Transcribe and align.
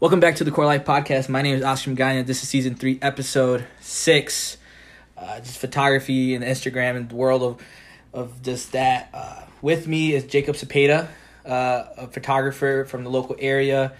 Welcome 0.00 0.20
back 0.20 0.36
to 0.36 0.44
the 0.44 0.52
Core 0.52 0.64
Life 0.64 0.84
Podcast. 0.84 1.28
My 1.28 1.42
name 1.42 1.56
is 1.56 1.64
Oscar 1.64 1.90
Magana. 1.90 2.24
This 2.24 2.42
is 2.44 2.48
season 2.48 2.76
three, 2.76 3.00
episode 3.02 3.66
six. 3.80 4.56
Uh, 5.16 5.40
just 5.40 5.58
photography 5.58 6.36
and 6.36 6.44
Instagram 6.44 6.96
and 6.96 7.08
the 7.08 7.16
world 7.16 7.42
of 7.42 7.62
of 8.12 8.42
just 8.42 8.72
that. 8.72 9.10
Uh, 9.12 9.42
with 9.60 9.88
me 9.88 10.14
is 10.14 10.24
Jacob 10.24 10.54
Zepeda, 10.54 11.08
uh, 11.44 11.84
a 11.96 12.06
photographer 12.06 12.86
from 12.88 13.02
the 13.02 13.10
local 13.10 13.34
area. 13.40 13.92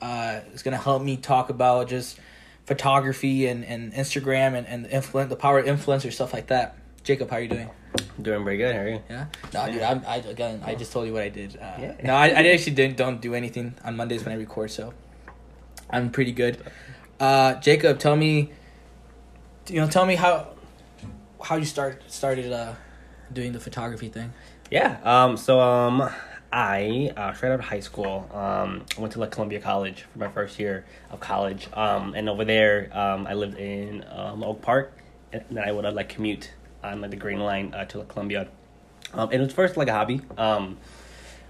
Uh, 0.00 0.40
is 0.54 0.62
going 0.62 0.76
to 0.76 0.82
help 0.82 1.02
me 1.02 1.16
talk 1.16 1.50
about 1.50 1.88
just 1.88 2.18
photography 2.64 3.48
and, 3.48 3.64
and 3.64 3.92
Instagram 3.92 4.54
and, 4.56 4.66
and 4.68 4.86
influence 4.86 5.28
the 5.30 5.36
power 5.36 5.58
of 5.58 5.66
influencer 5.66 6.12
stuff 6.12 6.32
like 6.32 6.46
that. 6.46 6.76
Jacob, 7.02 7.28
how 7.28 7.36
are 7.36 7.40
you 7.40 7.48
doing? 7.48 7.68
I'm 8.16 8.22
doing 8.22 8.44
pretty 8.44 8.58
good. 8.58 8.74
How 8.74 8.82
are 8.82 8.88
you? 8.88 9.02
Yeah. 9.10 9.26
No, 9.52 9.72
dude. 9.72 9.82
I'm, 9.82 10.02
I 10.06 10.16
again. 10.18 10.62
I 10.64 10.76
just 10.76 10.92
told 10.92 11.08
you 11.08 11.12
what 11.12 11.22
I 11.22 11.28
did. 11.28 11.56
Uh, 11.56 11.74
Yeah. 11.80 11.96
No, 12.04 12.14
I, 12.14 12.28
I 12.28 12.46
actually 12.52 12.74
didn't. 12.76 12.96
Don't 12.96 13.20
do 13.20 13.34
anything 13.34 13.74
on 13.84 13.96
Mondays 13.96 14.24
when 14.24 14.32
I 14.32 14.36
record. 14.38 14.70
So, 14.70 14.94
I'm 15.92 16.10
pretty 16.10 16.32
good. 16.32 16.62
Uh, 17.18 17.54
Jacob, 17.54 17.98
tell 17.98 18.16
me. 18.16 18.52
You 19.68 19.80
know, 19.80 19.88
tell 19.88 20.06
me 20.06 20.16
how 20.16 20.48
how 21.42 21.56
you 21.56 21.64
start 21.64 22.02
started 22.10 22.52
uh, 22.52 22.74
doing 23.32 23.52
the 23.52 23.60
photography 23.60 24.08
thing. 24.08 24.32
Yeah. 24.70 24.98
Um. 25.04 25.36
So 25.36 25.60
um, 25.60 26.10
I 26.52 27.12
uh, 27.16 27.32
straight 27.32 27.52
out 27.52 27.60
of 27.60 27.66
high 27.66 27.80
school. 27.80 28.28
Um, 28.32 28.84
I 28.96 29.00
went 29.00 29.12
to 29.14 29.20
like 29.20 29.30
Columbia 29.30 29.60
College 29.60 30.02
for 30.12 30.18
my 30.18 30.28
first 30.28 30.58
year 30.58 30.84
of 31.10 31.20
college. 31.20 31.68
Um, 31.74 32.14
and 32.14 32.28
over 32.28 32.44
there, 32.44 32.90
um, 32.96 33.26
I 33.26 33.34
lived 33.34 33.58
in 33.58 34.04
um, 34.10 34.42
Oak 34.42 34.60
Park, 34.60 34.92
and 35.32 35.44
then 35.50 35.64
I 35.66 35.72
would 35.72 35.84
uh, 35.84 35.92
like 35.92 36.08
commute 36.08 36.50
on 36.82 37.00
like 37.00 37.10
the 37.10 37.16
Green 37.16 37.40
Line 37.40 37.72
uh, 37.74 37.84
to 37.86 37.98
like, 37.98 38.08
Columbia. 38.08 38.48
Um, 39.14 39.30
it 39.32 39.38
was 39.38 39.52
first 39.52 39.76
like 39.76 39.88
a 39.88 39.92
hobby. 39.92 40.20
Um, 40.36 40.78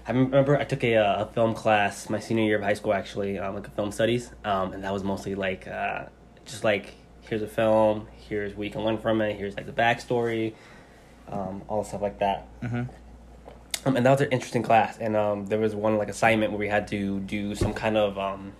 I 0.07 0.11
remember 0.11 0.57
I 0.57 0.63
took 0.63 0.83
a, 0.83 0.95
uh, 0.95 1.25
a 1.25 1.25
film 1.27 1.53
class 1.53 2.09
my 2.09 2.19
senior 2.19 2.43
year 2.43 2.57
of 2.57 2.63
high 2.63 2.73
school 2.73 2.93
actually, 2.93 3.37
um, 3.37 3.55
like 3.55 3.67
a 3.67 3.71
film 3.71 3.91
studies, 3.91 4.31
um, 4.43 4.73
and 4.73 4.83
that 4.83 4.91
was 4.91 5.03
mostly 5.03 5.35
like 5.35 5.67
uh, 5.67 6.05
just 6.45 6.63
like 6.63 6.95
here's 7.21 7.41
a 7.41 7.47
film, 7.47 8.07
here's 8.27 8.55
what 8.55 8.65
you 8.65 8.71
can 8.71 8.83
learn 8.83 8.97
from 8.97 9.21
it, 9.21 9.35
here's 9.35 9.55
like 9.55 9.65
the 9.65 9.71
backstory, 9.71 10.53
um, 11.29 11.61
all 11.67 11.83
stuff 11.83 12.01
like 12.01 12.19
that. 12.19 12.47
Mm-hmm. 12.61 12.83
Um, 13.85 13.95
and 13.95 14.05
that 14.05 14.11
was 14.11 14.21
an 14.21 14.29
interesting 14.31 14.63
class. 14.63 14.97
And 14.97 15.15
um, 15.15 15.45
there 15.47 15.59
was 15.59 15.75
one 15.75 15.97
like 15.97 16.09
assignment 16.09 16.51
where 16.51 16.59
we 16.59 16.67
had 16.67 16.87
to 16.89 17.19
do 17.21 17.55
some 17.55 17.73
kind 17.73 17.97
of 17.97 18.17
um, 18.17 18.53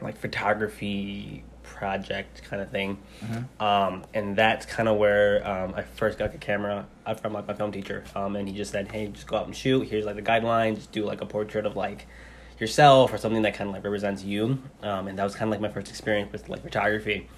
like 0.00 0.16
photography 0.16 1.44
project 1.72 2.42
kind 2.44 2.62
of 2.62 2.70
thing. 2.70 2.98
Mm-hmm. 3.20 3.62
Um, 3.62 4.04
and 4.14 4.36
that's 4.36 4.66
kind 4.66 4.88
of 4.88 4.98
where 4.98 5.46
um, 5.48 5.74
I 5.74 5.82
first 5.82 6.18
got 6.18 6.32
the 6.32 6.38
camera 6.38 6.86
uh, 7.06 7.14
from 7.14 7.32
like 7.32 7.48
my 7.48 7.54
film 7.54 7.72
teacher. 7.72 8.04
Um, 8.14 8.36
and 8.36 8.48
he 8.48 8.54
just 8.54 8.72
said, 8.72 8.90
"Hey, 8.90 9.08
just 9.08 9.26
go 9.26 9.36
out 9.36 9.46
and 9.46 9.56
shoot. 9.56 9.88
Here's 9.88 10.04
like 10.04 10.16
the 10.16 10.22
guidelines. 10.22 10.76
Just 10.76 10.92
do 10.92 11.04
like 11.04 11.20
a 11.20 11.26
portrait 11.26 11.66
of 11.66 11.76
like 11.76 12.06
yourself 12.60 13.12
or 13.12 13.18
something 13.18 13.42
that 13.42 13.54
kind 13.54 13.68
of 13.68 13.74
like 13.74 13.84
represents 13.84 14.22
you." 14.22 14.58
Um, 14.82 15.08
and 15.08 15.18
that 15.18 15.24
was 15.24 15.34
kind 15.34 15.48
of 15.48 15.50
like 15.50 15.60
my 15.60 15.72
first 15.72 15.88
experience 15.88 16.30
with 16.32 16.48
like 16.48 16.62
photography. 16.62 17.28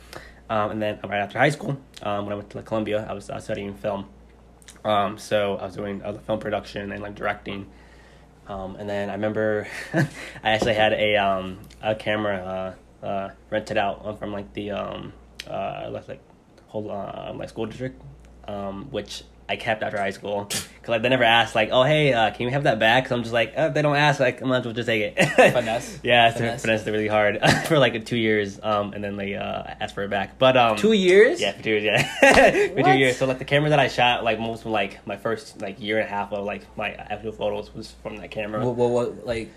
Um, 0.50 0.72
and 0.72 0.82
then 0.82 1.00
right 1.04 1.20
after 1.20 1.38
high 1.38 1.50
school, 1.50 1.80
um, 2.02 2.26
when 2.26 2.32
I 2.32 2.36
went 2.36 2.50
to 2.50 2.58
like, 2.58 2.66
Columbia, 2.66 3.06
I 3.08 3.14
was 3.14 3.30
uh, 3.30 3.40
studying 3.40 3.74
film. 3.74 4.06
Um, 4.84 5.16
so 5.18 5.56
I 5.56 5.66
was 5.66 5.74
doing 5.74 6.02
other 6.02 6.18
film 6.18 6.38
production 6.38 6.92
and 6.92 7.02
like 7.02 7.14
directing. 7.14 7.66
Um, 8.46 8.76
and 8.76 8.88
then 8.88 9.08
I 9.08 9.14
remember 9.14 9.66
I 9.94 10.06
actually 10.50 10.74
had 10.74 10.92
a 10.92 11.16
um, 11.16 11.60
a 11.82 11.94
camera 11.94 12.36
uh, 12.36 12.74
uh, 13.04 13.30
rented 13.50 13.76
out 13.78 14.18
from 14.18 14.32
like 14.32 14.52
the 14.54 14.70
um, 14.72 15.12
uh, 15.48 15.88
like 15.90 16.08
like 16.08 16.20
whole 16.68 16.90
uh, 16.90 17.32
my 17.34 17.46
school 17.46 17.66
district, 17.66 18.00
um, 18.48 18.90
which 18.90 19.22
I 19.46 19.56
kept 19.56 19.82
after 19.82 19.98
high 19.98 20.10
school 20.10 20.44
because 20.44 20.88
like 20.88 21.02
they 21.02 21.10
never 21.10 21.22
asked 21.24 21.54
like 21.54 21.68
oh 21.70 21.82
hey 21.82 22.14
uh, 22.14 22.30
can 22.30 22.42
you 22.46 22.50
have 22.50 22.62
that 22.64 22.78
back? 22.78 23.08
So 23.08 23.14
I'm 23.14 23.22
just 23.22 23.34
like 23.34 23.52
oh, 23.56 23.66
if 23.66 23.74
they 23.74 23.82
don't 23.82 23.96
ask 23.96 24.18
like 24.18 24.42
I 24.42 24.46
might 24.46 24.58
as 24.60 24.64
well 24.64 24.74
just 24.74 24.86
take 24.86 25.02
it. 25.02 25.28
Finesse. 25.52 26.00
yeah, 26.02 26.28
it's 26.28 26.38
Finesse. 26.38 26.62
finessed 26.62 26.86
it 26.86 26.92
really 26.92 27.08
hard 27.08 27.38
for 27.66 27.78
like 27.78 28.06
two 28.06 28.16
years, 28.16 28.58
um, 28.62 28.94
and 28.94 29.04
then 29.04 29.16
they 29.16 29.34
uh, 29.34 29.64
asked 29.80 29.94
for 29.94 30.02
it 30.02 30.08
back. 30.10 30.38
But 30.38 30.56
um, 30.56 30.76
Two 30.76 30.92
years. 30.92 31.40
yeah, 31.42 31.52
for 31.52 31.62
two 31.62 31.70
years. 31.72 31.84
Yeah, 32.22 32.68
for 32.74 32.82
two 32.82 32.98
years. 32.98 33.18
So 33.18 33.26
like 33.26 33.38
the 33.38 33.44
camera 33.44 33.68
that 33.70 33.78
I 33.78 33.88
shot, 33.88 34.24
like 34.24 34.40
most 34.40 34.60
of 34.62 34.68
like 34.68 35.06
my 35.06 35.16
first 35.18 35.60
like 35.60 35.78
year 35.78 35.98
and 35.98 36.06
a 36.08 36.10
half 36.10 36.32
of 36.32 36.44
like 36.46 36.62
my 36.76 36.92
actual 36.92 37.32
photos 37.32 37.72
was 37.74 37.90
from 38.02 38.16
that 38.16 38.30
camera. 38.30 38.64
What, 38.64 38.76
what, 38.76 38.90
what 38.90 39.26
like 39.26 39.52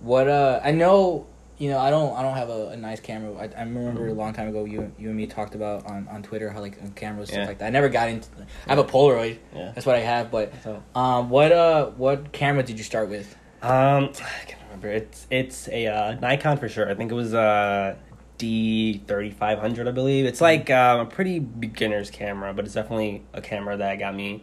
what 0.00 0.26
uh 0.28 0.60
I 0.64 0.70
know 0.72 1.26
you 1.58 1.68
know 1.70 1.78
I 1.78 1.90
don't 1.90 2.16
I 2.16 2.22
don't 2.22 2.34
have 2.34 2.48
a, 2.48 2.68
a 2.68 2.76
nice 2.76 3.00
camera. 3.00 3.32
I, 3.34 3.44
I 3.56 3.62
remember 3.64 4.06
a 4.08 4.12
long 4.12 4.32
time 4.32 4.48
ago 4.48 4.64
you 4.64 4.92
you 4.98 5.08
and 5.08 5.16
me 5.16 5.26
talked 5.26 5.54
about 5.54 5.86
on, 5.86 6.06
on 6.08 6.22
Twitter 6.22 6.50
how 6.50 6.60
like 6.60 6.94
cameras 6.94 7.28
stuff 7.28 7.40
Yeah. 7.40 7.46
like 7.46 7.58
that. 7.58 7.66
I 7.66 7.70
never 7.70 7.88
got 7.88 8.08
into. 8.08 8.28
I 8.66 8.70
have 8.70 8.78
a 8.78 8.84
Polaroid. 8.84 9.38
Yeah. 9.54 9.72
That's 9.74 9.86
what 9.86 9.96
I 9.96 10.00
have. 10.00 10.30
But 10.30 10.52
So 10.62 10.82
um, 10.94 11.30
what 11.30 11.52
uh 11.52 11.86
what 11.90 12.32
camera 12.32 12.62
did 12.62 12.78
you 12.78 12.84
start 12.84 13.08
with? 13.08 13.36
um, 13.62 13.70
I 14.42 14.44
can't 14.46 14.60
remember. 14.64 14.88
It's 14.88 15.26
it's 15.30 15.68
a 15.68 15.86
uh, 15.88 16.14
Nikon 16.20 16.56
for 16.58 16.68
sure. 16.68 16.88
I 16.90 16.94
think 16.94 17.10
it 17.10 17.14
was 17.14 17.34
uh 17.34 17.96
D 18.38 19.02
thirty 19.08 19.30
five 19.30 19.58
hundred, 19.58 19.88
I 19.88 19.90
believe. 19.90 20.24
It's 20.24 20.40
like 20.40 20.70
um, 20.70 21.00
a 21.00 21.06
pretty 21.06 21.40
beginner's 21.40 22.08
camera, 22.10 22.54
but 22.54 22.64
it's 22.66 22.74
definitely 22.74 23.24
a 23.32 23.40
camera 23.40 23.76
that 23.76 23.98
got 23.98 24.14
me 24.14 24.42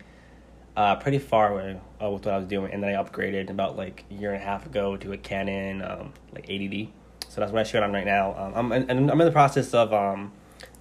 uh, 0.75 0.98
pretty 0.98 1.20
far 1.20 1.54
with, 1.54 1.78
uh, 2.04 2.09
with 2.12 2.25
what 2.25 2.34
I 2.34 2.38
was 2.38 2.46
doing, 2.48 2.74
and 2.74 2.84
then 2.84 2.94
I 2.94 3.02
upgraded 3.02 3.50
about 3.50 3.78
like 3.78 4.04
a 4.12 4.14
year 4.16 4.34
and 4.34 4.42
a 4.42 4.46
half 4.46 4.66
ago 4.66 4.98
to 4.98 5.14
a 5.14 5.18
Canon 5.18 5.81
um, 5.81 6.12
like 6.34 6.48
80D. 6.48 6.90
So 7.35 7.41
that's 7.41 7.51
what 7.51 7.59
I 7.59 7.63
shoot 7.63 7.84
on 7.84 7.91
right 7.91 8.06
now. 8.06 8.34
Um, 8.56 8.72
I'm 8.72 8.90
and 8.90 9.12
I'm 9.12 9.19
in 9.19 9.25
the 9.25 9.31
process 9.31 9.73
of 9.73 9.91
um, 9.94 10.31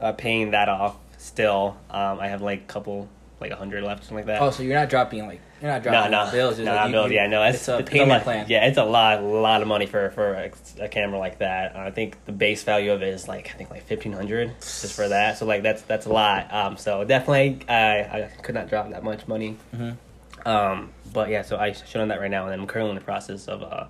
uh, 0.00 0.12
paying 0.12 0.52
that 0.52 0.68
off. 0.68 0.94
Still, 1.18 1.76
um, 1.90 2.20
I 2.20 2.28
have 2.28 2.42
like 2.42 2.60
a 2.60 2.66
couple 2.66 3.08
like 3.40 3.50
a 3.50 3.56
hundred 3.56 3.82
left, 3.82 4.04
something 4.04 4.18
like 4.18 4.26
that. 4.26 4.40
Oh, 4.40 4.52
so 4.52 4.62
you're 4.62 4.78
not 4.78 4.88
dropping 4.88 5.26
like 5.26 5.40
you're 5.60 5.72
not 5.72 5.82
dropping 5.82 6.12
no, 6.12 6.30
bills. 6.30 6.60
It's 6.60 6.64
no, 6.66 6.76
like 6.76 6.86
you- 6.86 6.92
bills. 6.92 7.10
you- 7.10 7.16
Yeah, 7.16 7.26
no, 7.26 7.42
it's, 7.42 7.56
it's 7.56 7.68
a 7.68 7.82
payment 7.82 8.10
lot, 8.10 8.22
plan. 8.22 8.46
Yeah, 8.48 8.66
it's 8.66 8.78
a 8.78 8.84
lot, 8.84 9.24
lot 9.24 9.62
of 9.62 9.66
money 9.66 9.86
for 9.86 10.10
for 10.10 10.34
a, 10.34 10.52
a 10.78 10.88
camera 10.88 11.18
like 11.18 11.38
that. 11.38 11.74
Uh, 11.74 11.80
I 11.80 11.90
think 11.90 12.24
the 12.24 12.30
base 12.30 12.62
value 12.62 12.92
of 12.92 13.02
it 13.02 13.08
is 13.08 13.26
like 13.26 13.50
I 13.52 13.58
think 13.58 13.70
like 13.72 13.84
fifteen 13.84 14.12
hundred 14.12 14.54
just 14.60 14.94
for 14.94 15.08
that. 15.08 15.38
So 15.38 15.46
like 15.46 15.64
that's 15.64 15.82
that's 15.82 16.06
a 16.06 16.12
lot. 16.12 16.54
Um, 16.54 16.76
so 16.76 17.02
definitely 17.02 17.66
I 17.68 17.98
I 18.02 18.30
could 18.44 18.54
not 18.54 18.68
drop 18.68 18.88
that 18.90 19.02
much 19.02 19.26
money. 19.26 19.56
Mm-hmm. 19.74 20.48
Um, 20.48 20.92
but 21.12 21.30
yeah, 21.30 21.42
so 21.42 21.56
I 21.56 21.72
shoot 21.72 21.96
on 22.00 22.06
that 22.08 22.20
right 22.20 22.30
now, 22.30 22.46
and 22.46 22.60
I'm 22.60 22.68
currently 22.68 22.90
in 22.90 22.94
the 22.94 23.04
process 23.04 23.48
of 23.48 23.64
uh 23.64 23.86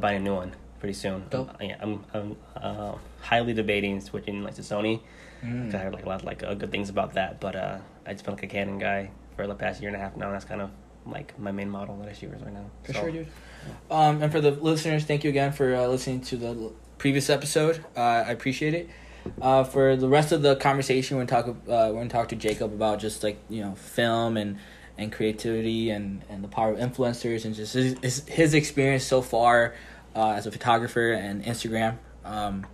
buying 0.00 0.16
a 0.16 0.20
new 0.20 0.34
one 0.34 0.54
pretty 0.84 0.92
soon. 0.98 1.24
Dope. 1.30 1.48
Uh, 1.48 1.64
yeah, 1.64 1.76
I'm 1.80 2.04
I'm 2.12 2.36
uh, 2.54 2.94
highly 3.22 3.54
debating 3.54 4.02
switching 4.02 4.42
like 4.42 4.54
to 4.56 4.60
Sony. 4.60 5.00
Mm. 5.42 5.74
I 5.74 5.78
heard 5.78 5.94
like 5.94 6.04
a 6.04 6.08
lot 6.10 6.24
like 6.26 6.42
uh, 6.42 6.52
good 6.52 6.70
things 6.70 6.90
about 6.90 7.14
that, 7.14 7.40
but 7.40 7.56
uh, 7.56 7.78
I 8.06 8.12
just 8.12 8.26
been 8.26 8.34
like 8.34 8.42
a 8.42 8.46
Canon 8.46 8.78
guy 8.78 9.10
for 9.34 9.46
the 9.46 9.54
past 9.54 9.80
year 9.80 9.88
and 9.88 9.96
a 9.96 9.98
half 9.98 10.14
now. 10.14 10.26
And 10.26 10.34
that's 10.34 10.44
kind 10.44 10.60
of 10.60 10.70
like 11.06 11.38
my 11.38 11.52
main 11.52 11.70
model 11.70 11.96
that 12.00 12.08
I 12.10 12.12
shoot 12.12 12.30
right 12.32 12.52
now. 12.52 12.66
For 12.82 12.92
So, 12.92 13.00
sure, 13.00 13.10
dude. 13.10 13.28
Um, 13.90 14.22
and 14.22 14.30
for 14.30 14.42
the 14.42 14.50
listeners, 14.50 15.04
thank 15.04 15.24
you 15.24 15.30
again 15.30 15.52
for 15.52 15.74
uh, 15.74 15.86
listening 15.86 16.20
to 16.22 16.36
the 16.36 16.72
previous 16.98 17.30
episode. 17.30 17.82
Uh, 17.96 18.00
I 18.00 18.30
appreciate 18.32 18.74
it. 18.74 18.90
Uh, 19.40 19.64
for 19.64 19.96
the 19.96 20.06
rest 20.08 20.32
of 20.32 20.42
the 20.42 20.54
conversation, 20.56 21.16
we're 21.16 21.24
gonna 21.24 21.42
talk. 21.42 21.48
Uh, 21.48 21.88
we're 21.92 22.00
gonna 22.00 22.10
talk 22.10 22.28
to 22.28 22.36
Jacob 22.36 22.74
about 22.74 22.98
just 22.98 23.22
like 23.22 23.38
you 23.48 23.62
know 23.62 23.74
film 23.74 24.36
and 24.36 24.58
and 24.98 25.10
creativity 25.10 25.88
and 25.88 26.22
and 26.28 26.44
the 26.44 26.48
power 26.48 26.72
of 26.74 26.78
influencers 26.78 27.46
and 27.46 27.54
just 27.54 27.72
his 27.72 27.96
his, 28.02 28.28
his 28.28 28.52
experience 28.52 29.02
so 29.04 29.22
far 29.22 29.74
uh, 30.14 30.30
as 30.32 30.46
a 30.46 30.50
photographer 30.52 31.12
and 31.12 31.44
Instagram. 31.44 31.98
Um, 32.24 32.66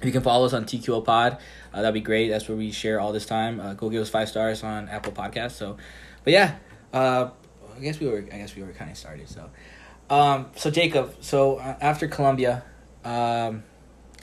if 0.00 0.06
you 0.06 0.12
can 0.12 0.22
follow 0.22 0.44
us 0.46 0.52
on 0.52 0.64
TQL 0.64 1.04
Pod, 1.04 1.38
uh, 1.72 1.80
that'd 1.82 1.94
be 1.94 2.00
great. 2.00 2.28
That's 2.28 2.48
where 2.48 2.56
we 2.58 2.72
share 2.72 3.00
all 3.00 3.12
this 3.12 3.26
time. 3.26 3.60
Uh, 3.60 3.74
go 3.74 3.88
give 3.88 4.02
us 4.02 4.10
five 4.10 4.28
stars 4.28 4.62
on 4.62 4.88
Apple 4.88 5.12
Podcasts. 5.12 5.52
So, 5.52 5.76
but 6.24 6.32
yeah, 6.32 6.56
uh, 6.92 7.30
I 7.76 7.80
guess 7.80 7.98
we 8.00 8.06
were. 8.08 8.18
I 8.32 8.38
guess 8.38 8.54
we 8.56 8.62
were 8.62 8.72
kind 8.72 8.90
of 8.90 8.96
started. 8.96 9.28
So, 9.28 9.50
um, 10.10 10.46
so 10.56 10.70
Jacob. 10.70 11.16
So 11.20 11.56
uh, 11.56 11.76
after 11.80 12.08
Columbia, 12.08 12.64
um, 13.04 13.62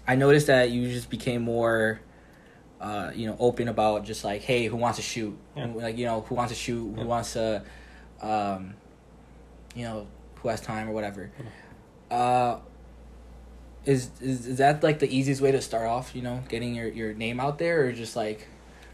I 0.08 0.16
noticed 0.16 0.48
that 0.48 0.69
you 0.72 0.92
just 0.92 1.09
became 1.09 1.42
more, 1.42 2.00
uh, 2.80 3.12
you 3.16 3.28
know, 3.28 3.36
open 3.40 3.68
about 3.68 4.03
just 4.06 4.24
like, 4.24 4.42
hey, 4.42 4.66
who 4.68 4.75
wants 4.78 4.98
to 4.98 5.03
shoot? 5.03 5.38
Yeah. 5.56 5.68
Like 5.74 5.98
you 5.98 6.06
know, 6.06 6.22
who 6.22 6.36
wants 6.36 6.52
to 6.53 6.59
shoot? 6.59 6.94
Who 6.96 7.02
Yeah. 7.02 7.08
wants 7.08 7.34
to, 7.34 7.63
um, 8.22 8.75
you 9.75 9.84
know, 9.86 10.07
who 10.36 10.50
has 10.50 10.62
time 10.62 10.89
or 10.89 10.92
whatever. 10.92 11.31
Uh, 12.12 12.60
is, 13.86 14.12
is 14.22 14.46
is 14.46 14.58
that 14.60 14.84
like 14.84 15.00
the 15.00 15.10
easiest 15.10 15.42
way 15.42 15.52
to 15.52 15.62
start 15.62 15.88
off? 15.88 16.16
You 16.16 16.22
know, 16.22 16.44
getting 16.50 16.75
your, 16.75 16.88
your 16.88 17.13
name 17.13 17.40
out 17.40 17.58
there, 17.58 17.86
or 17.86 17.92
just 17.92 18.16
like, 18.16 18.48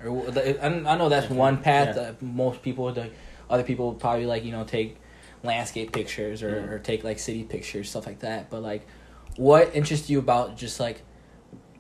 or 0.04 0.10
I, 0.30 0.58
I 0.62 0.70
know 0.98 1.10
that's 1.10 1.30
one 1.30 1.58
path 1.58 1.88
Yeah. 1.88 2.04
that 2.04 2.22
most 2.22 2.62
people, 2.62 2.94
like 2.94 3.14
other 3.50 3.64
people, 3.64 3.94
probably 3.96 4.26
like 4.26 4.46
you 4.46 4.52
know 4.52 4.64
take 4.64 4.98
landscape 5.44 5.92
pictures 5.92 6.42
or, 6.42 6.52
Mhm. 6.52 6.70
or 6.72 6.80
take 6.80 7.04
like 7.04 7.20
city 7.20 7.44
pictures, 7.44 7.90
stuff 7.90 8.06
like 8.06 8.20
that. 8.20 8.50
But 8.50 8.62
like, 8.64 8.88
what 9.36 9.76
interests 9.76 10.10
you 10.10 10.20
about 10.20 10.56
just 10.56 10.80
like, 10.80 11.02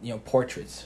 you 0.02 0.12
know, 0.14 0.20
portraits? 0.20 0.86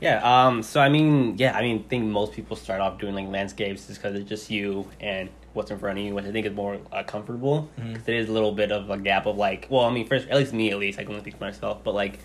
Yeah. 0.00 0.20
Um. 0.22 0.62
So 0.62 0.80
I 0.80 0.90
mean, 0.90 1.36
yeah. 1.38 1.56
I 1.56 1.62
mean, 1.62 1.82
I 1.86 1.88
think 1.88 2.04
most 2.04 2.32
people 2.34 2.56
start 2.56 2.80
off 2.82 2.98
doing 2.98 3.14
like 3.14 3.28
landscapes 3.28 3.86
just 3.86 4.02
because 4.02 4.18
it's 4.18 4.28
just 4.28 4.50
you 4.50 4.86
and 5.00 5.30
what's 5.56 5.70
in 5.72 5.78
front 5.78 5.98
of 5.98 6.04
you, 6.04 6.14
which 6.14 6.26
I 6.26 6.30
think 6.30 6.46
is 6.46 6.52
more 6.54 6.78
uh, 6.92 7.02
comfortable. 7.02 7.68
'Cause 7.94 8.04
There 8.04 8.14
is 8.16 8.28
a 8.28 8.32
little 8.32 8.52
bit 8.52 8.70
of 8.70 8.90
a 8.90 8.98
gap 8.98 9.26
of 9.26 9.36
like, 9.36 9.66
well, 9.70 9.84
I 9.84 9.90
mean, 9.90 10.06
first 10.06 10.28
at 10.28 10.36
least 10.36 10.52
me 10.52 10.70
at 10.70 10.78
least, 10.78 10.98
I 10.98 11.02
can 11.02 11.12
only 11.12 11.22
speak 11.22 11.38
for 11.38 11.44
myself, 11.44 11.78
but 11.82 11.94
like. 11.94 12.18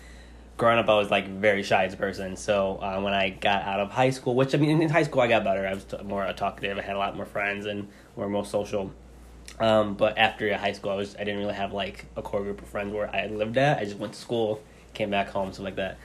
Growing 0.58 0.78
up, 0.78 0.88
I 0.88 0.96
was 0.96 1.10
like 1.10 1.26
very 1.28 1.62
shy 1.62 1.86
as 1.86 1.94
a 1.94 1.96
person. 1.96 2.36
So 2.36 2.76
uh, 2.76 3.00
when 3.00 3.14
I 3.14 3.30
got 3.30 3.62
out 3.62 3.80
of 3.80 3.90
high 3.90 4.10
school, 4.10 4.34
which 4.34 4.54
I 4.54 4.58
mean, 4.58 4.82
in 4.82 4.90
high 4.90 5.02
school 5.02 5.22
I 5.22 5.26
got 5.26 5.42
better. 5.42 5.66
I 5.66 5.72
was 5.72 5.82
t- 5.84 5.96
more 6.04 6.30
talkative. 6.34 6.78
I 6.78 6.82
had 6.82 6.94
a 6.94 6.98
lot 6.98 7.16
more 7.16 7.24
friends 7.24 7.64
and 7.66 7.88
were 8.16 8.28
more 8.28 8.44
social. 8.44 8.92
Um, 9.58 9.94
but 9.94 10.18
after 10.18 10.54
high 10.56 10.72
school, 10.72 10.90
I 10.92 10.94
was 10.94 11.16
I 11.16 11.24
didn't 11.24 11.38
really 11.40 11.54
have 11.54 11.72
like 11.72 12.04
a 12.16 12.22
core 12.22 12.42
group 12.42 12.60
of 12.62 12.68
friends 12.68 12.92
where 12.92 13.08
I 13.12 13.26
lived 13.26 13.56
at. 13.56 13.78
I 13.78 13.84
just 13.84 13.96
went 13.98 14.12
to 14.12 14.18
school, 14.20 14.60
came 14.92 15.10
back 15.10 15.30
home, 15.30 15.52
stuff 15.52 15.64
like 15.64 15.76
that. 15.76 15.96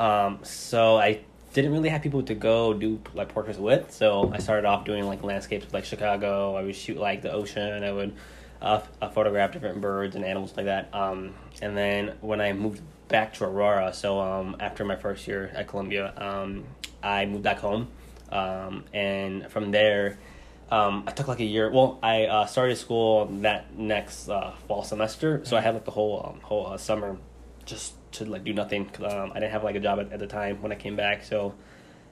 Um, 0.00 0.38
so 0.42 0.96
I 0.96 1.20
didn't 1.62 1.72
really 1.72 1.88
have 1.88 2.02
people 2.02 2.22
to 2.22 2.34
go 2.34 2.72
do 2.72 3.00
like 3.14 3.30
portraits 3.30 3.58
with. 3.58 3.90
So 3.90 4.30
I 4.32 4.38
started 4.38 4.64
off 4.64 4.84
doing 4.84 5.04
like 5.06 5.24
landscapes 5.24 5.64
with 5.64 5.74
like 5.74 5.84
Chicago. 5.84 6.54
I 6.54 6.62
would 6.62 6.76
shoot 6.76 6.98
like 6.98 7.22
the 7.22 7.32
ocean. 7.32 7.82
I 7.82 7.90
would 7.90 8.14
uh, 8.62 8.80
uh, 9.02 9.08
photograph 9.08 9.52
different 9.52 9.80
birds 9.80 10.14
and 10.14 10.24
animals 10.24 10.56
like 10.56 10.66
that. 10.66 10.88
Um, 10.94 11.34
and 11.60 11.76
then 11.76 12.14
when 12.20 12.40
I 12.40 12.52
moved 12.52 12.80
back 13.08 13.34
to 13.34 13.44
Aurora, 13.44 13.92
so 13.92 14.20
um, 14.20 14.56
after 14.60 14.84
my 14.84 14.94
first 14.94 15.26
year 15.26 15.50
at 15.52 15.66
Columbia, 15.66 16.12
um, 16.16 16.64
I 17.02 17.26
moved 17.26 17.42
back 17.42 17.58
home. 17.58 17.88
Um, 18.30 18.84
and 18.92 19.50
from 19.50 19.72
there, 19.72 20.18
um, 20.70 21.04
I 21.06 21.12
took 21.12 21.26
like 21.26 21.40
a 21.40 21.44
year. 21.44 21.70
Well, 21.70 21.98
I 22.02 22.26
uh, 22.26 22.46
started 22.46 22.76
school 22.76 23.26
that 23.40 23.76
next 23.76 24.28
uh, 24.28 24.52
fall 24.68 24.84
semester, 24.84 25.40
so 25.44 25.56
I 25.56 25.60
had 25.60 25.74
like 25.74 25.86
the 25.86 25.90
whole 25.90 26.32
um, 26.34 26.40
whole 26.42 26.66
uh, 26.66 26.76
summer 26.76 27.16
just 27.64 27.94
to 28.12 28.24
like 28.24 28.44
do 28.44 28.52
nothing. 28.52 28.90
Um, 29.04 29.32
I 29.32 29.40
didn't 29.40 29.52
have 29.52 29.64
like 29.64 29.76
a 29.76 29.80
job 29.80 30.00
at, 30.00 30.12
at 30.12 30.18
the 30.18 30.26
time 30.26 30.60
when 30.62 30.72
I 30.72 30.74
came 30.74 30.96
back, 30.96 31.24
so 31.24 31.54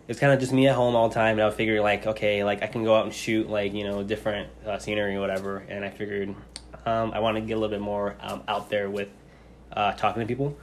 it's 0.08 0.20
kind 0.20 0.32
of 0.32 0.40
just 0.40 0.52
me 0.52 0.68
at 0.68 0.74
home 0.74 0.94
all 0.94 1.08
the 1.08 1.14
time. 1.14 1.32
And 1.32 1.42
I 1.42 1.46
was 1.46 1.54
figuring 1.54 1.82
like, 1.82 2.06
okay, 2.06 2.44
like 2.44 2.62
I 2.62 2.66
can 2.66 2.84
go 2.84 2.94
out 2.94 3.04
and 3.04 3.14
shoot 3.14 3.48
like 3.48 3.72
you 3.72 3.84
know 3.84 4.02
different 4.02 4.50
uh, 4.66 4.78
scenery 4.78 5.16
or 5.16 5.20
whatever. 5.20 5.58
And 5.68 5.84
I 5.84 5.90
figured 5.90 6.34
um, 6.84 7.12
I 7.12 7.18
want 7.20 7.36
to 7.36 7.40
get 7.40 7.54
a 7.54 7.60
little 7.60 7.74
bit 7.74 7.80
more 7.80 8.16
um, 8.20 8.42
out 8.46 8.70
there 8.70 8.88
with 8.88 9.08
uh, 9.72 9.92
talking 9.92 10.20
to 10.20 10.26
people. 10.26 10.56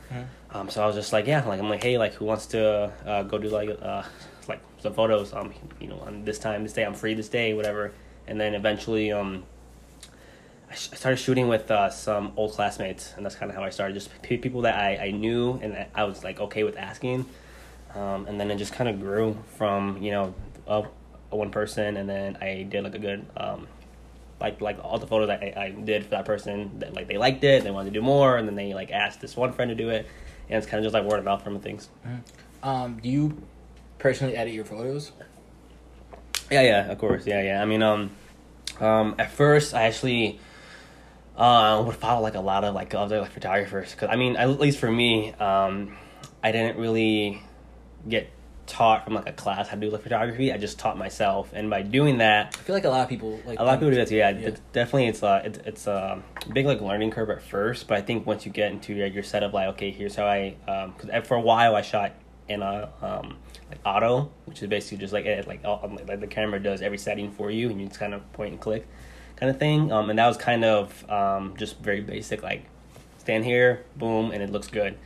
Um, 0.51 0.69
so 0.69 0.83
I 0.83 0.85
was 0.85 0.95
just 0.95 1.11
like, 1.13 1.27
yeah, 1.27 1.43
like 1.45 1.59
I'm 1.59 1.69
like, 1.69 1.83
hey, 1.83 1.97
like 1.97 2.13
who 2.13 2.25
wants 2.25 2.47
to 2.47 2.91
uh, 3.05 3.23
go 3.23 3.37
do 3.37 3.49
like 3.49 3.69
uh, 3.81 4.03
like 4.47 4.61
some 4.79 4.93
photos? 4.93 5.33
Um, 5.33 5.53
you 5.79 5.87
know, 5.87 5.99
on 5.99 6.23
this 6.23 6.39
time, 6.39 6.63
this 6.63 6.73
day, 6.73 6.85
I'm 6.85 6.93
free 6.93 7.13
this 7.13 7.29
day, 7.29 7.53
whatever. 7.53 7.91
And 8.27 8.39
then 8.39 8.53
eventually, 8.53 9.11
um, 9.11 9.43
I, 10.73 10.75
sh- 10.75 10.89
I 10.91 10.95
started 10.95 11.17
shooting 11.17 11.47
with 11.47 11.69
uh, 11.69 11.91
some 11.91 12.33
old 12.35 12.53
classmates, 12.53 13.13
and 13.15 13.23
that's 13.23 13.35
kind 13.35 13.51
of 13.51 13.55
how 13.55 13.63
I 13.63 13.69
started. 13.69 13.93
Just 13.93 14.09
p- 14.23 14.37
people 14.37 14.61
that 14.61 14.75
I, 14.75 14.97
I 14.97 15.11
knew 15.11 15.59
and 15.61 15.85
I 15.93 16.03
was 16.05 16.23
like 16.23 16.39
okay 16.39 16.63
with 16.63 16.77
asking. 16.77 17.27
Um, 17.93 18.25
and 18.25 18.39
then 18.39 18.49
it 18.49 18.55
just 18.55 18.73
kind 18.73 18.89
of 18.89 18.99
grew 18.99 19.37
from 19.57 20.01
you 20.01 20.09
know 20.09 20.33
a 20.65 20.83
one 21.29 21.51
person, 21.51 21.95
and 21.95 22.09
then 22.09 22.39
I 22.41 22.63
did 22.63 22.83
like 22.83 22.95
a 22.95 22.99
good 22.99 23.23
um, 23.37 23.67
like 24.41 24.61
like 24.61 24.79
all 24.83 24.97
the 24.97 25.05
photos 25.05 25.29
I, 25.29 25.53
I 25.55 25.69
did 25.69 26.05
for 26.05 26.09
that 26.09 26.25
person 26.25 26.79
that 26.79 26.95
like 26.95 27.07
they 27.07 27.19
liked 27.19 27.43
it, 27.43 27.63
they 27.63 27.69
wanted 27.69 27.93
to 27.93 27.99
do 27.99 28.01
more, 28.01 28.37
and 28.37 28.47
then 28.47 28.55
they 28.55 28.73
like 28.73 28.89
asked 28.89 29.21
this 29.21 29.37
one 29.37 29.53
friend 29.53 29.69
to 29.69 29.75
do 29.75 29.89
it, 29.89 30.07
and 30.49 30.57
it's 30.57 30.65
kind 30.65 30.83
of 30.83 30.91
just 30.91 30.95
like 30.95 31.03
word 31.03 31.19
of 31.19 31.25
mouth 31.25 31.43
from 31.43 31.59
things. 31.59 31.89
Um, 32.63 32.99
do 32.99 33.09
you 33.09 33.43
personally 33.99 34.35
edit 34.35 34.55
your 34.55 34.65
photos? 34.65 35.11
Yeah, 36.49 36.61
yeah, 36.61 36.91
of 36.91 36.97
course, 36.97 37.27
yeah, 37.27 37.43
yeah. 37.43 37.61
I 37.61 37.65
mean, 37.65 37.83
um, 37.83 38.09
um, 38.79 39.13
at 39.19 39.29
first 39.31 39.75
I 39.75 39.83
actually 39.83 40.39
uh 41.37 41.83
would 41.85 41.95
follow 41.95 42.21
like 42.21 42.35
a 42.35 42.39
lot 42.39 42.63
of 42.63 42.75
like 42.75 42.93
other 42.93 43.19
like 43.19 43.31
photographers 43.31 43.91
because 43.91 44.09
I 44.11 44.15
mean 44.15 44.35
at 44.35 44.59
least 44.59 44.77
for 44.77 44.91
me 44.91 45.33
um 45.33 45.97
I 46.43 46.51
didn't 46.51 46.77
really 46.77 47.41
get 48.07 48.29
taught 48.65 49.03
from 49.03 49.13
like 49.13 49.27
a 49.27 49.33
class 49.33 49.67
how 49.67 49.75
to 49.75 49.81
do 49.81 49.89
like 49.89 50.01
photography. 50.01 50.51
I 50.51 50.57
just 50.57 50.79
taught 50.79 50.97
myself, 50.97 51.51
and 51.53 51.69
by 51.69 51.81
doing 51.81 52.19
that, 52.19 52.55
I 52.57 52.61
feel 52.63 52.75
like 52.75 52.85
a 52.85 52.89
lot 52.89 53.01
of 53.01 53.09
people 53.09 53.39
like 53.45 53.59
a 53.59 53.63
lot 53.63 53.75
of 53.75 53.79
people 53.79 53.91
do 53.91 53.97
that 53.97 54.07
too. 54.07 54.15
Yeah, 54.15 54.29
Yeah. 54.29 54.49
It's 54.49 54.61
definitely 54.71 55.07
it's 55.07 55.23
a 55.23 55.41
it's, 55.45 55.59
it's 55.65 55.87
a 55.87 56.21
big 56.51 56.65
like 56.65 56.81
learning 56.81 57.11
curve 57.11 57.29
at 57.29 57.41
first, 57.41 57.87
but 57.87 57.97
I 57.97 58.01
think 58.01 58.25
once 58.25 58.45
you 58.45 58.51
get 58.51 58.71
into 58.71 58.93
your, 58.93 59.07
your 59.07 59.23
setup, 59.23 59.53
like 59.53 59.69
okay, 59.69 59.91
here's 59.91 60.15
how 60.15 60.25
I 60.25 60.55
because 60.97 61.27
for 61.27 61.35
a 61.35 61.41
while 61.41 61.75
I 61.75 61.81
shot 61.81 62.13
in 62.47 62.61
a 62.61 62.89
um, 63.01 63.37
like 63.69 63.79
auto, 63.85 64.31
which 64.45 64.61
is 64.61 64.69
basically 64.69 64.97
just 64.97 65.13
like 65.13 65.25
it, 65.25 65.47
like, 65.47 65.63
all, 65.63 65.97
like 66.07 66.19
the 66.19 66.27
camera 66.27 66.61
does 66.61 66.81
every 66.81 66.97
setting 66.97 67.31
for 67.31 67.49
you, 67.49 67.69
and 67.69 67.79
you 67.79 67.87
just 67.87 67.99
kind 67.99 68.13
of 68.13 68.31
point 68.33 68.51
and 68.51 68.61
click, 68.61 68.87
kind 69.35 69.49
of 69.49 69.59
thing. 69.59 69.91
Um, 69.91 70.09
and 70.09 70.19
that 70.19 70.27
was 70.27 70.37
kind 70.37 70.63
of 70.63 71.09
um, 71.09 71.55
just 71.57 71.79
very 71.79 72.01
basic, 72.01 72.43
like 72.43 72.65
stand 73.17 73.45
here, 73.45 73.83
boom, 73.95 74.31
and 74.31 74.41
it 74.43 74.51
looks 74.51 74.67
good. 74.67 74.97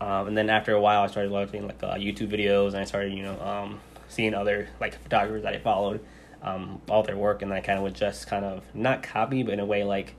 Um, 0.00 0.28
and 0.28 0.36
then 0.36 0.50
after 0.50 0.72
a 0.74 0.80
while, 0.80 1.02
I 1.02 1.06
started 1.06 1.30
watching 1.32 1.66
like 1.66 1.82
uh, 1.82 1.94
YouTube 1.94 2.28
videos, 2.30 2.68
and 2.68 2.78
I 2.78 2.84
started, 2.84 3.12
you 3.12 3.22
know, 3.22 3.40
um, 3.40 3.80
seeing 4.08 4.34
other 4.34 4.68
like 4.80 5.00
photographers 5.02 5.42
that 5.44 5.54
I 5.54 5.58
followed, 5.58 6.00
um, 6.42 6.80
all 6.88 7.02
their 7.02 7.16
work, 7.16 7.42
and 7.42 7.52
I 7.52 7.60
kind 7.60 7.78
of 7.78 7.82
would 7.84 7.94
just 7.94 8.26
kind 8.26 8.44
of 8.44 8.62
not 8.74 9.02
copy, 9.02 9.42
but 9.42 9.54
in 9.54 9.60
a 9.60 9.64
way 9.64 9.84
like 9.84 10.14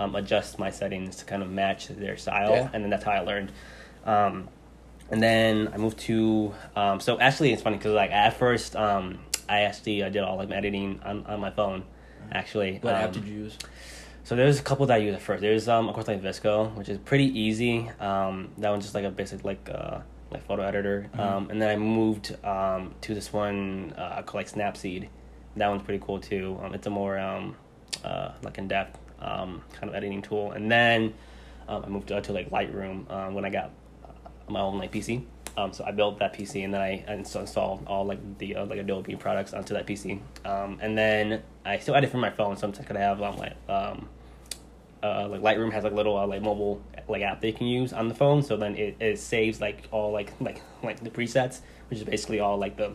um, 0.00 0.14
adjust 0.16 0.58
my 0.58 0.70
settings 0.70 1.16
to 1.16 1.24
kind 1.24 1.42
of 1.42 1.50
match 1.50 1.88
their 1.88 2.16
style, 2.16 2.50
Yeah. 2.52 2.68
and 2.72 2.82
then 2.82 2.90
that's 2.90 3.04
how 3.04 3.12
I 3.12 3.20
learned. 3.20 3.52
Um, 4.04 4.48
and 5.10 5.22
then 5.22 5.68
I 5.72 5.76
moved 5.76 5.98
to 6.00 6.54
um, 6.74 6.98
so 6.98 7.20
actually 7.20 7.52
it's 7.52 7.62
funny 7.62 7.76
because 7.76 7.92
like 7.92 8.10
at 8.10 8.36
first 8.38 8.74
um, 8.74 9.18
I 9.48 9.60
actually 9.60 10.02
uh, 10.02 10.08
did 10.08 10.22
all 10.22 10.36
like 10.36 10.48
my 10.48 10.56
editing 10.56 11.00
on, 11.04 11.24
on 11.26 11.38
my 11.40 11.50
phone, 11.50 11.84
actually. 12.32 12.78
What 12.82 12.94
app 12.94 13.06
Um, 13.08 13.12
did 13.12 13.24
you 13.26 13.34
use? 13.44 13.58
so 14.24 14.36
there's 14.36 14.60
a 14.60 14.62
couple 14.62 14.86
that 14.86 14.94
I 14.94 14.98
use 14.98 15.14
at 15.14 15.22
first. 15.22 15.40
There's 15.40 15.68
um 15.68 15.88
of 15.88 15.94
course 15.94 16.08
like 16.08 16.22
VSCO, 16.22 16.74
which 16.76 16.88
is 16.88 16.98
pretty 16.98 17.26
easy. 17.38 17.90
Um, 18.00 18.50
that 18.58 18.70
one's 18.70 18.84
just 18.84 18.94
like 18.94 19.04
a 19.04 19.10
basic 19.10 19.44
like 19.44 19.68
uh 19.72 19.98
like 20.30 20.44
photo 20.46 20.62
editor. 20.62 21.08
Mhm. 21.14 21.20
Um, 21.20 21.50
and 21.50 21.60
then 21.60 21.68
I 21.68 21.76
moved 21.76 22.36
um 22.44 22.94
to 23.02 23.14
this 23.14 23.32
one 23.32 23.92
uh 23.96 24.22
called 24.22 24.34
like 24.44 24.50
Snapseed. 24.50 25.08
That 25.56 25.68
one's 25.68 25.82
pretty 25.82 26.02
cool 26.04 26.18
too. 26.18 26.58
Um, 26.62 26.74
it's 26.74 26.86
a 26.86 26.90
more 26.90 27.18
um 27.18 27.56
uh 28.04 28.32
like 28.42 28.58
in 28.58 28.68
depth 28.68 28.98
um 29.20 29.62
kind 29.74 29.88
of 29.90 29.94
editing 29.94 30.22
tool. 30.22 30.52
And 30.52 30.70
then 30.70 31.14
um, 31.68 31.84
I 31.84 31.88
moved 31.88 32.08
to, 32.08 32.20
to 32.20 32.32
like 32.32 32.50
Lightroom 32.50 33.08
um, 33.10 33.34
when 33.34 33.44
I 33.44 33.50
got 33.50 33.70
my 34.48 34.60
own 34.60 34.78
like 34.78 34.90
PC. 34.92 35.24
Um, 35.56 35.72
so 35.72 35.84
I 35.84 35.90
built 35.90 36.18
that 36.18 36.32
PC 36.32 36.64
and 36.64 36.72
then 36.72 36.80
I 36.80 37.04
ins- 37.08 37.34
installed 37.34 37.84
all 37.86 38.06
like 38.06 38.38
the 38.38 38.56
uh, 38.56 38.66
like 38.66 38.78
Adobe 38.78 39.16
products 39.16 39.52
onto 39.52 39.74
that 39.74 39.86
PC. 39.86 40.20
Um, 40.44 40.78
and 40.80 40.96
then 40.96 41.42
I 41.64 41.78
still 41.78 41.94
edit 41.94 42.10
from 42.10 42.20
my 42.20 42.30
phone. 42.30 42.56
Sometimes 42.56 42.84
I 42.84 42.88
could 42.88 42.96
have 42.96 43.20
um, 43.20 43.36
like 43.36 43.56
um, 43.68 44.08
uh, 45.02 45.28
like 45.28 45.40
Lightroom 45.42 45.72
has 45.72 45.84
like 45.84 45.92
little 45.92 46.16
uh, 46.16 46.26
like 46.26 46.42
mobile 46.42 46.82
like 47.08 47.22
app 47.22 47.40
they 47.40 47.52
can 47.52 47.66
use 47.66 47.92
on 47.92 48.08
the 48.08 48.14
phone. 48.14 48.42
So 48.42 48.56
then 48.56 48.76
it, 48.76 48.96
it 49.00 49.18
saves 49.18 49.60
like 49.60 49.88
all 49.90 50.12
like 50.12 50.32
like 50.40 50.62
like 50.82 51.00
the 51.00 51.10
presets, 51.10 51.60
which 51.90 51.98
is 51.98 52.04
basically 52.04 52.40
all 52.40 52.56
like 52.58 52.76
the 52.76 52.92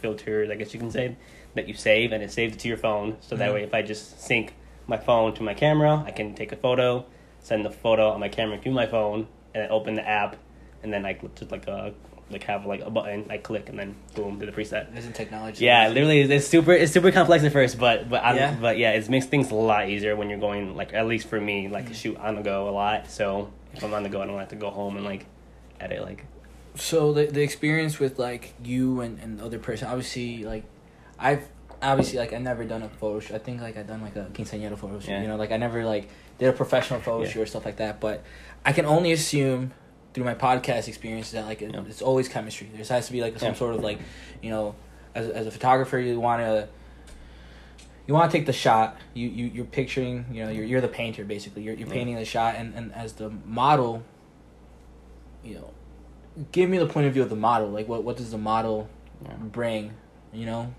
filters 0.00 0.50
I 0.50 0.54
guess 0.54 0.72
you 0.74 0.80
can 0.80 0.90
say 0.90 1.16
that 1.54 1.66
you 1.66 1.74
save, 1.74 2.12
and 2.12 2.22
it 2.22 2.30
saves 2.30 2.54
it 2.54 2.60
to 2.60 2.68
your 2.68 2.76
phone. 2.76 3.16
So 3.20 3.34
that 3.36 3.52
way, 3.52 3.62
if 3.62 3.74
I 3.74 3.82
just 3.82 4.20
sync 4.20 4.54
my 4.86 4.96
phone 4.96 5.34
to 5.34 5.42
my 5.42 5.54
camera, 5.54 6.04
I 6.06 6.10
can 6.10 6.34
take 6.34 6.52
a 6.52 6.56
photo, 6.56 7.04
send 7.40 7.64
the 7.64 7.70
photo 7.70 8.10
on 8.10 8.20
my 8.20 8.28
camera 8.28 8.58
to 8.58 8.70
my 8.70 8.86
phone, 8.86 9.26
and 9.54 9.62
then 9.62 9.70
open 9.70 9.94
the 9.94 10.06
app, 10.06 10.36
and 10.86 10.92
then 10.94 11.02
like 11.02 11.20
just 11.34 11.50
like 11.50 11.66
a 11.66 11.92
like 12.30 12.42
have 12.44 12.66
like 12.66 12.80
a 12.80 12.90
button 12.90 13.26
I 13.30 13.36
click 13.38 13.68
and 13.68 13.78
then 13.78 13.94
boom 14.14 14.38
do 14.38 14.46
the 14.46 14.52
preset. 14.52 14.96
Isn't 14.96 15.12
technology? 15.14 15.64
Yeah, 15.64 15.88
literally, 15.88 16.20
it's 16.22 16.46
super. 16.46 16.72
It's 16.72 16.92
super 16.92 17.12
complex 17.12 17.44
at 17.44 17.52
first, 17.52 17.78
but 17.78 18.08
but 18.08 18.24
I, 18.24 18.34
Yeah. 18.34 18.56
but 18.60 18.78
yeah, 18.78 18.92
it 18.92 19.08
makes 19.08 19.26
things 19.26 19.50
a 19.50 19.54
lot 19.54 19.88
easier 19.88 20.16
when 20.16 20.28
you're 20.30 20.38
going 20.40 20.74
like 20.76 20.92
at 20.94 21.06
least 21.06 21.28
for 21.28 21.40
me 21.40 21.68
like 21.68 21.88
Mm. 21.90 21.94
shoot 21.94 22.16
on 22.16 22.36
the 22.36 22.42
go 22.42 22.68
a 22.68 22.72
lot. 22.72 23.10
So 23.10 23.52
if 23.74 23.84
I'm 23.84 23.92
on 23.94 24.02
the 24.02 24.08
go, 24.08 24.22
I 24.22 24.26
don't 24.26 24.38
have 24.38 24.48
to 24.48 24.56
go 24.56 24.70
home 24.70 24.96
and 24.96 25.04
like 25.04 25.26
edit 25.78 26.02
like. 26.02 26.24
So 26.74 27.12
the 27.12 27.26
the 27.26 27.42
experience 27.42 27.98
with 28.00 28.18
like 28.18 28.54
you 28.64 29.00
and 29.02 29.18
and 29.20 29.38
the 29.38 29.44
other 29.44 29.58
person, 29.58 29.86
obviously 29.88 30.44
like, 30.44 30.64
I've 31.18 31.46
obviously 31.80 32.18
like 32.18 32.32
I 32.32 32.38
never 32.38 32.64
done 32.64 32.82
a 32.82 32.88
photo 32.88 33.20
shoot. 33.20 33.34
I 33.36 33.38
think 33.38 33.60
like 33.60 33.76
I 33.76 33.82
done 33.82 34.02
like 34.02 34.16
a 34.16 34.26
quinceañera 34.32 34.76
photo 34.76 34.98
shoot. 34.98 35.10
Yeah. 35.10 35.22
You 35.22 35.28
know, 35.28 35.36
like 35.36 35.52
I 35.52 35.58
never 35.58 35.84
like 35.84 36.08
did 36.38 36.48
a 36.48 36.52
professional 36.52 37.00
photo 37.00 37.22
Yeah. 37.24 37.30
shoot 37.30 37.42
or 37.42 37.46
stuff 37.46 37.64
like 37.64 37.76
that. 37.76 38.00
But 38.00 38.24
I 38.64 38.72
can 38.72 38.84
only 38.84 39.12
assume 39.12 39.72
through 40.16 40.24
my 40.24 40.34
podcast 40.34 40.88
experience 40.88 41.30
that 41.32 41.44
like 41.44 41.60
it, 41.60 41.74
Yeah. 41.74 41.82
it's 41.86 42.00
always 42.00 42.26
chemistry. 42.26 42.70
There 42.74 42.82
has 42.82 43.06
to 43.06 43.12
be 43.12 43.20
like 43.20 43.38
some 43.38 43.48
Yeah. 43.48 43.54
sort 43.54 43.74
of 43.74 43.84
like, 43.84 43.98
you 44.40 44.48
know, 44.48 44.74
as 45.14 45.28
as 45.28 45.46
a 45.46 45.50
photographer, 45.50 45.98
you 45.98 46.18
want 46.18 46.40
to. 46.40 46.68
You 48.06 48.14
want 48.14 48.30
to 48.30 48.38
take 48.38 48.46
the 48.46 48.52
shot. 48.54 48.96
You 49.12 49.28
you 49.28 49.46
you're 49.46 49.64
picturing. 49.66 50.24
You 50.32 50.44
know, 50.44 50.50
you're 50.50 50.64
you're 50.64 50.80
the 50.80 50.88
painter 50.88 51.22
basically. 51.26 51.62
You're 51.64 51.74
you're 51.74 51.86
Yeah. 51.88 51.92
painting 51.94 52.14
the 52.16 52.24
shot, 52.24 52.54
and 52.56 52.74
and 52.74 52.94
as 52.94 53.12
the 53.12 53.28
model. 53.44 54.02
You 55.44 55.56
know, 55.56 55.70
give 56.50 56.70
me 56.70 56.78
the 56.78 56.86
point 56.86 57.06
of 57.08 57.12
view 57.12 57.22
of 57.22 57.28
the 57.28 57.36
model. 57.36 57.68
Like, 57.68 57.86
what 57.88 58.02
what 58.04 58.16
does 58.16 58.30
the 58.30 58.38
model 58.38 58.88
bring? 59.52 59.92
You 60.32 60.46
know. 60.46 60.74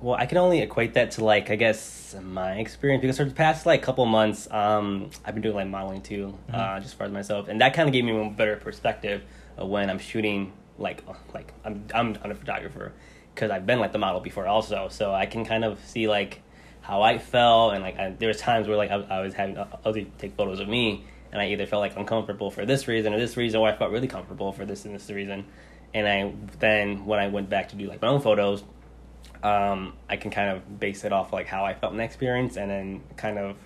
Well, 0.00 0.16
I 0.18 0.24
can 0.26 0.38
only 0.38 0.60
equate 0.60 0.94
that 0.94 1.10
to 1.12 1.24
like 1.24 1.50
I 1.50 1.56
guess 1.56 2.16
my 2.22 2.52
experience 2.54 3.02
because 3.02 3.18
for 3.18 3.24
the 3.24 3.32
past 3.34 3.66
like 3.66 3.82
couple 3.82 4.06
months, 4.06 4.50
um, 4.50 5.10
I've 5.24 5.34
been 5.34 5.42
doing 5.42 5.54
like 5.56 5.68
modeling 5.68 6.00
too, 6.00 6.36
uh, 6.52 6.56
Mhm. 6.56 6.82
just 6.82 6.94
for 6.96 7.08
myself, 7.08 7.48
and 7.48 7.60
that 7.60 7.74
kind 7.74 7.88
of 7.88 7.92
gave 7.92 8.04
me 8.04 8.18
a 8.18 8.30
better 8.30 8.56
perspective 8.56 9.22
of 9.56 9.68
when 9.68 9.90
I'm 9.90 9.98
shooting. 9.98 10.52
Like, 10.78 11.02
uh, 11.06 11.12
like 11.34 11.52
I'm 11.64 11.84
I'm, 11.94 12.16
I'm 12.24 12.30
a 12.30 12.34
photographer 12.34 12.92
because 13.34 13.50
I've 13.50 13.66
been 13.66 13.78
like 13.78 13.92
the 13.92 13.98
model 13.98 14.20
before 14.22 14.46
also, 14.46 14.88
so 14.90 15.12
I 15.12 15.26
can 15.26 15.44
kind 15.44 15.64
of 15.64 15.78
see 15.84 16.08
like 16.08 16.40
how 16.80 17.02
I 17.02 17.18
felt 17.18 17.74
and 17.74 17.82
like 17.82 17.98
I, 17.98 18.10
there 18.18 18.28
was 18.28 18.38
times 18.38 18.66
where 18.66 18.78
like 18.78 18.90
I, 18.90 18.94
I 19.18 19.20
was 19.20 19.34
having 19.34 19.58
other 19.84 20.02
take 20.18 20.34
photos 20.34 20.60
of 20.60 20.68
me, 20.68 21.04
and 21.30 21.42
I 21.42 21.48
either 21.48 21.66
felt 21.66 21.80
like 21.80 21.94
uncomfortable 21.98 22.50
for 22.50 22.64
this 22.64 22.88
reason 22.88 23.12
or 23.12 23.18
this 23.18 23.36
reason, 23.36 23.60
or 23.60 23.68
I 23.68 23.76
felt 23.76 23.90
really 23.92 24.08
comfortable 24.08 24.50
for 24.52 24.64
this 24.64 24.86
and 24.86 24.94
this 24.94 25.10
reason, 25.10 25.44
and 25.92 26.08
I 26.08 26.32
then 26.58 27.04
when 27.04 27.20
I 27.20 27.28
went 27.28 27.50
back 27.50 27.68
to 27.68 27.76
do 27.76 27.86
like 27.86 28.00
my 28.00 28.08
own 28.08 28.22
photos 28.22 28.64
um, 29.42 29.94
I 30.08 30.16
can 30.16 30.30
kind 30.30 30.50
of 30.50 30.80
base 30.80 31.04
it 31.04 31.12
off 31.12 31.32
like 31.32 31.46
how 31.46 31.64
I 31.64 31.74
felt 31.74 31.92
in 31.92 31.98
the 31.98 32.04
experience, 32.04 32.56
and 32.56 32.70
then 32.70 33.02
kind 33.16 33.38
of 33.38 33.56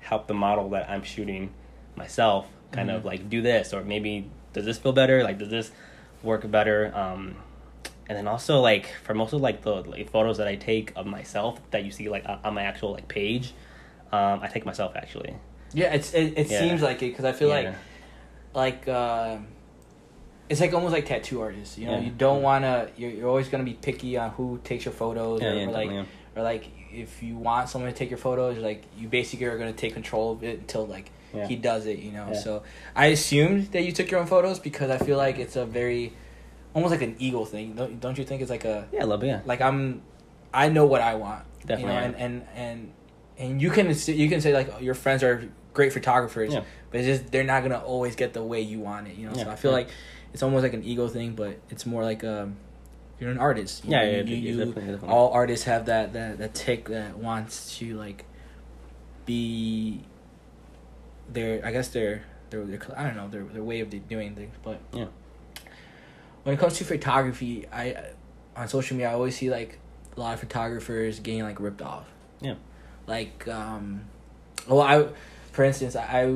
help 0.00 0.26
the 0.26 0.34
model 0.34 0.70
that 0.70 0.88
I'm 0.88 1.02
shooting 1.02 1.52
myself 1.96 2.46
kind 2.70 2.90
of 2.90 3.02
Mhm. 3.02 3.06
like 3.06 3.28
do 3.30 3.42
this, 3.42 3.72
or 3.72 3.82
maybe 3.82 4.30
does 4.52 4.64
this 4.64 4.78
feel 4.78 4.92
better? 4.92 5.22
Like 5.22 5.38
does 5.38 5.48
this 5.50 5.70
work 6.22 6.48
better? 6.50 6.92
Um, 6.94 7.36
and 8.08 8.16
then 8.16 8.26
also 8.28 8.60
like 8.60 8.86
for 9.04 9.14
most 9.14 9.32
of 9.32 9.40
like 9.40 9.62
the 9.62 9.82
like, 9.82 10.10
photos 10.10 10.38
that 10.38 10.48
I 10.48 10.56
take 10.56 10.92
of 10.96 11.06
myself 11.06 11.60
that 11.70 11.84
you 11.84 11.90
see 11.90 12.08
like 12.08 12.24
on 12.26 12.54
my 12.54 12.62
actual 12.62 12.92
like 12.92 13.08
page, 13.08 13.52
Um, 14.12 14.40
I 14.42 14.48
take 14.48 14.64
myself 14.64 14.96
actually. 14.96 15.34
Yeah, 15.74 15.92
it's 15.92 16.14
it, 16.14 16.32
it 16.38 16.48
Yeah. 16.50 16.60
seems 16.60 16.80
like 16.80 17.02
it 17.02 17.10
because 17.10 17.26
I 17.26 17.32
feel 17.32 17.48
like 17.50 17.74
like 18.54 18.88
uh, 18.88 19.36
it's 20.48 20.60
like 20.60 20.72
almost 20.72 20.92
like 20.92 21.06
tattoo 21.06 21.40
artists. 21.40 21.76
You 21.78 21.86
know, 21.86 21.92
Yeah. 21.92 22.00
you 22.00 22.10
don't 22.10 22.42
wanna. 22.42 22.88
You're, 22.96 23.10
you're 23.10 23.28
always 23.28 23.48
gonna 23.48 23.64
be 23.64 23.74
picky 23.74 24.16
on 24.16 24.30
who 24.30 24.60
takes 24.64 24.84
your 24.84 24.94
photos, 24.94 25.42
Yeah, 25.42 25.48
or, 25.50 25.54
yeah, 25.54 25.66
or 25.68 25.72
like 25.72 25.90
or 26.36 26.42
like 26.42 26.64
if 26.92 27.22
you 27.22 27.36
want 27.36 27.68
someone 27.68 27.90
to 27.92 27.96
take 27.96 28.10
your 28.10 28.18
photos, 28.18 28.58
like 28.58 28.84
you 28.98 29.08
basically 29.08 29.46
are 29.46 29.58
gonna 29.58 29.72
take 29.72 29.94
control 29.94 30.32
of 30.32 30.42
it 30.44 30.58
until 30.60 30.86
like 30.86 31.10
he 31.46 31.56
does 31.56 31.86
it. 31.86 31.98
You 31.98 32.12
know, 32.12 32.32
so 32.34 32.62
I 32.96 33.06
assumed 33.06 33.72
that 33.72 33.82
you 33.82 33.92
took 33.92 34.10
your 34.10 34.20
own 34.20 34.26
photos 34.26 34.58
because 34.58 34.90
I 34.90 34.98
feel 34.98 35.16
like 35.18 35.38
it's 35.38 35.56
a 35.56 35.66
very 35.66 36.12
almost 36.74 36.92
like 36.92 37.02
an 37.02 37.16
ego 37.18 37.44
thing. 37.44 37.74
Don't, 37.74 38.00
don't 38.00 38.16
you 38.18 38.24
think 38.24 38.40
it's 38.42 38.50
like 38.50 38.64
a 38.64 38.86
Yeah, 38.92 39.00
a 39.00 39.04
little 39.04 39.18
bit. 39.18 39.26
Yeah. 39.28 39.40
like 39.44 39.60
I'm 39.60 40.02
I 40.54 40.68
know 40.70 40.86
what 40.86 41.02
I 41.02 41.14
want. 41.16 41.44
Definitely, 41.66 41.82
You 41.82 41.88
know, 41.88 42.04
and, 42.06 42.16
and 42.16 42.46
and 42.54 42.92
and 43.38 43.62
you 43.62 43.70
can 43.70 43.94
you 44.06 44.28
can 44.30 44.40
say 44.40 44.54
like 44.54 44.80
your 44.80 44.94
friends 44.94 45.22
are 45.22 45.46
great 45.74 45.92
photographers, 45.92 46.54
Yeah. 46.54 46.62
but 46.90 47.00
it's 47.00 47.06
just 47.20 47.30
they're 47.32 47.44
not 47.44 47.62
gonna 47.62 47.78
always 47.78 48.16
get 48.16 48.32
the 48.32 48.42
way 48.42 48.60
you 48.62 48.80
want 48.80 49.08
it. 49.08 49.16
You 49.16 49.28
know, 49.28 49.34
so 49.34 49.50
I 49.50 49.56
feel 49.56 49.72
like 49.72 49.88
it's 50.32 50.42
almost 50.42 50.62
like 50.62 50.74
an 50.74 50.84
ego 50.84 51.08
thing, 51.08 51.34
but 51.34 51.58
it's 51.70 51.86
more 51.86 52.02
like 52.04 52.22
um, 52.24 52.56
you're 53.20 53.30
an 53.30 53.38
artist. 53.38 53.84
You 53.84 53.92
Yeah, 53.92 54.02
you, 54.04 54.10
yeah, 54.10 54.22
you- 54.22 54.56
definitely, 54.58 54.82
definitely. 54.82 55.08
all 55.08 55.30
artists 55.32 55.64
have 55.66 55.86
that 55.86 56.12
that 56.12 56.38
that 56.38 56.54
tick 56.54 56.88
that 56.88 57.16
wants 57.18 57.78
to 57.78 57.96
like 57.96 58.24
be 59.26 60.00
their 61.30 61.64
I 61.64 61.72
guess 61.72 61.88
their 61.88 62.22
their, 62.50 62.64
their 62.64 62.80
I 62.96 63.04
don't 63.04 63.16
know 63.16 63.28
their 63.28 63.44
their 63.44 63.62
way 63.62 63.80
of 63.80 63.90
doing 64.08 64.34
things, 64.34 64.54
but 64.62 64.80
Yeah. 64.92 65.06
when 66.44 66.54
it 66.54 66.58
comes 66.58 66.78
to 66.78 66.84
photography, 66.84 67.66
I 67.72 68.12
on 68.56 68.68
social 68.68 68.96
media 68.96 69.10
I 69.10 69.14
always 69.14 69.36
see 69.36 69.50
like 69.50 69.78
a 70.16 70.20
lot 70.20 70.34
of 70.34 70.40
photographers 70.40 71.20
getting 71.20 71.42
like 71.42 71.60
ripped 71.60 71.82
off. 71.82 72.06
Yeah. 72.40 72.54
Like 73.06 73.46
um, 73.48 74.04
well 74.66 74.80
I, 74.80 75.08
for 75.52 75.64
instance 75.64 75.96
I 75.96 76.26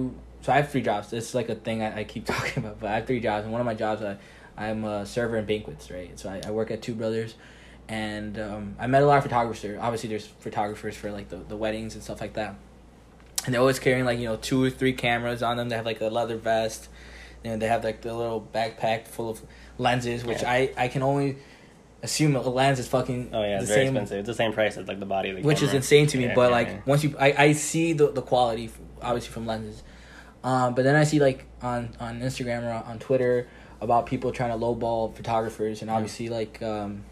so 0.43 0.53
I 0.53 0.57
have 0.57 0.71
three 0.71 0.83
jobs. 0.83 1.11
This 1.11 1.31
is 1.31 1.35
like 1.35 1.49
a 1.49 1.55
thing 1.55 1.83
I, 1.83 2.01
I 2.01 2.05
keep 2.05 2.27
talking 2.35 2.65
about, 2.65 2.81
but 2.81 2.91
I 2.91 2.97
have 2.97 3.07
three 3.07 3.21
jobs, 3.21 3.45
and 3.45 3.53
one 3.53 3.61
of 3.61 3.65
my 3.65 3.75
jobs 3.75 4.03
I 4.03 4.19
I'm 4.57 4.85
a 4.85 5.07
server 5.07 5.39
in 5.39 5.47
banquets, 5.47 5.91
right? 5.91 6.19
So 6.19 6.29
I, 6.29 6.43
I 6.47 6.51
work 6.51 6.71
at 6.71 6.83
Two 6.83 6.95
Brothers, 6.95 7.35
and 7.89 8.39
um, 8.39 8.77
I 8.79 8.87
met 8.87 9.03
a 9.03 9.07
lot 9.07 9.17
of 9.17 9.23
photographers. 9.23 9.79
Obviously, 9.81 10.11
there's 10.11 10.27
photographers 10.27 10.97
for 10.97 11.11
like 11.11 11.31
the, 11.31 11.37
the 11.37 11.57
weddings 11.57 11.95
and 11.95 12.03
stuff 12.05 12.21
like 12.21 12.35
that, 12.35 12.57
and 13.47 13.55
they're 13.55 13.61
always 13.61 13.79
carrying 13.79 14.05
like 14.05 14.19
you 14.19 14.27
know 14.27 14.37
two 14.37 14.63
or 14.63 14.71
three 14.71 14.93
cameras 14.93 15.43
on 15.43 15.57
them. 15.57 15.69
They 15.69 15.77
have 15.77 15.87
like 15.87 16.01
a 16.01 16.09
leather 16.09 16.37
vest, 16.37 16.89
you 17.45 17.51
know 17.51 17.57
they 17.57 17.69
have 17.69 17.85
like 17.85 18.03
the 18.03 18.15
little 18.15 18.47
backpack 18.53 19.07
full 19.07 19.31
of 19.31 19.43
lenses, 19.79 20.25
which 20.25 20.43
Yeah. 20.43 20.51
I 20.51 20.73
I 20.77 20.89
can 20.89 21.03
only 21.03 21.37
assume 22.03 22.35
a 22.35 22.41
lens 22.41 22.79
is 22.79 22.89
fucking 22.89 23.31
Oh 23.33 23.43
yeah, 23.43 23.57
the 23.57 23.63
it's 23.63 23.69
very 23.69 23.87
same 23.87 23.97
expensive. 23.97 24.19
It's 24.21 24.27
the 24.27 24.35
same 24.35 24.53
price 24.53 24.77
as 24.77 24.89
like 24.89 25.01
the 25.01 25.07
body 25.07 25.31
of 25.31 25.37
the 25.37 25.43
which 25.43 25.63
is 25.63 25.73
insane 25.73 26.07
to 26.09 26.19
me. 26.19 26.25
Yeah, 26.25 26.35
but 26.35 26.51
yeah, 26.51 26.57
like 26.57 26.87
once 26.87 27.05
you, 27.05 27.15
I, 27.19 27.35
I 27.37 27.53
see 27.53 27.93
the 27.93 28.11
the 28.11 28.23
quality 28.23 28.71
obviously 29.01 29.33
from 29.33 29.47
lenses, 29.47 29.83
um, 30.45 30.75
but 30.75 30.85
then 30.85 30.97
I 30.97 31.05
see 31.05 31.21
like 31.21 31.47
on 31.63 31.91
on 32.01 32.21
Instagram 32.21 32.65
or 32.65 32.85
on 32.85 32.99
Twitter 32.99 33.49
about 33.81 34.07
people 34.07 34.33
trying 34.33 34.51
to 34.51 34.65
lowball 34.65 35.15
photographers 35.15 35.83
and 35.83 35.91
obviously 35.91 36.29
like 36.29 36.63
um, 36.63 37.05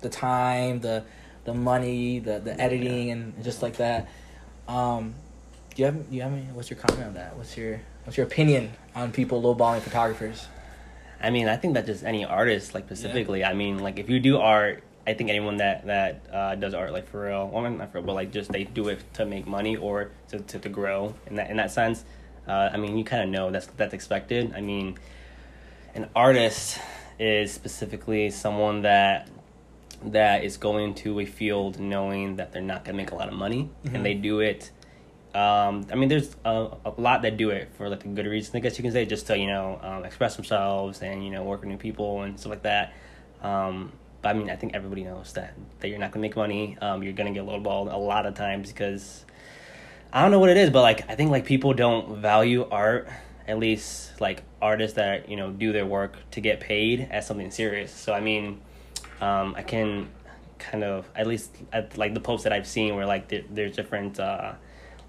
the 0.00 0.08
time, 0.08 0.80
the 0.80 1.04
the 1.44 1.54
money, 1.54 2.18
the 2.18 2.38
the 2.38 2.60
editing 2.60 3.10
and 3.10 3.42
just 3.42 3.62
like 3.62 3.76
that. 3.76 4.08
Um, 4.68 5.14
do 5.74 5.82
you 5.82 5.86
have 5.86 6.10
do 6.10 6.16
you 6.16 6.22
have 6.22 6.32
any, 6.32 6.42
what's 6.52 6.70
your 6.70 6.78
comment 6.78 7.06
on 7.06 7.14
that? 7.14 7.36
What's 7.36 7.56
your 7.56 7.80
what's 8.04 8.16
your 8.16 8.26
opinion 8.26 8.72
on 8.94 9.12
people 9.12 9.42
lowballing 9.42 9.80
photographers? 9.80 10.48
I 11.20 11.30
mean, 11.30 11.48
I 11.48 11.56
think 11.56 11.74
that 11.74 11.86
just 11.86 12.04
any 12.04 12.24
artist, 12.24 12.74
like 12.74 12.84
specifically. 12.84 13.44
I 13.44 13.54
mean, 13.54 13.78
like 13.78 13.98
if 13.98 14.08
you 14.10 14.20
do 14.20 14.38
art, 14.38 14.82
I 15.06 15.14
think 15.14 15.30
anyone 15.30 15.58
that 15.58 15.86
that 15.86 16.26
uh, 16.32 16.54
does 16.56 16.74
art, 16.74 16.92
like 16.92 17.08
for 17.08 17.22
real, 17.26 17.48
well, 17.48 17.70
not 17.70 17.92
for 17.92 17.98
real, 17.98 18.06
but 18.06 18.14
like 18.14 18.32
just 18.32 18.50
they 18.50 18.64
do 18.64 18.88
it 18.88 19.00
to 19.14 19.24
make 19.24 19.46
money 19.46 19.76
or 19.76 20.10
to 20.28 20.40
to, 20.40 20.58
to 20.58 20.68
grow 20.68 21.14
in 21.26 21.36
that 21.36 21.50
in 21.50 21.56
that 21.58 21.70
sense. 21.70 22.04
Uh, 22.48 22.70
I 22.72 22.76
mean, 22.76 22.96
you 22.96 23.04
kind 23.04 23.22
of 23.22 23.28
know 23.28 23.50
that's 23.50 23.66
that's 23.76 23.94
expected. 23.94 24.52
I 24.54 24.60
mean, 24.60 24.98
an 25.94 26.08
artist 26.14 26.78
is 27.18 27.52
specifically 27.52 28.30
someone 28.30 28.82
that 28.82 29.28
that 30.04 30.44
is 30.44 30.56
going 30.58 30.94
to 30.94 31.20
a 31.20 31.24
field 31.24 31.78
knowing 31.80 32.36
that 32.36 32.52
they're 32.52 32.60
not 32.62 32.84
going 32.84 32.94
to 32.96 33.02
make 33.02 33.10
a 33.12 33.14
lot 33.14 33.28
of 33.28 33.34
money, 33.34 33.70
Mhm. 33.84 33.94
and 33.94 34.04
they 34.04 34.14
do 34.14 34.40
it 34.40 34.70
um, 35.34 35.86
I 35.92 35.96
mean, 35.96 36.08
there's 36.08 36.34
a, 36.46 36.68
a 36.86 36.92
lot 36.96 37.20
that 37.22 37.36
do 37.36 37.50
it 37.50 37.68
for 37.76 37.90
like 37.90 38.06
a 38.06 38.08
good 38.08 38.24
reason, 38.24 38.56
I 38.56 38.60
guess 38.60 38.78
you 38.78 38.82
can 38.82 38.90
say, 38.92 39.04
just 39.04 39.26
to 39.26 39.36
you 39.36 39.46
know 39.46 39.78
um, 39.82 40.04
express 40.06 40.34
themselves 40.34 41.02
and 41.02 41.22
you 41.22 41.30
know 41.30 41.42
work 41.44 41.60
with 41.60 41.68
new 41.68 41.76
people 41.76 42.22
and 42.22 42.40
stuff 42.40 42.50
like 42.50 42.62
that. 42.62 42.94
Um, 43.42 43.92
but 44.26 44.34
I 44.34 44.38
mean, 44.40 44.50
I 44.50 44.56
think 44.56 44.74
everybody 44.74 45.04
knows 45.04 45.34
that 45.34 45.54
that 45.78 45.88
you're 45.88 46.00
not 46.00 46.10
gonna 46.10 46.22
make 46.22 46.34
money. 46.34 46.76
Um, 46.80 47.04
you're 47.04 47.12
gonna 47.12 47.30
get 47.30 47.44
lowballed 47.44 47.92
a 47.92 47.96
lot 47.96 48.26
of 48.26 48.34
times 48.34 48.72
because 48.72 49.24
I 50.12 50.20
don't 50.20 50.32
know 50.32 50.40
what 50.40 50.50
it 50.50 50.56
is, 50.56 50.68
but 50.68 50.82
like 50.82 51.08
I 51.08 51.14
think 51.14 51.30
like 51.30 51.44
people 51.44 51.74
don't 51.74 52.16
value 52.16 52.66
art, 52.68 53.08
at 53.46 53.60
least 53.60 54.20
like 54.20 54.42
artists 54.60 54.96
that 54.96 55.28
you 55.28 55.36
know 55.36 55.52
do 55.52 55.72
their 55.72 55.86
work 55.86 56.16
to 56.32 56.40
get 56.40 56.58
paid 56.58 57.06
as 57.08 57.24
something 57.24 57.52
serious. 57.52 57.92
So 57.92 58.12
I 58.12 58.18
mean, 58.18 58.60
um, 59.20 59.54
I 59.56 59.62
can 59.62 60.08
kind 60.58 60.82
of 60.82 61.08
at 61.14 61.28
least 61.28 61.54
at 61.72 61.96
like 61.96 62.12
the 62.12 62.20
posts 62.20 62.42
that 62.42 62.52
I've 62.52 62.66
seen 62.66 62.96
where 62.96 63.06
like 63.06 63.28
there, 63.28 63.44
there's 63.48 63.76
different 63.76 64.18
uh, 64.18 64.54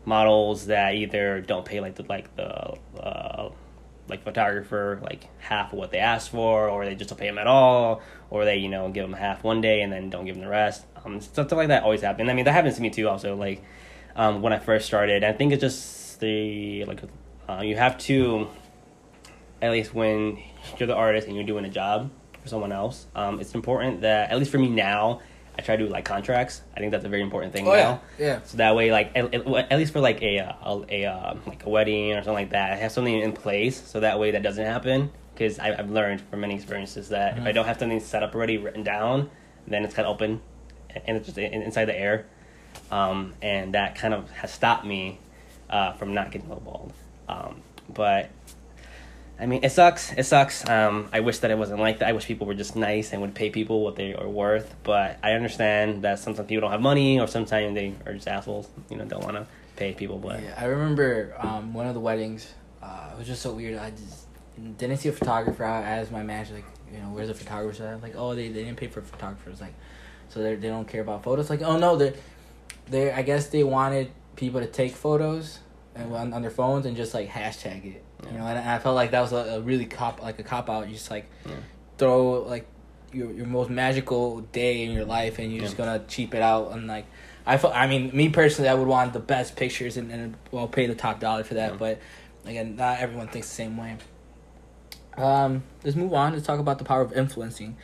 models 0.05 0.67
that 0.67 0.93
either 0.93 1.41
don't 1.41 1.65
pay 1.65 1.79
like 1.79 1.95
the 1.95 2.05
like 2.07 2.35
the 2.35 2.77
uh, 2.99 3.49
like 4.09 4.23
photographer 4.23 4.99
like 5.03 5.27
half 5.39 5.73
of 5.73 5.79
what 5.79 5.91
they 5.91 5.99
asked 5.99 6.29
for, 6.29 6.69
or 6.69 6.85
they 6.85 6.95
just 6.95 7.09
don't 7.09 7.19
pay 7.19 7.27
them 7.27 7.37
at 7.37 7.47
all, 7.47 8.01
or 8.29 8.45
they 8.45 8.57
you 8.57 8.69
know 8.69 8.89
give 8.89 9.03
them 9.03 9.13
half 9.13 9.43
one 9.43 9.61
day 9.61 9.81
and 9.81 9.91
then 9.91 10.09
don't 10.09 10.25
give 10.25 10.35
them 10.35 10.43
the 10.43 10.49
rest. 10.49 10.85
Um, 11.05 11.21
stuff 11.21 11.51
like 11.51 11.69
that 11.69 11.83
always 11.83 12.01
happens. 12.01 12.29
I 12.29 12.33
mean 12.33 12.45
that 12.45 12.53
happens 12.53 12.75
to 12.75 12.81
me 12.81 12.89
too. 12.89 13.07
Also 13.07 13.35
like 13.35 13.63
um, 14.15 14.41
when 14.41 14.53
I 14.53 14.59
first 14.59 14.85
started, 14.85 15.23
I 15.23 15.33
think 15.33 15.53
it's 15.53 15.61
just 15.61 16.19
the 16.19 16.85
like 16.85 17.01
uh, 17.47 17.61
you 17.63 17.75
have 17.75 17.97
to 17.99 18.47
at 19.61 19.71
least 19.71 19.93
when 19.93 20.39
you're 20.77 20.87
the 20.87 20.95
artist 20.95 21.27
and 21.27 21.35
you're 21.35 21.45
doing 21.45 21.65
a 21.65 21.69
job 21.69 22.11
for 22.41 22.47
someone 22.47 22.71
else, 22.71 23.07
um, 23.15 23.39
it's 23.39 23.55
important 23.55 24.01
that 24.01 24.31
at 24.31 24.37
least 24.37 24.51
for 24.51 24.59
me 24.59 24.69
now, 24.69 25.21
I 25.57 25.61
try 25.63 25.75
to 25.75 25.85
do 25.85 25.89
like 25.91 26.05
contracts. 26.05 26.61
I 26.75 26.79
think 26.79 26.91
that's 26.91 27.05
a 27.05 27.09
very 27.09 27.21
important 27.23 27.51
thing 27.53 27.67
Oh 27.67 27.71
now. 27.73 28.01
yeah, 28.19 28.25
yeah. 28.25 28.39
So 28.43 28.57
that 28.57 28.75
way, 28.75 28.91
like 28.91 29.11
at, 29.15 29.33
at 29.33 29.77
least 29.77 29.91
for 29.93 29.99
like 29.99 30.21
a 30.21 30.39
uh, 30.39 30.53
a, 30.89 31.03
a 31.03 31.05
uh, 31.11 31.35
like 31.47 31.65
a 31.65 31.69
wedding 31.69 32.11
or 32.13 32.17
something 32.17 32.33
like 32.33 32.51
that, 32.51 32.73
I 32.73 32.75
have 32.75 32.91
something 32.91 33.19
in 33.19 33.31
place. 33.33 33.81
So 33.81 33.99
that 34.01 34.19
way, 34.19 34.31
that 34.31 34.43
doesn't 34.43 34.63
happen. 34.65 35.11
Because 35.33 35.59
I've 35.59 35.91
learned 35.91 36.21
from 36.21 36.39
many 36.41 36.55
experiences 36.55 37.09
that 37.09 37.37
if 37.37 37.43
I 37.45 37.51
Mhm. 37.51 37.53
don't 37.53 37.65
have 37.65 37.77
something 37.77 37.99
set 37.99 38.23
up 38.23 38.33
already 38.33 38.57
written 38.57 38.81
down, 38.83 39.29
then 39.67 39.83
it's 39.85 39.93
kind 39.93 40.07
of 40.07 40.15
open, 40.15 40.41
and 41.05 41.15
it's 41.17 41.27
just 41.27 41.37
inside 41.37 41.85
the 41.85 41.95
air, 41.95 42.25
um, 42.91 43.33
and 43.43 43.75
that 43.75 43.93
kind 43.95 44.15
of 44.15 44.31
has 44.31 44.51
stopped 44.51 44.83
me 44.85 45.19
uh, 45.69 45.93
from 45.93 46.13
not 46.15 46.31
getting 46.31 46.47
lowballed. 46.49 46.91
Um, 47.29 47.61
but 47.93 48.29
I 49.39 49.45
mean, 49.45 49.63
it 49.63 49.71
sucks. 49.71 50.11
It 50.13 50.25
sucks. 50.25 50.67
Um, 50.67 51.09
I 51.13 51.19
wish 51.19 51.39
that 51.39 51.51
it 51.51 51.57
wasn't 51.57 51.79
like 51.79 51.99
that. 51.99 52.09
I 52.09 52.13
wish 52.13 52.25
people 52.25 52.47
were 52.47 52.55
just 52.55 52.75
nice 52.75 53.13
and 53.13 53.21
would 53.21 53.35
pay 53.35 53.49
people 53.49 53.83
what 53.83 53.95
they 53.95 54.15
are 54.15 54.27
worth. 54.27 54.75
But 54.83 55.19
I 55.21 55.33
understand 55.33 56.03
that 56.03 56.19
sometimes 56.19 56.47
people 56.47 56.61
don't 56.61 56.71
have 56.71 56.81
money, 56.81 57.19
or 57.19 57.27
sometimes 57.27 57.75
they 57.75 57.93
are 58.05 58.13
just 58.13 58.27
assholes. 58.27 58.67
You 58.89 58.97
know, 58.97 59.05
don't 59.05 59.23
want 59.23 59.35
to 59.35 59.45
pay 59.75 59.93
people. 59.93 60.17
But 60.17 60.41
Yeah, 60.41 60.55
I 60.57 60.65
remember 60.65 61.35
um, 61.37 61.73
one 61.73 61.85
of 61.85 61.93
the 61.93 61.99
weddings. 61.99 62.51
Uh, 62.81 63.11
it 63.13 63.17
was 63.17 63.27
just 63.27 63.41
so 63.41 63.53
weird. 63.53 63.77
I 63.77 63.91
just 63.91 64.25
didn't 64.77 64.97
see 64.97 65.09
a 65.09 65.13
photographer. 65.13 65.63
I 65.63 65.81
asked 65.81 66.11
my 66.11 66.23
manager, 66.23 66.55
like, 66.55 66.65
you 66.91 66.99
know, 66.99 67.07
where's 67.07 67.27
the 67.27 67.33
photographer? 67.35 67.83
at? 67.85 68.01
Like, 68.01 68.15
oh, 68.15 68.33
they, 68.33 68.47
they 68.47 68.63
didn't 68.63 68.77
pay 68.77 68.87
for 68.87 69.01
photographers. 69.01 69.61
Like, 69.61 69.73
so 70.29 70.41
they 70.41 70.55
they 70.55 70.67
don't 70.67 70.87
care 70.87 71.01
about 71.01 71.23
photos. 71.23 71.49
Like, 71.49 71.61
oh 71.61 71.77
no, 71.77 71.95
they 71.95 72.13
they 72.87 73.11
I 73.11 73.21
guess 73.21 73.47
they 73.47 73.63
wanted 73.63 74.11
people 74.35 74.61
to 74.61 74.67
take 74.67 74.95
photos 74.95 75.59
and 75.95 76.13
on, 76.13 76.33
on 76.33 76.41
their 76.41 76.51
phones 76.51 76.85
and 76.85 76.95
just 76.95 77.13
like 77.13 77.29
hashtag 77.29 77.85
it. 77.85 78.03
You 78.25 78.37
know, 78.37 78.45
and 78.47 78.57
I 78.57 78.79
felt 78.79 78.95
like 78.95 79.11
that 79.11 79.21
was 79.21 79.31
a, 79.31 79.55
a 79.57 79.61
really 79.61 79.85
cop 79.85 80.21
like 80.21 80.39
a 80.39 80.43
cop 80.43 80.69
out. 80.69 80.87
You 80.87 80.93
just 80.95 81.11
like 81.11 81.29
Yeah. 81.45 81.53
throw 81.97 82.41
like 82.43 82.65
your 83.13 83.31
your 83.31 83.45
most 83.45 83.69
magical 83.69 84.41
day 84.41 84.83
in 84.83 84.91
your 84.91 85.05
life 85.05 85.39
and 85.39 85.51
you're 85.51 85.61
just 85.63 85.77
gonna 85.77 86.03
cheap 86.07 86.35
it 86.35 86.41
out 86.41 86.71
and 86.73 86.87
like 86.87 87.05
I 87.45 87.57
felt 87.57 87.73
I 87.75 87.87
mean 87.87 88.11
me 88.13 88.29
personally 88.29 88.67
I 88.69 88.73
would 88.73 88.87
want 88.87 89.13
the 89.13 89.19
best 89.21 89.55
pictures 89.55 89.95
and, 89.97 90.11
and 90.11 90.35
well 90.51 90.67
pay 90.67 90.87
the 90.87 90.95
top 90.95 91.19
dollar 91.21 91.43
for 91.45 91.53
that 91.53 91.71
Yeah. 91.73 91.77
but 91.77 91.99
again 92.45 92.75
not 92.75 92.99
everyone 92.99 93.27
thinks 93.29 93.47
the 93.47 93.55
same 93.55 93.77
way. 93.77 93.95
Um, 95.17 95.63
let's 95.83 95.95
move 95.95 96.13
on. 96.13 96.33
Let's 96.33 96.45
talk 96.45 96.59
about 96.59 96.77
the 96.77 96.83
power 96.85 97.01
of 97.01 97.13
influencing. 97.13 97.77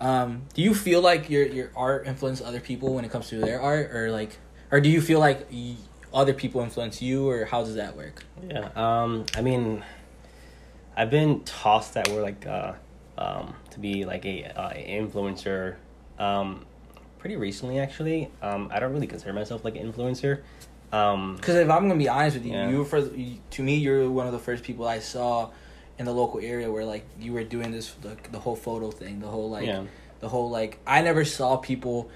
Um, 0.00 0.42
do 0.54 0.62
you 0.62 0.74
feel 0.74 1.00
like 1.02 1.28
your 1.28 1.44
your 1.46 1.70
art 1.76 2.06
influence 2.06 2.40
other 2.40 2.60
people 2.60 2.94
when 2.94 3.04
it 3.04 3.10
comes 3.10 3.28
to 3.30 3.36
their 3.38 3.60
art, 3.60 3.90
or 3.94 4.10
like, 4.10 4.38
or 4.70 4.80
do 4.80 4.88
you 4.88 5.02
feel 5.02 5.18
like 5.20 5.46
y- 5.52 5.74
other 6.12 6.32
people 6.34 6.60
influence 6.60 7.00
you, 7.00 7.28
or 7.28 7.44
how 7.44 7.62
does 7.62 7.74
that 7.76 7.96
work? 7.96 8.24
Yeah. 8.48 8.68
Um. 8.76 9.26
I 9.36 9.42
mean, 9.42 9.84
I've 10.96 11.10
been 11.10 11.42
tossed 11.44 11.94
that 11.94 12.08
we're 12.08 12.22
like 12.22 12.46
uh, 12.46 12.72
um, 13.18 13.54
to 13.70 13.78
be 13.78 14.04
like 14.04 14.24
a 14.24 14.44
uh, 14.46 14.70
influencer. 14.74 15.76
Um, 16.18 16.66
pretty 17.18 17.36
recently 17.36 17.78
actually. 17.78 18.30
Um, 18.42 18.70
I 18.72 18.80
don't 18.80 18.92
really 18.92 19.06
consider 19.06 19.32
myself 19.32 19.64
like 19.64 19.76
an 19.76 19.92
influencer. 19.92 20.42
Um. 20.92 21.36
Because 21.36 21.56
if 21.56 21.70
I'm 21.70 21.82
gonna 21.88 21.96
be 21.96 22.08
honest 22.08 22.36
with 22.36 22.46
you, 22.46 22.52
Yeah. 22.52 22.68
you 22.70 22.78
were 22.78 22.84
for 22.84 22.98
you, 22.98 23.38
to 23.50 23.62
me 23.62 23.76
you're 23.76 24.10
one 24.10 24.26
of 24.26 24.32
the 24.32 24.38
first 24.38 24.64
people 24.64 24.86
I 24.88 24.98
saw 24.98 25.50
in 25.98 26.06
the 26.06 26.12
local 26.12 26.40
area 26.40 26.70
where 26.72 26.84
like 26.84 27.04
you 27.20 27.32
were 27.32 27.44
doing 27.44 27.70
this 27.70 27.92
the, 28.00 28.16
the 28.32 28.38
whole 28.38 28.56
photo 28.56 28.90
thing, 28.90 29.20
the 29.20 29.28
whole 29.28 29.50
like 29.50 29.66
Yeah. 29.66 29.84
the 30.20 30.28
whole 30.28 30.50
like 30.50 30.78
I 30.86 31.02
never 31.02 31.24
saw 31.24 31.56
people 31.58 32.10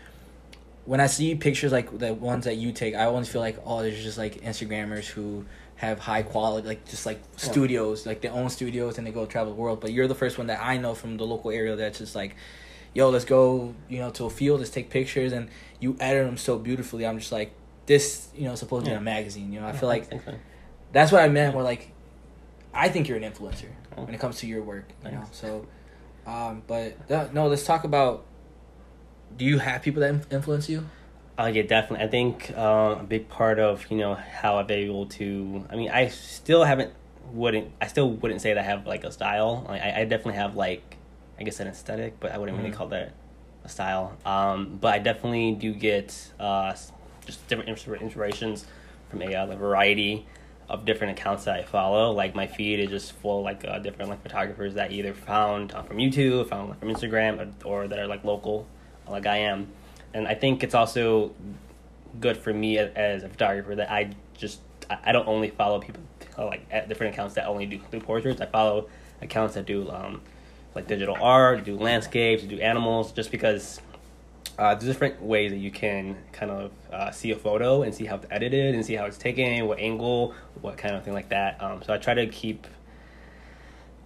when 0.86 1.00
I 1.00 1.06
see 1.06 1.34
pictures 1.34 1.72
like 1.72 1.98
the 1.98 2.12
ones 2.14 2.44
that 2.44 2.56
you 2.56 2.72
take, 2.72 2.94
I 2.94 3.04
always 3.04 3.28
feel 3.28 3.40
like 3.40 3.58
oh, 3.64 3.82
there's 3.82 4.02
just 4.02 4.18
like 4.18 4.42
Instagrammers 4.42 5.06
who 5.06 5.46
have 5.76 5.98
high 5.98 6.22
quality, 6.22 6.66
like 6.68 6.84
just 6.88 7.04
like 7.06 7.20
studios, 7.36 8.06
like 8.06 8.20
they 8.20 8.28
own 8.28 8.48
studios 8.50 8.98
and 8.98 9.06
they 9.06 9.10
go 9.10 9.26
travel 9.26 9.52
the 9.54 9.60
world. 9.60 9.80
But 9.80 9.92
you're 9.92 10.06
the 10.08 10.14
first 10.14 10.38
one 10.38 10.46
that 10.48 10.60
I 10.62 10.76
know 10.76 10.94
from 10.94 11.16
the 11.16 11.24
local 11.24 11.50
area 11.50 11.74
that's 11.74 11.98
just 11.98 12.14
like, 12.14 12.36
yo, 12.92 13.10
let's 13.10 13.24
go, 13.24 13.74
you 13.88 13.98
know, 13.98 14.10
to 14.10 14.24
a 14.26 14.30
field, 14.30 14.60
let's 14.60 14.70
take 14.70 14.90
pictures, 14.90 15.32
and 15.32 15.48
you 15.80 15.96
edit 15.98 16.26
them 16.26 16.36
so 16.36 16.58
beautifully. 16.58 17.06
I'm 17.06 17.18
just 17.18 17.32
like, 17.32 17.52
this, 17.86 18.28
you 18.36 18.44
know, 18.44 18.54
supposed 18.54 18.84
to 18.86 18.92
be 18.92 18.96
a 18.96 19.00
magazine. 19.00 19.52
You 19.52 19.60
know, 19.60 19.66
I 19.66 19.72
feel 19.72 19.88
like 19.88 20.08
that's 20.92 21.10
what 21.10 21.22
I 21.22 21.28
meant. 21.28 21.54
Where 21.54 21.64
like, 21.64 21.90
I 22.72 22.88
think 22.88 23.08
you're 23.08 23.18
an 23.18 23.24
influencer 23.30 23.68
Oh. 23.96 24.02
when 24.04 24.14
it 24.14 24.20
comes 24.20 24.38
to 24.38 24.46
your 24.46 24.62
work. 24.62 24.88
You 25.04 25.12
know, 25.12 25.24
so, 25.32 25.66
um, 26.26 26.62
but 26.66 26.96
uh, 27.10 27.28
no, 27.32 27.48
let's 27.48 27.64
talk 27.64 27.84
about. 27.84 28.26
Do 29.36 29.44
you 29.44 29.58
have 29.58 29.82
people 29.82 30.00
that 30.00 30.14
influence 30.30 30.68
you? 30.68 30.84
Oh 31.36 31.46
yeah, 31.46 31.62
definitely. 31.62 32.06
I 32.06 32.08
think 32.08 32.52
uh, 32.56 32.96
a 33.00 33.02
big 33.02 33.28
part 33.28 33.58
of 33.58 33.84
you 33.90 33.96
know 33.96 34.14
how 34.14 34.58
I've 34.58 34.68
been 34.68 34.78
able 34.78 35.06
to. 35.06 35.64
I 35.70 35.76
mean, 35.76 35.90
I 35.90 36.08
still 36.08 36.62
haven't 36.64 36.92
wouldn't 37.32 37.72
I 37.80 37.86
still 37.88 38.10
wouldn't 38.10 38.40
say 38.40 38.54
that 38.54 38.60
I 38.60 38.62
have 38.64 38.86
like 38.86 39.02
a 39.04 39.10
style. 39.10 39.64
Like, 39.68 39.82
I 39.82 40.02
I 40.02 40.04
definitely 40.04 40.34
have 40.34 40.54
like 40.56 40.96
I 41.38 41.42
guess 41.42 41.58
an 41.58 41.66
aesthetic, 41.66 42.20
but 42.20 42.30
I 42.32 42.38
wouldn't 42.38 42.56
really 42.56 42.70
Mhm. 42.70 42.74
call 42.74 42.86
that 42.88 43.12
a 43.64 43.68
style. 43.68 44.16
Um, 44.24 44.78
but 44.80 44.94
I 44.94 44.98
definitely 45.00 45.52
do 45.52 45.72
get 45.74 46.14
uh 46.38 46.74
just 47.26 47.48
different 47.48 47.70
inspirations 47.70 48.66
from 49.10 49.22
a, 49.22 49.34
uh, 49.34 49.46
variety 49.56 50.26
of 50.68 50.84
different 50.84 51.18
accounts 51.18 51.44
that 51.46 51.56
I 51.58 51.62
follow. 51.64 52.12
Like 52.12 52.34
my 52.34 52.46
feed 52.46 52.78
is 52.78 52.90
just 52.90 53.12
full 53.12 53.38
of, 53.38 53.44
like 53.44 53.64
uh, 53.66 53.78
different 53.80 54.10
like 54.10 54.22
photographers 54.22 54.74
that 54.74 54.92
either 54.92 55.14
found 55.14 55.72
uh, 55.72 55.82
from 55.82 55.96
YouTube, 55.96 56.48
found 56.48 56.68
like, 56.70 56.80
from 56.80 56.88
Instagram, 56.90 57.54
or, 57.64 57.82
or 57.82 57.88
that 57.88 57.98
are 57.98 58.06
like 58.06 58.24
local, 58.24 58.66
like 59.08 59.26
I 59.26 59.38
am. 59.38 59.68
And 60.12 60.28
I 60.28 60.34
think 60.34 60.62
it's 60.62 60.74
also 60.74 61.32
good 62.20 62.36
for 62.36 62.52
me 62.52 62.78
as, 62.78 63.22
a 63.24 63.28
photographer 63.28 63.74
that 63.74 63.90
I 63.90 64.10
just 64.36 64.60
I 64.88 65.12
don't 65.12 65.26
only 65.26 65.50
follow 65.50 65.80
people 65.80 66.02
uh, 66.38 66.46
like 66.46 66.66
at 66.70 66.88
different 66.88 67.14
accounts 67.14 67.34
that 67.34 67.46
only 67.46 67.66
do, 67.66 67.80
do 67.90 68.00
portraits. 68.00 68.40
I 68.40 68.46
follow 68.46 68.88
accounts 69.22 69.54
that 69.54 69.66
do 69.66 69.90
um, 69.90 70.20
like 70.74 70.86
digital 70.86 71.16
art, 71.20 71.64
do 71.64 71.76
landscapes, 71.76 72.42
do 72.42 72.58
animals, 72.60 73.12
just 73.12 73.30
because 73.30 73.80
uh, 74.58 74.74
there's 74.74 74.84
different 74.84 75.22
ways 75.22 75.50
that 75.50 75.58
you 75.58 75.70
can 75.70 76.16
kind 76.32 76.50
of 76.50 76.70
uh, 76.92 77.10
see 77.10 77.30
a 77.30 77.36
photo 77.36 77.82
and 77.82 77.94
see 77.94 78.04
how 78.04 78.16
it's 78.16 78.26
edited 78.30 78.74
and 78.74 78.84
see 78.84 78.94
how 78.94 79.04
it's 79.04 79.18
taken, 79.18 79.66
what 79.66 79.78
angle, 79.78 80.34
what 80.60 80.76
kind 80.76 80.94
of 80.94 81.04
thing 81.04 81.14
like 81.14 81.28
that. 81.30 81.60
Um, 81.62 81.82
so 81.82 81.92
I 81.92 81.98
try 81.98 82.14
to 82.14 82.26
keep 82.26 82.66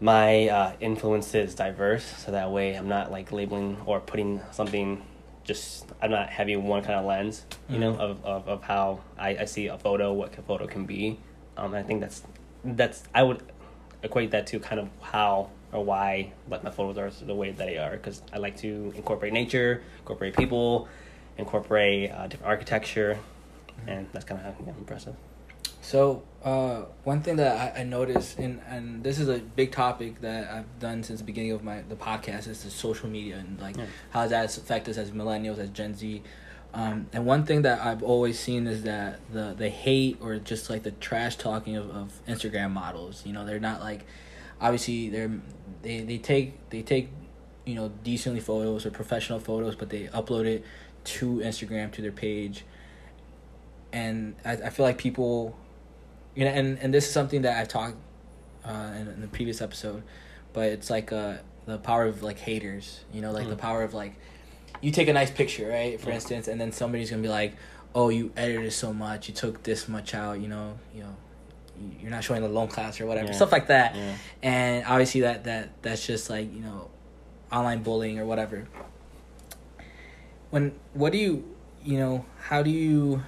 my 0.01 0.49
uh, 0.49 0.73
influences 0.81 1.55
diverse, 1.55 2.05
so 2.05 2.31
that 2.33 2.51
way 2.51 2.75
I'm 2.75 2.89
not 2.89 3.11
like 3.11 3.33
labeling 3.33 3.77
or 3.87 4.01
putting 4.01 4.41
something. 4.53 5.03
Just 5.45 5.87
I'm 6.03 6.11
not 6.11 6.29
having 6.29 6.65
one 6.67 6.83
kind 6.83 6.99
of 6.99 7.07
lens, 7.07 7.47
you 7.71 7.79
know, 7.79 7.95
Mhm. 7.95 8.01
of, 8.01 8.25
of, 8.25 8.49
of 8.49 8.63
how 8.63 9.01
I, 9.19 9.31
I 9.39 9.45
see 9.47 9.67
a 9.69 9.79
photo, 9.79 10.13
what 10.13 10.37
a 10.39 10.43
photo 10.43 10.67
can 10.67 10.85
be. 10.85 11.19
Um, 11.57 11.75
I 11.75 11.83
think 11.83 12.01
that's 12.01 12.23
that's 12.65 13.03
I 13.15 13.23
would 13.23 13.43
equate 14.03 14.31
that 14.33 14.47
to 14.49 14.61
kind 14.61 14.79
of 14.81 14.89
how 15.01 15.49
or 15.73 15.85
why 15.85 16.33
like 16.51 16.63
my 16.63 16.71
photos 16.71 17.23
are 17.23 17.25
the 17.25 17.35
way 17.35 17.51
that 17.51 17.67
they 17.67 17.79
are 17.79 17.93
because 17.93 18.23
I 18.33 18.39
like 18.39 18.57
to 18.59 18.93
incorporate 18.95 19.33
nature, 19.33 19.83
incorporate 20.01 20.37
people, 20.37 20.87
incorporate 21.39 22.11
uh, 22.13 22.27
different 22.27 22.49
architecture, 22.51 23.19
and 23.87 24.07
that's 24.13 24.25
kind 24.27 24.41
of 24.41 24.47
how 24.55 24.65
yeah, 24.67 24.73
impressive. 24.79 25.15
So 25.89 26.23
uh, 26.45 26.83
one 27.05 27.23
thing 27.23 27.37
that 27.37 27.75
I, 27.75 27.81
I 27.81 27.83
noticed, 27.83 28.39
and 28.39 28.61
and 28.69 29.03
this 29.03 29.19
is 29.19 29.31
a 29.31 29.39
big 29.39 29.73
topic 29.73 30.21
that 30.21 30.51
I've 30.51 30.79
done 30.79 31.03
since 31.03 31.21
the 31.21 31.25
beginning 31.25 31.53
of 31.53 31.65
my 31.65 31.81
the 31.81 31.97
podcast, 31.97 32.47
is 32.47 32.63
the 32.63 32.71
social 32.71 33.09
media 33.09 33.39
and 33.39 33.59
like 33.59 33.79
Yeah. 33.79 33.87
how 34.11 34.21
does 34.21 34.31
that 34.33 34.55
affect 34.59 34.87
us 34.91 34.99
as 34.99 35.13
millennials, 35.13 35.57
as 35.57 35.71
Gen 35.71 35.95
Z. 35.95 36.23
Um, 36.75 37.07
and 37.15 37.25
one 37.25 37.47
thing 37.47 37.63
that 37.63 37.81
I've 37.81 38.03
always 38.03 38.39
seen 38.39 38.67
is 38.67 38.83
that 38.83 39.21
the 39.33 39.55
the 39.57 39.71
hate 39.71 40.19
or 40.21 40.37
just 40.37 40.69
like 40.69 40.83
the 40.83 40.91
trash 40.91 41.37
talking 41.37 41.77
of, 41.77 41.89
of 41.89 42.13
Instagram 42.29 42.73
models. 42.73 43.23
You 43.25 43.33
know, 43.33 43.47
they're 43.47 43.59
not 43.59 43.81
like 43.81 44.05
obviously 44.61 45.09
they're 45.09 45.41
they 45.81 46.03
they 46.03 46.19
take 46.19 46.69
they 46.69 46.83
take 46.83 47.09
you 47.65 47.77
know 47.77 47.91
decently 48.05 48.41
photos 48.41 48.85
or 48.85 48.91
professional 48.91 49.41
photos, 49.41 49.75
but 49.75 49.89
they 49.89 50.09
upload 50.09 50.45
it 50.45 50.67
to 51.05 51.39
Instagram 51.39 51.91
to 51.93 52.03
their 52.03 52.13
page. 52.13 52.67
And 53.91 54.37
I, 54.45 54.53
I 54.53 54.69
feel 54.69 54.85
like 54.85 54.99
people 54.99 55.57
you 56.39 56.45
know, 56.45 56.53
and 56.53 56.79
and 56.79 56.95
this 56.95 57.07
is 57.07 57.13
something 57.13 57.43
that 57.43 57.59
I've 57.61 57.67
talked 57.69 57.97
uh, 58.65 58.93
in, 59.01 59.09
in 59.09 59.21
the 59.21 59.27
previous 59.27 59.61
episode, 59.61 60.05
but 60.53 60.67
it's 60.69 60.89
like 60.89 61.11
uh, 61.13 61.39
the 61.67 61.79
power 61.79 62.05
of 62.07 62.23
like 62.23 62.39
haters. 62.39 63.01
You 63.13 63.21
know, 63.23 63.33
like 63.33 63.49
the 63.49 63.57
Mm. 63.57 63.67
power 63.69 63.83
of 63.83 63.93
like 63.93 64.15
you 64.81 64.93
take 64.93 65.09
a 65.09 65.13
nice 65.13 65.33
picture, 65.33 65.69
right? 65.69 66.01
For 66.01 66.11
Yeah. 66.11 66.15
instance, 66.15 66.47
and 66.47 66.61
then 66.61 66.71
somebody's 66.71 67.11
gonna 67.11 67.23
be 67.23 67.29
like, 67.29 67.55
"Oh, 67.93 68.09
you 68.11 68.31
edited 68.37 68.73
so 68.73 68.93
much. 68.93 69.29
You 69.29 69.35
took 69.35 69.65
this 69.65 69.89
much 69.89 70.15
out. 70.15 70.41
You 70.41 70.49
know, 70.49 70.79
you 70.95 71.03
know." 71.03 71.17
you- 71.81 71.97
You're 72.03 72.11
not 72.11 72.23
showing 72.25 72.43
the 72.43 72.49
loan 72.49 72.67
class 72.69 73.01
or 73.01 73.07
whatever, 73.07 73.29
Yeah. 73.29 73.35
stuff 73.41 73.53
like 73.53 73.67
that, 73.69 73.95
Yeah. 73.97 74.15
and 74.43 74.85
obviously 74.85 75.21
that 75.23 75.45
that 75.45 75.71
that's 75.83 76.05
just 76.07 76.29
like 76.31 76.53
you 76.53 76.61
know, 76.61 76.89
online 77.53 77.83
bullying 77.85 78.19
or 78.21 78.27
whatever. 78.27 78.67
When 80.51 80.73
what 80.95 81.13
do 81.13 81.19
you 81.19 81.45
you 81.85 81.99
know 81.99 82.25
how 82.49 82.63
do 82.63 82.71
you 82.71 83.23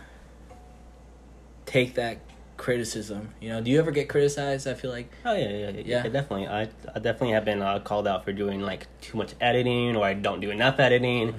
take 1.66 1.94
that 1.94 2.18
criticism? 2.60 3.30
You 3.40 3.48
know, 3.48 3.60
do 3.62 3.70
you 3.70 3.78
ever 3.78 3.90
get 3.90 4.08
criticized? 4.08 4.68
I 4.68 4.74
feel 4.74 4.90
like 4.90 5.10
Oh 5.24 5.32
yeah, 5.32 5.48
yeah, 5.48 5.70
yeah, 5.70 5.82
Yeah. 5.86 6.02
definitely. 6.08 6.46
I, 6.46 6.62
I 6.94 6.98
definitely 7.00 7.30
have 7.30 7.44
been 7.46 7.62
uh, 7.62 7.78
called 7.80 8.06
out 8.06 8.24
for 8.24 8.32
doing 8.32 8.60
like 8.60 8.86
too 9.00 9.16
much 9.16 9.32
editing, 9.40 9.96
or 9.96 10.04
I 10.04 10.12
don't 10.12 10.40
do 10.40 10.50
enough 10.50 10.78
editing. 10.78 11.34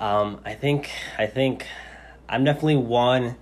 Um, 0.00 0.40
I 0.44 0.54
think 0.54 0.90
I 1.16 1.26
think 1.26 1.66
I'm 2.28 2.42
definitely 2.44 2.76
one. 2.76 3.36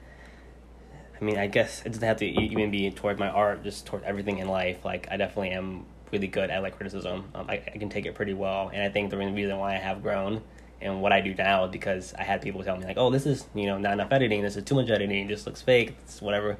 I 1.18 1.24
mean, 1.24 1.38
I 1.38 1.46
guess 1.46 1.81
it 1.87 1.88
doesn't 1.88 2.07
have 2.07 2.18
to 2.18 2.26
even 2.26 2.70
be 2.70 2.90
toward 2.90 3.18
my 3.18 3.29
art, 3.31 3.64
just 3.64 3.87
toward 3.87 4.05
everything 4.05 4.38
in 4.38 4.48
life. 4.48 4.85
Like 4.85 5.09
I 5.11 5.16
definitely 5.16 5.50
am 5.50 5.87
really 6.12 6.29
good 6.29 6.50
at 6.50 6.62
like 6.62 6.76
criticism. 6.76 7.24
Um, 7.35 7.46
I, 7.48 7.55
I 7.74 7.79
can 7.79 7.88
take 7.88 8.05
it 8.05 8.14
pretty 8.14 8.35
well, 8.35 8.70
and 8.72 8.83
I 8.83 8.90
think 8.90 9.11
the 9.11 9.16
reason 9.16 9.57
why 9.57 9.74
I 9.74 9.79
have 9.79 10.02
grown 10.02 10.42
and 10.83 11.00
what 11.00 11.11
I 11.12 11.22
do 11.22 11.35
now 11.35 11.64
is 11.64 11.70
because 11.70 12.12
I 12.18 12.22
had 12.24 12.42
people 12.42 12.62
tell 12.62 12.76
me 12.76 12.85
like, 12.85 12.98
"Oh, 12.98 13.09
this 13.09 13.24
is 13.24 13.46
you 13.55 13.64
know 13.64 13.79
not 13.79 13.94
enough 13.94 14.12
editing. 14.12 14.42
This 14.42 14.57
is 14.57 14.64
too 14.64 14.74
much 14.74 14.90
editing. 14.90 15.26
This 15.26 15.46
looks 15.46 15.62
fake. 15.62 15.96
It's 16.05 16.20
whatever." 16.20 16.59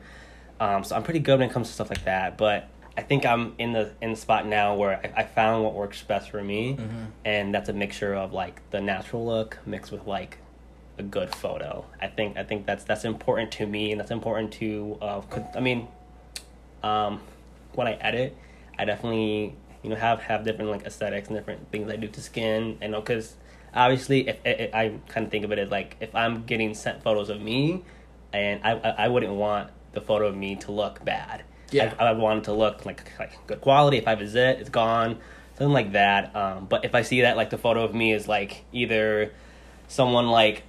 Um, 0.61 0.85
so 0.85 0.97
I'm 0.97 1.03
pretty 1.03 1.21
good 1.21 1.38
when 1.38 1.51
it 1.51 1.53
comes 1.53 1.69
to 1.69 1.75
stuff 1.75 1.90
like 1.90 2.05
that. 2.05 2.37
But 2.38 2.69
I 2.97 3.03
think 3.03 3.27
I'm 3.27 3.55
in 3.59 3.73
the 3.73 3.92
in 4.01 4.11
the 4.12 4.16
spot 4.16 4.47
now 4.47 4.75
where 4.75 5.01
I, 5.16 5.21
I 5.21 5.25
found 5.25 5.64
what 5.64 5.75
works 5.75 6.03
best 6.03 6.31
for 6.31 6.42
me, 6.42 6.77
Mhm. 6.79 7.07
and 7.25 7.55
that's 7.55 7.69
a 7.69 7.73
mixture 7.75 8.14
of 8.14 8.33
like 8.33 8.61
the 8.71 8.81
natural 8.81 9.27
look 9.27 9.59
mixed 9.66 9.92
with 9.92 10.07
like 10.07 10.38
a 10.99 11.03
good 11.03 11.35
photo. 11.35 11.85
I 12.01 12.07
think 12.07 12.38
I 12.38 12.45
think 12.45 12.64
that's 12.64 12.85
that's 12.85 13.05
important 13.05 13.53
to 13.53 13.66
me, 13.66 13.92
and 13.92 14.01
that's 14.01 14.11
important 14.11 14.53
to. 14.55 14.97
Uh, 15.03 15.21
I 15.55 15.61
mean, 15.61 15.88
um, 16.83 17.21
when 17.75 17.87
I 17.87 17.92
edit, 17.95 18.35
I 18.79 18.87
definitely 18.87 19.55
you 19.83 19.90
know 19.90 19.97
have 19.97 20.21
have 20.23 20.45
different 20.45 20.71
like 20.71 20.85
aesthetics 20.87 21.29
and 21.29 21.37
different 21.37 21.71
things 21.71 21.90
I 21.90 21.97
do 21.97 22.09
to 22.09 22.21
skin. 22.23 22.79
I 22.81 22.87
know 22.87 23.01
because 23.03 23.35
obviously, 23.75 24.27
if, 24.29 24.38
if, 24.45 24.75
I 24.75 24.95
kind 25.09 25.27
of 25.27 25.31
think 25.31 25.45
of 25.45 25.53
it 25.53 25.59
as 25.59 25.71
like 25.71 25.97
if 26.01 26.14
I'm 26.14 26.45
getting 26.45 26.73
sent 26.75 27.03
photos 27.03 27.29
of 27.29 27.42
me, 27.42 27.85
and 28.33 28.61
I 28.64 28.73
I, 28.73 28.88
I 29.05 29.09
wouldn't 29.09 29.35
want 29.35 29.69
the 29.97 30.01
photo 30.01 30.29
of 30.29 30.37
me 30.37 30.55
to 30.57 30.71
look 30.71 31.05
bad. 31.05 31.43
Yeah. 31.73 31.93
I, 31.99 32.05
I 32.07 32.13
want 32.13 32.39
it 32.39 32.45
to 32.45 32.53
look 32.53 32.87
like 32.87 33.11
like 33.19 33.33
good 33.49 33.61
quality. 33.61 33.97
If 33.97 34.07
I 34.07 34.15
visit, 34.15 34.61
it's 34.61 34.71
gone, 34.71 35.19
something 35.59 35.73
like 35.73 35.93
that. 35.93 36.37
Um, 36.37 36.67
but 36.67 36.85
if 36.85 36.95
I 36.95 37.03
see 37.03 37.23
that 37.23 37.37
like 37.37 37.51
the 37.51 37.59
photo 37.59 37.83
of 37.83 37.93
me 37.95 38.13
is 38.13 38.29
like 38.29 38.65
either 38.73 39.33
someone 39.89 40.29
like 40.29 40.63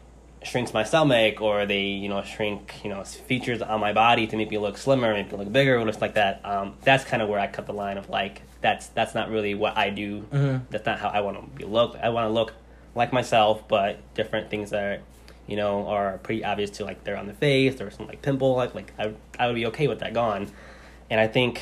shrinks 0.43 0.73
my 0.73 0.83
stomach 0.83 1.41
or 1.41 1.65
they 1.65 1.81
you 1.83 2.07
know 2.09 2.21
shrink 2.23 2.75
you 2.83 2.89
know 2.89 3.03
features 3.03 3.61
on 3.61 3.79
my 3.81 3.91
body 3.91 4.25
to 4.27 4.35
make 4.37 4.49
me 4.49 4.57
look 4.57 4.77
slimmer, 4.77 5.13
make 5.13 5.31
me 5.31 5.37
look 5.37 5.51
bigger, 5.51 5.77
or 5.77 5.85
looks 5.85 6.01
like 6.01 6.15
that. 6.15 6.41
Um, 6.43 6.75
that's 6.83 7.03
kind 7.03 7.21
of 7.21 7.29
where 7.29 7.39
I 7.39 7.47
cut 7.47 7.67
the 7.67 7.73
line 7.73 7.97
of 7.97 8.09
like 8.09 8.41
that's 8.61 8.87
that's 8.87 9.13
not 9.13 9.29
really 9.29 9.53
what 9.53 9.77
I 9.77 9.91
do. 9.91 10.21
Mhm. 10.31 10.61
That's 10.71 10.85
not 10.85 10.99
how 10.99 11.09
I 11.09 11.21
want 11.21 11.37
to 11.37 11.57
be 11.57 11.65
look. 11.65 11.95
I 12.01 12.09
want 12.09 12.25
to 12.25 12.31
look 12.33 12.53
like 12.95 13.13
myself, 13.13 13.67
but 13.67 13.99
different 14.15 14.49
things 14.49 14.71
that 14.71 15.01
you 15.47 15.55
know 15.55 15.87
are 15.87 16.17
pretty 16.19 16.43
obvious 16.43 16.69
to 16.71 16.83
like 16.85 17.03
they're 17.03 17.17
on 17.17 17.27
the 17.27 17.33
face 17.33 17.79
or 17.81 17.89
some 17.89 18.05
like 18.07 18.21
pimple 18.21 18.55
like 18.55 18.75
like 18.75 18.93
I 18.99 19.13
I 19.39 19.47
would 19.47 19.55
be 19.55 19.65
okay 19.67 19.87
with 19.87 19.99
that 19.99 20.13
gone, 20.13 20.51
and 21.09 21.19
I 21.19 21.27
think 21.27 21.61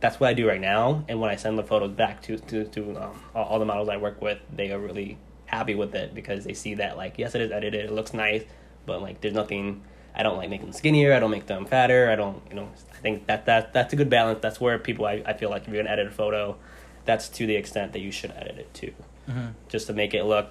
that's 0.00 0.18
what 0.18 0.28
I 0.30 0.34
do 0.34 0.48
right 0.48 0.60
now. 0.60 1.04
And 1.08 1.20
when 1.20 1.30
I 1.30 1.36
send 1.36 1.58
the 1.58 1.62
photos 1.62 1.92
back 1.92 2.22
to 2.22 2.38
to 2.38 2.64
to 2.64 2.96
um, 3.02 3.22
all, 3.34 3.44
all 3.44 3.58
the 3.58 3.64
models 3.66 3.88
I 3.88 3.96
work 3.98 4.20
with, 4.22 4.38
they 4.54 4.72
are 4.72 4.78
really 4.78 5.18
happy 5.46 5.74
with 5.74 5.94
it 5.94 6.14
because 6.14 6.44
they 6.44 6.54
see 6.54 6.74
that 6.74 6.96
like 6.96 7.14
yes, 7.18 7.34
it 7.34 7.40
is 7.42 7.52
edited, 7.52 7.84
it 7.84 7.92
looks 7.92 8.14
nice, 8.14 8.42
but 8.86 9.02
like 9.02 9.20
there's 9.20 9.34
nothing. 9.34 9.82
I 10.16 10.22
don't 10.22 10.36
like 10.36 10.48
make 10.48 10.60
them 10.60 10.72
skinnier. 10.72 11.12
I 11.12 11.18
don't 11.18 11.32
make 11.32 11.46
them 11.46 11.66
fatter. 11.66 12.08
I 12.08 12.14
don't 12.14 12.40
you 12.48 12.54
know. 12.56 12.68
I 12.92 12.96
think 12.98 13.26
that 13.26 13.46
that 13.46 13.72
that's 13.72 13.92
a 13.92 13.96
good 13.96 14.08
balance. 14.08 14.38
That's 14.40 14.60
where 14.60 14.78
people 14.78 15.06
I, 15.06 15.22
I 15.26 15.32
feel 15.34 15.50
like 15.50 15.62
if 15.62 15.68
you're 15.68 15.82
gonna 15.82 15.92
edit 15.92 16.06
a 16.06 16.10
photo, 16.12 16.56
that's 17.04 17.28
to 17.30 17.46
the 17.46 17.56
extent 17.56 17.92
that 17.92 17.98
you 18.00 18.10
should 18.12 18.30
edit 18.30 18.56
it 18.58 18.72
to, 18.74 18.92
Mhm. 19.28 19.52
just 19.68 19.88
to 19.88 19.92
make 19.92 20.14
it 20.14 20.24
look 20.24 20.50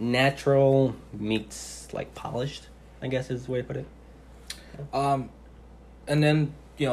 natural 0.00 0.96
meets 1.12 1.92
like 1.92 2.14
polished. 2.14 2.66
I 3.02 3.08
guess 3.08 3.30
is 3.30 3.46
the 3.46 3.52
way 3.52 3.62
to 3.62 3.66
put 3.66 3.76
it. 3.76 3.86
Um, 4.92 5.30
and 6.06 6.22
then 6.22 6.52
you 6.76 6.86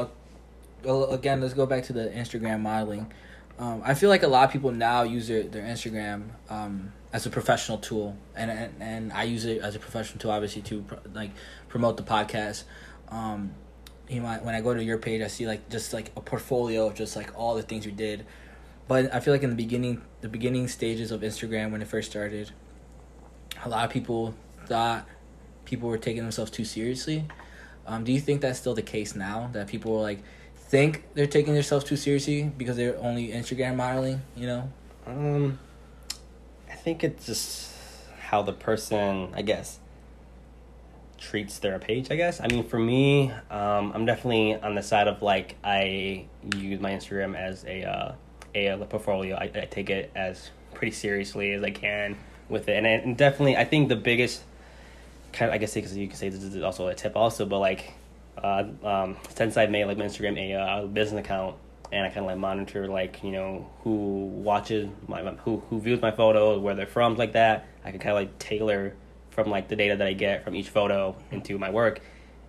know, 0.86 1.06
again, 1.12 1.42
let's 1.42 1.54
go 1.54 1.66
back 1.66 1.84
to 1.86 1.94
the 1.94 2.08
Instagram 2.10 2.62
modeling. 2.62 3.12
um, 3.60 3.82
I 3.84 3.94
feel 3.94 4.10
like 4.10 4.24
a 4.24 4.28
lot 4.28 4.46
of 4.46 4.52
people 4.52 4.72
now 4.72 5.04
use 5.04 5.28
their, 5.28 5.44
their 5.44 5.64
Instagram 5.64 6.30
um, 6.50 6.94
as 7.14 7.26
a 7.26 7.30
professional 7.30 7.78
tool, 7.78 8.16
and, 8.36 8.52
and 8.52 8.74
and 8.80 9.14
I 9.14 9.24
use 9.24 9.46
it 9.46 9.62
as 9.62 9.76
a 9.76 9.80
professional 9.80 10.20
tool, 10.20 10.32
obviously 10.32 10.62
to 10.64 10.82
pro- 10.82 11.00
like 11.14 11.32
promote 11.70 11.98
the 11.98 12.04
podcast. 12.04 12.64
Um, 13.10 13.54
you 14.10 14.22
might 14.22 14.44
when 14.44 14.56
I 14.56 14.62
go 14.62 14.74
to 14.74 14.84
your 14.84 14.98
page, 14.98 15.22
I 15.22 15.28
see 15.28 15.48
like 15.48 15.70
just 15.70 15.94
like 15.94 16.12
a 16.16 16.22
portfolio 16.22 16.88
of 16.88 16.96
just 16.96 17.16
like 17.16 17.32
all 17.38 17.56
the 17.56 17.64
things 17.64 17.86
you 17.86 17.92
did. 17.92 18.26
But 18.88 19.14
I 19.14 19.20
feel 19.20 19.34
like 19.34 19.44
in 19.44 19.50
the 19.50 19.56
beginning, 19.56 20.02
the 20.22 20.30
beginning 20.30 20.68
stages 20.70 21.12
of 21.12 21.22
Instagram 21.22 21.72
when 21.72 21.82
it 21.82 21.88
first 21.88 22.10
started, 22.10 22.52
a 23.68 23.70
lot 23.70 23.86
of 23.86 23.92
people 23.92 24.34
thought 24.66 25.08
people 25.66 25.90
were 25.90 25.98
taking 25.98 26.24
themselves 26.24 26.50
too 26.50 26.66
seriously. 26.66 27.26
Um, 27.86 28.04
do 28.04 28.12
you 28.12 28.20
think 28.20 28.42
that's 28.42 28.60
still 28.60 28.74
the 28.74 28.82
case 28.82 29.16
now? 29.16 29.50
That 29.54 29.68
people 29.68 29.96
are 29.98 30.02
like 30.02 30.20
think 30.56 31.04
they're 31.14 31.28
taking 31.28 31.54
themselves 31.54 31.86
too 31.86 31.96
seriously 31.96 32.52
because 32.58 32.76
they're 32.76 32.98
only 32.98 33.30
Instagram 33.30 33.76
modeling? 33.76 34.22
You 34.36 34.48
know. 34.48 34.72
Um, 35.06 35.60
I 36.70 36.76
think 36.76 37.04
it's 37.04 37.26
just 37.26 37.74
how 38.20 38.42
the 38.42 38.54
person, 38.54 39.30
I 39.34 39.42
guess, 39.42 39.80
treats 41.18 41.60
their 41.60 41.80
page. 41.80 42.12
I 42.12 42.16
guess. 42.16 42.42
I 42.42 42.48
mean, 42.48 42.64
for 42.64 42.80
me, 42.80 43.32
um, 43.50 43.92
I'm 43.94 44.06
definitely 44.06 44.56
on 44.56 44.76
the 44.76 44.84
side 44.84 45.08
of 45.08 45.22
like 45.22 45.56
I 45.64 46.26
use 46.56 46.80
my 46.80 46.92
Instagram 46.92 47.36
as 47.36 47.64
a 47.66 47.84
uh, 47.84 48.12
a, 48.56 48.86
portfolio. 48.86 49.36
I, 49.36 49.44
I 49.44 49.68
take 49.70 49.90
it 49.90 50.12
as 50.16 50.52
pretty 50.74 50.94
seriously 50.94 51.54
as 51.54 51.64
I 51.64 51.72
can 51.72 52.18
with 52.50 52.70
it, 52.70 52.78
and, 52.78 52.88
and 52.88 53.18
definitely, 53.18 53.58
I 53.58 53.66
think 53.66 53.90
the 53.90 53.96
biggest 53.96 54.44
kind 55.34 55.50
of 55.50 55.56
I 55.56 55.58
guess 55.58 55.74
because 55.74 55.96
you 55.96 56.08
can 56.08 56.18
say 56.18 56.30
this 56.30 56.44
is 56.44 56.64
also 56.64 56.88
a 56.88 56.96
tip 56.96 57.16
also, 57.16 57.46
but 57.46 57.60
like 57.60 57.94
uh, 58.42 58.66
um, 58.84 59.18
since 59.36 59.58
I've 59.58 59.70
made 59.70 59.86
like 59.86 59.98
my 59.98 60.06
Instagram 60.06 60.38
a 60.38 60.54
uh, 60.54 60.86
business 60.86 61.20
account 61.20 61.56
and 61.92 62.06
I 62.06 62.10
kind 62.10 62.20
of 62.20 62.26
like 62.26 62.38
monitor 62.38 62.88
like 62.88 63.24
you 63.24 63.32
know 63.32 63.70
who 63.84 64.26
watches 64.26 64.90
my 65.08 65.22
who 65.22 65.64
who 65.70 65.80
views 65.80 66.02
my 66.02 66.12
photos, 66.12 66.60
where 66.60 66.76
they're 66.76 66.88
from, 66.88 67.16
like 67.16 67.34
that. 67.34 67.66
I 67.84 67.92
can 67.92 68.00
kind 68.00 68.12
of 68.12 68.22
like 68.22 68.40
tailor 68.40 68.96
from 69.30 69.50
like 69.50 69.68
the 69.68 69.76
data 69.76 69.96
that 69.96 70.08
I 70.08 70.14
get 70.14 70.44
from 70.44 70.56
each 70.56 70.70
photo 70.70 71.16
into 71.32 71.58
my 71.58 71.70
work, 71.70 72.02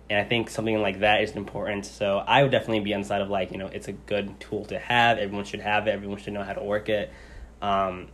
and 0.09 0.19
I 0.19 0.23
think 0.23 0.49
something 0.49 0.81
like 0.81 0.99
that 0.99 1.21
is 1.21 1.31
important. 1.31 1.85
So 1.85 2.17
I 2.17 2.43
would 2.43 2.51
definitely 2.51 2.81
be 2.81 2.93
on 2.93 3.01
the 3.01 3.07
side 3.07 3.21
of 3.21 3.29
like 3.29 3.51
you 3.51 3.57
know 3.57 3.67
it's 3.67 3.87
a 3.87 3.93
good 3.93 4.39
tool 4.39 4.65
to 4.65 4.79
have. 4.79 5.17
Everyone 5.17 5.45
should 5.45 5.61
have 5.61 5.87
it. 5.87 5.91
Everyone 5.91 6.17
should 6.17 6.33
know 6.33 6.43
how 6.43 6.53
to 6.53 6.63
work 6.63 6.89
it. 6.89 7.11
Um, 7.61 8.07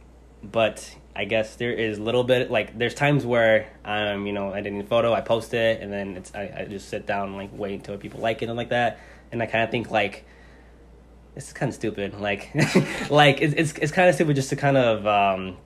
but 0.52 0.96
I 1.16 1.26
guess 1.26 1.56
there 1.56 1.72
is 1.72 1.98
a 1.98 2.02
little 2.02 2.24
bit 2.24 2.52
like 2.52 2.78
there's 2.78 2.94
times 2.94 3.26
where 3.26 3.68
um 3.86 4.28
you 4.28 4.34
know 4.34 4.54
I 4.54 4.62
did 4.62 4.74
a 4.74 4.84
photo 4.84 5.14
I 5.14 5.22
post 5.22 5.54
it 5.54 5.82
and 5.82 5.92
then 5.92 6.18
it's 6.18 6.36
I, 6.36 6.54
I 6.60 6.66
just 6.66 6.90
sit 6.90 7.06
down 7.06 7.30
and 7.30 7.38
like 7.38 7.52
wait 7.54 7.76
until 7.76 7.98
people 7.98 8.20
like 8.20 8.42
it 8.42 8.50
and 8.50 8.58
like 8.58 8.70
that 8.70 9.00
and 9.32 9.42
I 9.42 9.46
kind 9.46 9.64
of 9.64 9.72
think 9.72 9.90
like 9.90 10.26
it's 11.36 11.54
kind 11.54 11.70
of 11.70 11.76
stupid 11.76 12.20
like 12.20 12.50
like 13.10 13.42
it's 13.42 13.54
it's 13.54 13.74
it's 13.80 13.92
kind 13.92 14.10
of 14.10 14.16
stupid 14.16 14.36
just 14.36 14.50
to 14.50 14.56
kind 14.58 14.78
of 14.78 15.08
um 15.08 15.58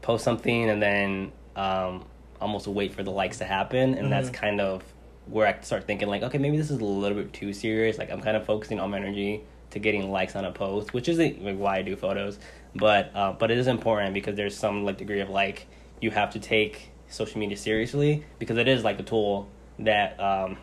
post 0.00 0.24
something 0.24 0.70
and 0.70 0.80
then 0.80 1.32
um 1.56 2.04
almost 2.40 2.66
wait 2.66 2.94
for 2.94 3.02
the 3.02 3.10
likes 3.10 3.38
to 3.38 3.44
happen 3.44 3.90
and 3.90 3.94
mm-hmm. 3.94 4.10
that's 4.10 4.30
kind 4.30 4.62
of 4.62 4.82
where 5.26 5.46
I 5.46 5.60
start 5.60 5.86
thinking 5.86 6.08
like 6.08 6.22
okay 6.22 6.38
maybe 6.38 6.56
this 6.56 6.70
is 6.70 6.80
a 6.80 6.84
little 6.84 7.18
bit 7.18 7.34
too 7.34 7.52
serious 7.52 7.98
like 7.98 8.10
I'm 8.10 8.22
kind 8.22 8.36
of 8.36 8.46
focusing 8.46 8.80
all 8.80 8.88
my 8.88 8.96
energy 8.96 9.42
to 9.72 9.78
getting 9.78 10.10
likes 10.10 10.34
on 10.36 10.46
a 10.46 10.52
post 10.52 10.94
which 10.94 11.08
isn't 11.08 11.44
like 11.44 11.58
why 11.58 11.76
I 11.76 11.82
do 11.82 11.96
photos 11.96 12.38
but 12.74 13.10
uh, 13.14 13.32
but 13.32 13.50
it 13.50 13.58
is 13.58 13.66
important 13.66 14.14
because 14.14 14.36
there's 14.36 14.56
some 14.56 14.84
like 14.84 14.98
degree 14.98 15.20
of 15.20 15.30
like 15.30 15.66
you 16.00 16.10
have 16.10 16.30
to 16.30 16.38
take 16.38 16.90
social 17.08 17.40
media 17.40 17.56
seriously 17.56 18.24
because 18.38 18.56
it 18.56 18.68
is 18.68 18.84
like 18.84 18.98
a 19.00 19.02
tool 19.02 19.48
that 19.80 20.18
um, 20.20 20.56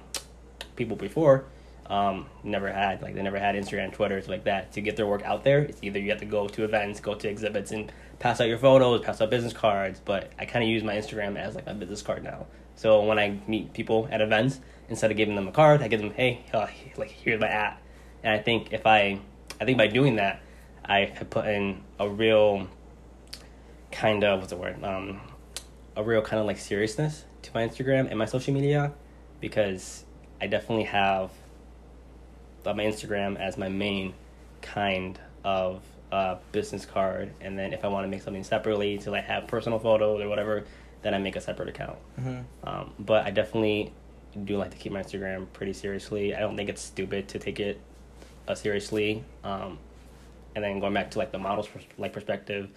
people 0.76 0.96
before 0.96 1.46
um, 1.90 2.28
never 2.44 2.72
had 2.72 3.02
like 3.02 3.16
they 3.16 3.22
never 3.22 3.40
had 3.40 3.56
Instagram, 3.56 3.94
Twitter, 3.94 4.22
like 4.28 4.44
that 4.46 4.72
to 4.74 4.82
get 4.82 4.96
their 4.96 5.08
work 5.08 5.24
out 5.24 5.44
there. 5.44 5.60
It's 5.60 5.80
either 5.82 6.00
you 6.00 6.10
have 6.10 6.20
to 6.20 6.26
go 6.26 6.48
to 6.48 6.64
events, 6.64 7.00
go 7.00 7.16
to 7.16 7.30
exhibits, 7.30 7.72
and 7.72 7.92
pass 8.20 8.42
out 8.42 8.48
your 8.48 8.58
photos, 8.58 9.02
pass 9.02 9.22
out 9.22 9.30
business 9.30 9.54
cards. 9.54 10.02
But 10.04 10.32
I 10.40 10.46
kind 10.46 10.64
of 10.64 10.70
use 10.70 10.84
my 10.84 10.96
Instagram 10.96 11.38
as 11.38 11.56
like 11.56 11.66
my 11.66 11.74
business 11.74 12.02
card 12.02 12.24
now. 12.24 12.48
So 12.76 13.04
when 13.04 13.18
I 13.18 13.40
meet 13.48 13.74
people 13.74 14.08
at 14.12 14.22
events, 14.22 14.60
instead 14.90 15.12
of 15.12 15.18
giving 15.18 15.36
them 15.36 15.48
a 15.48 15.52
card, 15.52 15.82
I 15.82 15.88
give 15.88 16.00
them, 16.00 16.12
hey, 16.12 16.46
uh, 16.54 16.68
like 16.98 17.10
here's 17.10 17.40
my 17.40 17.48
app. 17.48 17.82
And 18.24 18.34
I 18.34 18.40
think 18.40 18.74
if 18.74 18.86
I, 18.86 19.20
I 19.60 19.66
think 19.66 19.78
by 19.78 19.88
doing 19.88 20.18
that, 20.18 20.42
I 20.88 21.06
have 21.06 21.30
put 21.30 21.46
in 21.48 21.82
a 22.00 22.10
real 22.10 22.68
kind 23.92 24.24
of 24.24 24.40
what's 24.40 24.52
the 24.52 24.58
word 24.58 24.84
um, 24.84 25.22
a 25.96 26.04
real 26.04 26.22
kind 26.22 26.40
of 26.40 26.46
like 26.46 26.60
seriousness 26.60 27.26
to 27.42 27.52
my 27.54 27.68
Instagram 27.68 28.10
and 28.10 28.18
my 28.18 28.26
social 28.26 28.54
media 28.54 28.94
because 29.40 30.04
I 30.40 30.48
definitely 30.48 30.84
have 30.86 31.32
my 32.66 32.84
Instagram 32.84 33.38
as 33.38 33.58
my 33.58 33.70
main 33.70 34.14
kind 34.62 35.20
of 35.44 35.82
uh, 36.12 36.36
business 36.52 36.86
card, 36.86 37.32
and 37.42 37.58
then 37.58 37.74
if 37.74 37.84
I 37.86 37.88
want 37.88 38.06
to 38.06 38.08
make 38.08 38.22
something 38.22 38.44
separately 38.44 38.98
to 39.00 39.12
like 39.12 39.26
have 39.26 39.48
personal 39.48 39.80
photos 39.80 40.22
or 40.22 40.30
whatever, 40.30 40.66
then 41.02 41.14
I 41.14 41.18
make 41.18 41.36
a 41.36 41.42
separate 41.42 41.70
account. 41.70 41.98
Mm-hmm. 42.20 42.68
Um, 42.68 42.94
but 43.00 43.26
I 43.26 43.32
definitely 43.32 43.94
do 44.44 44.58
like 44.58 44.72
to 44.72 44.78
keep 44.78 44.92
my 44.92 45.02
Instagram 45.02 45.48
pretty 45.54 45.74
seriously. 45.74 46.36
I 46.36 46.40
don't 46.40 46.56
think 46.56 46.70
it's 46.70 46.82
stupid 46.82 47.28
to 47.30 47.40
take 47.40 47.60
it 47.60 47.80
uh, 48.48 48.56
seriously. 48.56 49.24
Um, 49.44 49.80
and 50.58 50.66
then 50.66 50.80
going 50.80 50.94
back 50.94 51.12
to 51.12 51.20
like 51.20 51.32
the 51.32 51.38
models 51.38 51.70
like 52.00 52.14
perspective, 52.14 52.68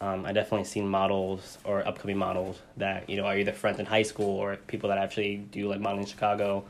um, 0.00 0.26
I 0.26 0.32
definitely 0.32 0.64
seen 0.64 0.86
models 0.86 1.56
or 1.64 1.86
upcoming 1.88 2.18
models 2.18 2.60
that 2.76 3.08
you 3.08 3.16
know 3.16 3.24
are 3.24 3.38
either 3.38 3.52
friends 3.52 3.78
in 3.80 3.86
high 3.86 4.02
school 4.02 4.36
or 4.36 4.56
people 4.56 4.90
that 4.90 4.98
actually 4.98 5.38
do 5.38 5.68
like 5.68 5.80
modeling 5.80 6.02
in 6.02 6.08
Chicago. 6.08 6.66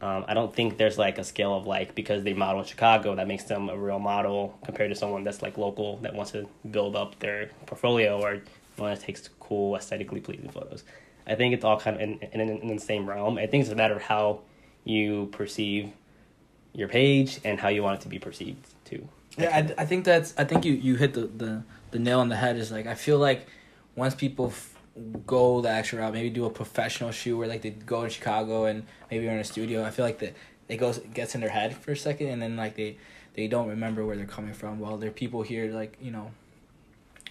Um, 0.00 0.24
I 0.28 0.34
don't 0.34 0.54
think 0.54 0.76
there's 0.76 0.96
like 0.96 1.18
a 1.18 1.24
scale 1.24 1.56
of 1.56 1.66
like 1.66 1.96
because 1.96 2.22
they 2.22 2.34
model 2.34 2.60
in 2.60 2.66
Chicago 2.66 3.16
that 3.16 3.26
makes 3.26 3.44
them 3.44 3.68
a 3.68 3.76
real 3.76 3.98
model 3.98 4.56
compared 4.64 4.90
to 4.90 4.96
someone 4.96 5.24
that's 5.24 5.42
like 5.42 5.58
local 5.58 5.96
that 5.98 6.14
wants 6.14 6.30
to 6.32 6.48
build 6.70 6.94
up 6.94 7.18
their 7.18 7.50
portfolio 7.66 8.20
or 8.20 8.42
one 8.76 8.94
that 8.94 9.00
takes 9.00 9.28
cool 9.40 9.74
aesthetically 9.74 10.20
pleasing 10.20 10.50
photos. 10.50 10.84
I 11.26 11.34
think 11.34 11.52
it's 11.52 11.64
all 11.64 11.80
kind 11.80 11.96
of 11.96 12.02
in, 12.02 12.20
in, 12.32 12.40
in 12.40 12.76
the 12.76 12.80
same 12.80 13.08
realm. 13.08 13.38
I 13.38 13.46
think 13.48 13.62
it's 13.62 13.72
a 13.72 13.74
matter 13.74 13.96
of 13.96 14.02
how 14.02 14.42
you 14.84 15.30
perceive 15.32 15.92
your 16.72 16.86
page 16.86 17.40
and 17.42 17.58
how 17.58 17.68
you 17.68 17.82
want 17.82 17.98
it 17.98 18.02
to 18.02 18.08
be 18.08 18.20
perceived 18.20 18.68
too. 18.84 19.08
Yeah, 19.36 19.54
I, 19.54 19.82
I 19.82 19.86
think 19.86 20.04
that's 20.04 20.34
I 20.38 20.44
think 20.44 20.64
you 20.64 20.72
you 20.72 20.96
hit 20.96 21.14
the, 21.14 21.26
the 21.26 21.62
the 21.90 21.98
nail 21.98 22.20
on 22.20 22.28
the 22.28 22.36
head. 22.36 22.56
Is 22.56 22.72
like 22.72 22.86
I 22.86 22.94
feel 22.94 23.18
like 23.18 23.46
once 23.94 24.14
people 24.14 24.48
f- 24.48 24.76
go 25.26 25.60
the 25.60 25.70
extra 25.70 26.00
route, 26.00 26.12
maybe 26.12 26.30
do 26.30 26.44
a 26.44 26.50
professional 26.50 27.10
shoot 27.10 27.36
where 27.36 27.48
like 27.48 27.62
they 27.62 27.70
go 27.70 28.04
to 28.04 28.10
Chicago 28.10 28.64
and 28.64 28.84
maybe 29.10 29.24
you're 29.24 29.34
in 29.34 29.40
a 29.40 29.44
studio. 29.44 29.84
I 29.84 29.90
feel 29.90 30.04
like 30.04 30.18
that 30.20 30.34
it 30.68 30.78
goes 30.78 30.98
gets 31.12 31.34
in 31.34 31.40
their 31.40 31.50
head 31.50 31.76
for 31.76 31.92
a 31.92 31.96
second, 31.96 32.28
and 32.28 32.40
then 32.40 32.56
like 32.56 32.76
they 32.76 32.96
they 33.34 33.46
don't 33.46 33.68
remember 33.68 34.04
where 34.04 34.16
they're 34.16 34.26
coming 34.26 34.54
from. 34.54 34.78
While 34.80 34.96
there 34.96 35.10
are 35.10 35.12
people 35.12 35.42
here 35.42 35.70
like 35.72 35.96
you 36.00 36.10
know, 36.10 36.30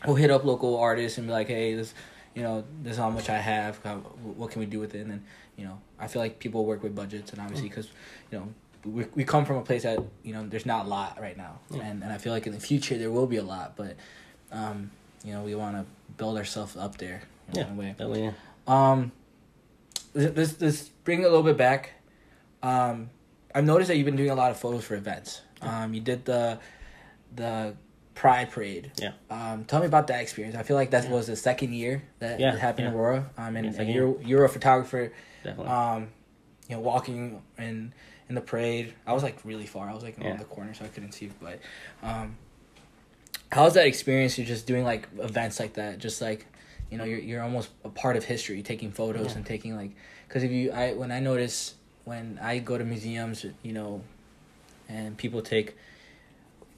who 0.05 0.15
hit 0.15 0.29
up 0.29 0.45
local 0.45 0.77
artists 0.77 1.17
and 1.17 1.27
be 1.27 1.33
like, 1.33 1.47
hey, 1.47 1.75
this 1.75 1.93
you 2.35 2.43
know 2.43 2.63
this 2.83 2.93
is 2.93 2.97
how 2.97 3.09
much 3.09 3.29
I 3.29 3.37
have. 3.37 3.77
What 4.23 4.51
can 4.51 4.59
we 4.59 4.67
do 4.67 4.79
with 4.79 4.93
it? 4.93 4.99
And 4.99 5.11
then 5.11 5.23
you 5.57 5.65
know 5.65 5.79
I 5.99 6.07
feel 6.07 6.21
like 6.21 6.39
people 6.39 6.65
work 6.65 6.83
with 6.83 6.95
budgets, 6.95 7.31
and 7.31 7.41
obviously 7.41 7.67
mm. 7.67 7.71
because 7.71 7.89
you 8.31 8.37
know 8.37 8.53
we, 8.85 9.05
we 9.15 9.23
come 9.23 9.45
from 9.45 9.57
a 9.57 9.61
place 9.61 9.83
that 9.83 9.99
you 10.23 10.33
know 10.33 10.45
there's 10.47 10.65
not 10.65 10.85
a 10.85 10.89
lot 10.89 11.19
right 11.19 11.37
now, 11.37 11.59
yeah. 11.71 11.83
and 11.83 12.03
and 12.03 12.11
I 12.11 12.17
feel 12.17 12.33
like 12.33 12.47
in 12.47 12.53
the 12.53 12.59
future 12.59 12.97
there 12.97 13.11
will 13.11 13.27
be 13.27 13.37
a 13.37 13.43
lot, 13.43 13.75
but 13.75 13.95
um, 14.51 14.91
you 15.23 15.33
know 15.33 15.43
we 15.43 15.55
want 15.55 15.75
to 15.75 15.85
build 16.17 16.37
ourselves 16.37 16.75
up 16.75 16.97
there. 16.97 17.21
yeah, 17.53 17.67
in 17.67 17.77
way. 17.77 17.89
Definitely, 17.89 18.23
yeah. 18.23 18.33
Um, 18.67 19.11
let's 20.13 20.59
let's 20.61 20.89
bring 21.03 21.21
it 21.21 21.23
a 21.23 21.29
little 21.29 21.43
bit 21.43 21.57
back. 21.57 21.91
Um, 22.63 23.09
I've 23.53 23.65
noticed 23.65 23.87
that 23.89 23.97
you've 23.97 24.05
been 24.05 24.15
doing 24.15 24.31
a 24.31 24.35
lot 24.35 24.51
of 24.51 24.57
photos 24.57 24.83
for 24.83 24.95
events. 24.95 25.41
Yeah. 25.61 25.83
Um, 25.83 25.93
you 25.93 26.01
did 26.01 26.25
the 26.25 26.59
the 27.35 27.75
Pride 28.15 28.49
Parade. 28.51 28.91
Yeah. 28.97 29.11
Um, 29.29 29.65
tell 29.65 29.81
me 29.81 29.85
about 29.85 30.07
that 30.07 30.21
experience. 30.21 30.55
I 30.55 30.63
feel 30.63 30.77
like 30.77 30.91
that 30.91 31.05
yeah. 31.05 31.11
was 31.11 31.27
the 31.27 31.35
second 31.35 31.73
year 31.73 32.03
that 32.19 32.39
yeah. 32.39 32.53
it 32.53 32.59
happened 32.59 32.85
yeah. 32.85 32.91
in 32.91 32.97
Aurora. 32.97 33.29
Um, 33.37 33.55
and, 33.55 33.75
and 33.75 33.89
you're 33.89 34.21
you're 34.21 34.45
a 34.45 34.49
photographer. 34.49 35.11
Definitely. 35.43 35.71
Um, 35.71 36.07
you 36.67 36.75
know, 36.75 36.81
walking 36.81 37.41
and 37.57 37.91
in 38.29 38.35
the 38.35 38.41
parade. 38.41 38.93
I 39.05 39.13
was 39.13 39.23
like 39.23 39.37
really 39.43 39.65
far. 39.65 39.89
I 39.89 39.93
was 39.93 40.03
like 40.03 40.17
yeah. 40.19 40.35
the 40.35 40.45
corner, 40.45 40.73
so 40.73 40.85
I 40.85 40.87
couldn't 40.87 41.13
see. 41.13 41.29
But 41.41 41.59
um, 42.01 42.37
how's 43.51 43.73
that 43.75 43.87
experience? 43.87 44.37
You're 44.37 44.47
just 44.47 44.67
doing 44.67 44.83
like 44.83 45.07
events 45.19 45.59
like 45.59 45.73
that, 45.73 45.99
just 45.99 46.21
like 46.21 46.45
you 46.89 46.97
know, 46.97 47.03
you're 47.03 47.19
you're 47.19 47.41
almost 47.41 47.69
a 47.83 47.89
part 47.89 48.15
of 48.15 48.23
history, 48.23 48.61
taking 48.61 48.91
photos 48.91 49.31
yeah. 49.31 49.37
and 49.37 49.45
taking 49.45 49.75
like 49.75 49.91
because 50.27 50.43
if 50.43 50.51
you 50.51 50.71
I 50.71 50.93
when 50.93 51.11
I 51.11 51.19
notice 51.19 51.75
when 52.03 52.39
I 52.41 52.59
go 52.59 52.77
to 52.77 52.83
museums, 52.83 53.45
you 53.63 53.73
know, 53.73 54.01
and 54.87 55.17
people 55.17 55.41
take 55.41 55.75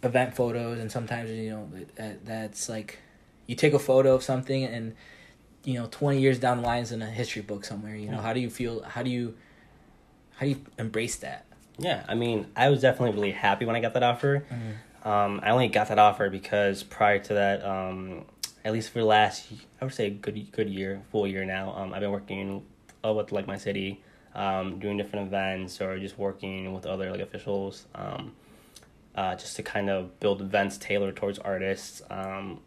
event 0.03 0.36
photos, 0.36 0.79
and 0.79 0.91
sometimes 0.91 1.29
you 1.31 1.49
know 1.49 1.69
that, 1.95 2.25
that's 2.25 2.69
like 2.69 2.99
you 3.47 3.55
take 3.55 3.73
a 3.73 3.79
photo 3.79 4.13
of 4.13 4.23
something 4.23 4.63
and 4.63 4.95
you 5.63 5.73
know 5.73 5.88
20 5.89 6.19
years 6.19 6.39
down 6.39 6.57
the 6.57 6.63
line 6.63 6.83
is 6.83 6.91
in 6.91 7.01
a 7.01 7.10
history 7.10 7.41
book 7.41 7.65
somewhere 7.65 7.95
you 7.95 8.10
know 8.10 8.19
how 8.19 8.31
do 8.31 8.39
you 8.39 8.49
feel 8.49 8.83
how 8.83 9.01
do 9.01 9.10
you 9.10 9.36
how 10.38 10.45
do 10.45 10.52
you 10.52 10.62
embrace 10.78 11.17
that? 11.17 11.45
Yeah, 11.78 12.04
I 12.08 12.15
mean, 12.15 12.47
I 12.56 12.69
was 12.69 12.82
definitely 12.82 13.15
really 13.15 13.32
happy 13.32 13.65
when 13.65 13.76
I 13.76 13.82
got 13.82 13.93
that 13.93 14.04
offer. 14.04 14.45
Mm-hmm. 14.50 15.08
Um, 15.08 15.39
I 15.43 15.52
only 15.52 15.67
got 15.67 15.89
that 15.89 16.00
offer 16.00 16.30
because 16.30 16.84
prior 16.84 17.19
to 17.19 17.34
that, 17.36 17.63
um, 17.63 18.26
at 18.65 18.73
least 18.73 18.89
for 18.89 19.00
the 19.00 19.06
last, 19.06 19.47
I 19.82 19.86
would 19.86 19.93
say, 19.93 20.10
good 20.10 20.52
good 20.52 20.69
year, 20.69 21.02
full 21.12 21.28
year 21.28 21.45
now. 21.45 21.73
Um, 21.76 21.93
I've 21.93 22.02
been 22.02 22.12
working 22.12 22.65
uh, 23.06 23.13
with 23.13 23.32
like 23.32 23.47
my 23.47 23.58
city, 23.58 24.04
um, 24.34 24.80
doing 24.80 24.97
different 24.97 25.28
events 25.28 25.82
or 25.82 26.00
just 26.00 26.17
working 26.17 26.73
with 26.73 26.86
other 26.86 27.12
like 27.12 27.21
officials. 27.21 27.86
Um, 27.93 28.34
uh, 29.17 29.36
just 29.36 29.56
to 29.56 29.63
kind 29.63 29.89
of 29.89 30.19
build 30.19 30.41
events 30.41 30.78
tailored 30.78 31.15
towards 31.15 31.39
artists. 31.39 32.04
Um, 32.10 32.62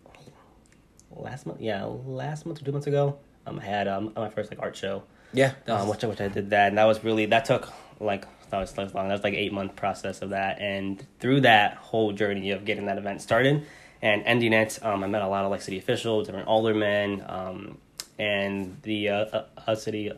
last 1.11 1.47
month, 1.47 1.61
yeah, 1.61 1.85
last 1.85 2.45
month 2.45 2.61
or 2.61 2.65
two 2.65 2.73
months 2.73 2.89
ago, 2.89 3.19
um, 3.47 3.61
I 3.61 3.65
had 3.65 3.87
um, 3.89 4.13
my 4.17 4.29
first 4.29 4.51
like 4.51 4.61
art 4.61 4.77
show, 4.77 5.05
Yeah. 5.33 5.53
um, 5.69 5.89
which, 5.89 6.03
I- 6.05 6.07
which 6.09 6.21
I 6.21 6.29
did 6.29 6.51
that, 6.51 6.69
and 6.69 6.79
that 6.79 6.85
was 6.85 7.03
really 7.05 7.27
that 7.27 7.45
took 7.45 7.73
like 8.01 8.25
that 8.51 8.59
was 8.59 8.77
long. 8.77 9.09
That 9.09 9.15
was 9.15 9.23
like 9.23 9.35
eight 9.35 9.53
month 9.53 9.77
process 9.77 10.23
of 10.23 10.31
that, 10.31 10.61
and 10.61 11.05
through 11.21 11.43
that 11.43 11.75
whole 11.75 12.13
journey 12.13 12.51
of 12.51 12.65
getting 12.65 12.87
that 12.87 12.99
event 12.99 13.23
started 13.23 13.65
and 14.03 14.23
ending 14.25 14.53
it, 14.53 14.79
um, 14.83 15.05
I 15.05 15.07
met 15.07 15.23
a 15.23 15.29
lot 15.29 15.45
of 15.45 15.51
like 15.51 15.63
city 15.63 15.79
officials, 15.79 16.27
different 16.27 16.49
aldermen, 16.49 17.23
um, 17.29 17.79
and 18.19 18.77
the 18.83 19.09
uh, 19.11 19.15
uh, 19.27 19.45
uh, 19.69 19.75
city 19.75 20.11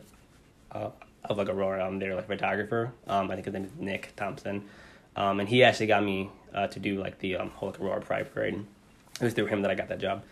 uh, 0.71 0.89
of 1.25 1.37
like 1.37 1.49
Aurora. 1.49 1.85
Um, 1.87 1.99
they're 1.99 2.15
like 2.15 2.27
photographer. 2.27 2.91
Um, 3.07 3.29
I 3.29 3.35
think 3.35 3.45
his 3.45 3.53
name 3.53 3.65
is 3.65 3.71
Nick 3.77 4.13
Thompson, 4.15 4.63
um, 5.15 5.39
and 5.39 5.47
he 5.47 5.63
actually 5.63 5.87
got 5.87 6.03
me 6.03 6.29
uh, 6.55 6.67
to 6.67 6.79
do 6.79 6.99
like 6.99 7.19
the 7.19 7.35
um, 7.37 7.49
whole 7.51 7.69
like 7.69 7.79
Aurora 7.79 8.01
Pride 8.01 8.33
Parade. 8.33 8.65
It 9.19 9.23
was 9.23 9.33
through 9.33 9.45
him 9.47 9.61
that 9.61 9.69
I 9.69 9.75
got 9.75 9.89
that 9.89 9.99
job. 9.99 10.23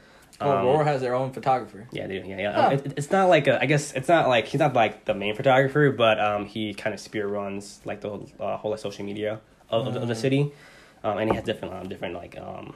Oh, 0.41 0.51
Um, 0.51 0.65
Aurora 0.65 0.85
has 0.85 1.01
their 1.01 1.13
own 1.15 1.31
photographer. 1.31 1.87
yeah, 1.91 2.07
they 2.07 2.19
do. 2.19 2.27
Yeah, 2.27 2.37
yeah. 2.39 2.51
Huh. 2.53 2.67
Um, 2.67 2.73
it, 2.73 2.93
it's 2.97 3.11
not 3.11 3.29
like 3.29 3.47
a, 3.47 3.61
I 3.61 3.65
guess 3.65 3.93
it's 3.93 4.07
not 4.09 4.27
like 4.27 4.47
he's 4.47 4.59
not 4.59 4.73
like 4.73 5.05
the 5.05 5.13
main 5.13 5.35
photographer, 5.35 5.91
but 5.91 6.19
um, 6.19 6.45
he 6.45 6.73
kind 6.73 6.93
of 6.93 6.99
spear 6.99 7.27
runs 7.27 7.79
like 7.85 8.01
the 8.01 8.09
whole, 8.09 8.29
uh, 8.39 8.57
whole 8.57 8.71
like, 8.71 8.79
social 8.79 9.05
media 9.05 9.39
of, 9.69 9.87
of, 9.87 9.93
the- 9.93 10.01
of 10.01 10.07
the 10.07 10.13
Mm. 10.13 10.17
city, 10.17 10.51
um, 11.03 11.17
and 11.17 11.29
he 11.29 11.35
has 11.35 11.45
different 11.45 11.73
um, 11.73 11.87
different 11.89 12.13
like 12.15 12.37
um, 12.37 12.73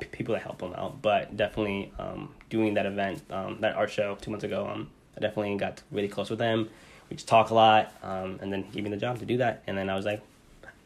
p- 0.00 0.06
people 0.06 0.34
that 0.34 0.42
help 0.42 0.60
him 0.62 0.72
out. 0.74 1.00
But 1.02 1.36
definitely 1.36 1.92
um, 1.98 2.34
doing 2.50 2.74
that 2.74 2.86
event, 2.86 3.22
um, 3.30 3.58
that 3.60 3.76
art 3.76 3.90
show 3.90 4.16
two 4.20 4.30
months 4.30 4.44
ago, 4.44 4.66
um, 4.66 4.90
I 5.16 5.20
definitely 5.20 5.56
got 5.56 5.82
really 5.90 6.08
close 6.08 6.30
with 6.30 6.40
him. 6.40 6.68
We 7.10 7.16
just 7.16 7.28
talk 7.28 7.50
a 7.50 7.54
lot, 7.54 7.92
um, 8.02 8.38
and 8.40 8.52
then 8.52 8.62
he 8.64 8.70
gave 8.72 8.84
me 8.84 8.90
the 8.90 8.96
job 8.96 9.18
to 9.18 9.26
do 9.26 9.36
that, 9.38 9.62
and 9.66 9.76
then 9.76 9.90
I 9.90 9.94
was 9.94 10.04
like, 10.06 10.22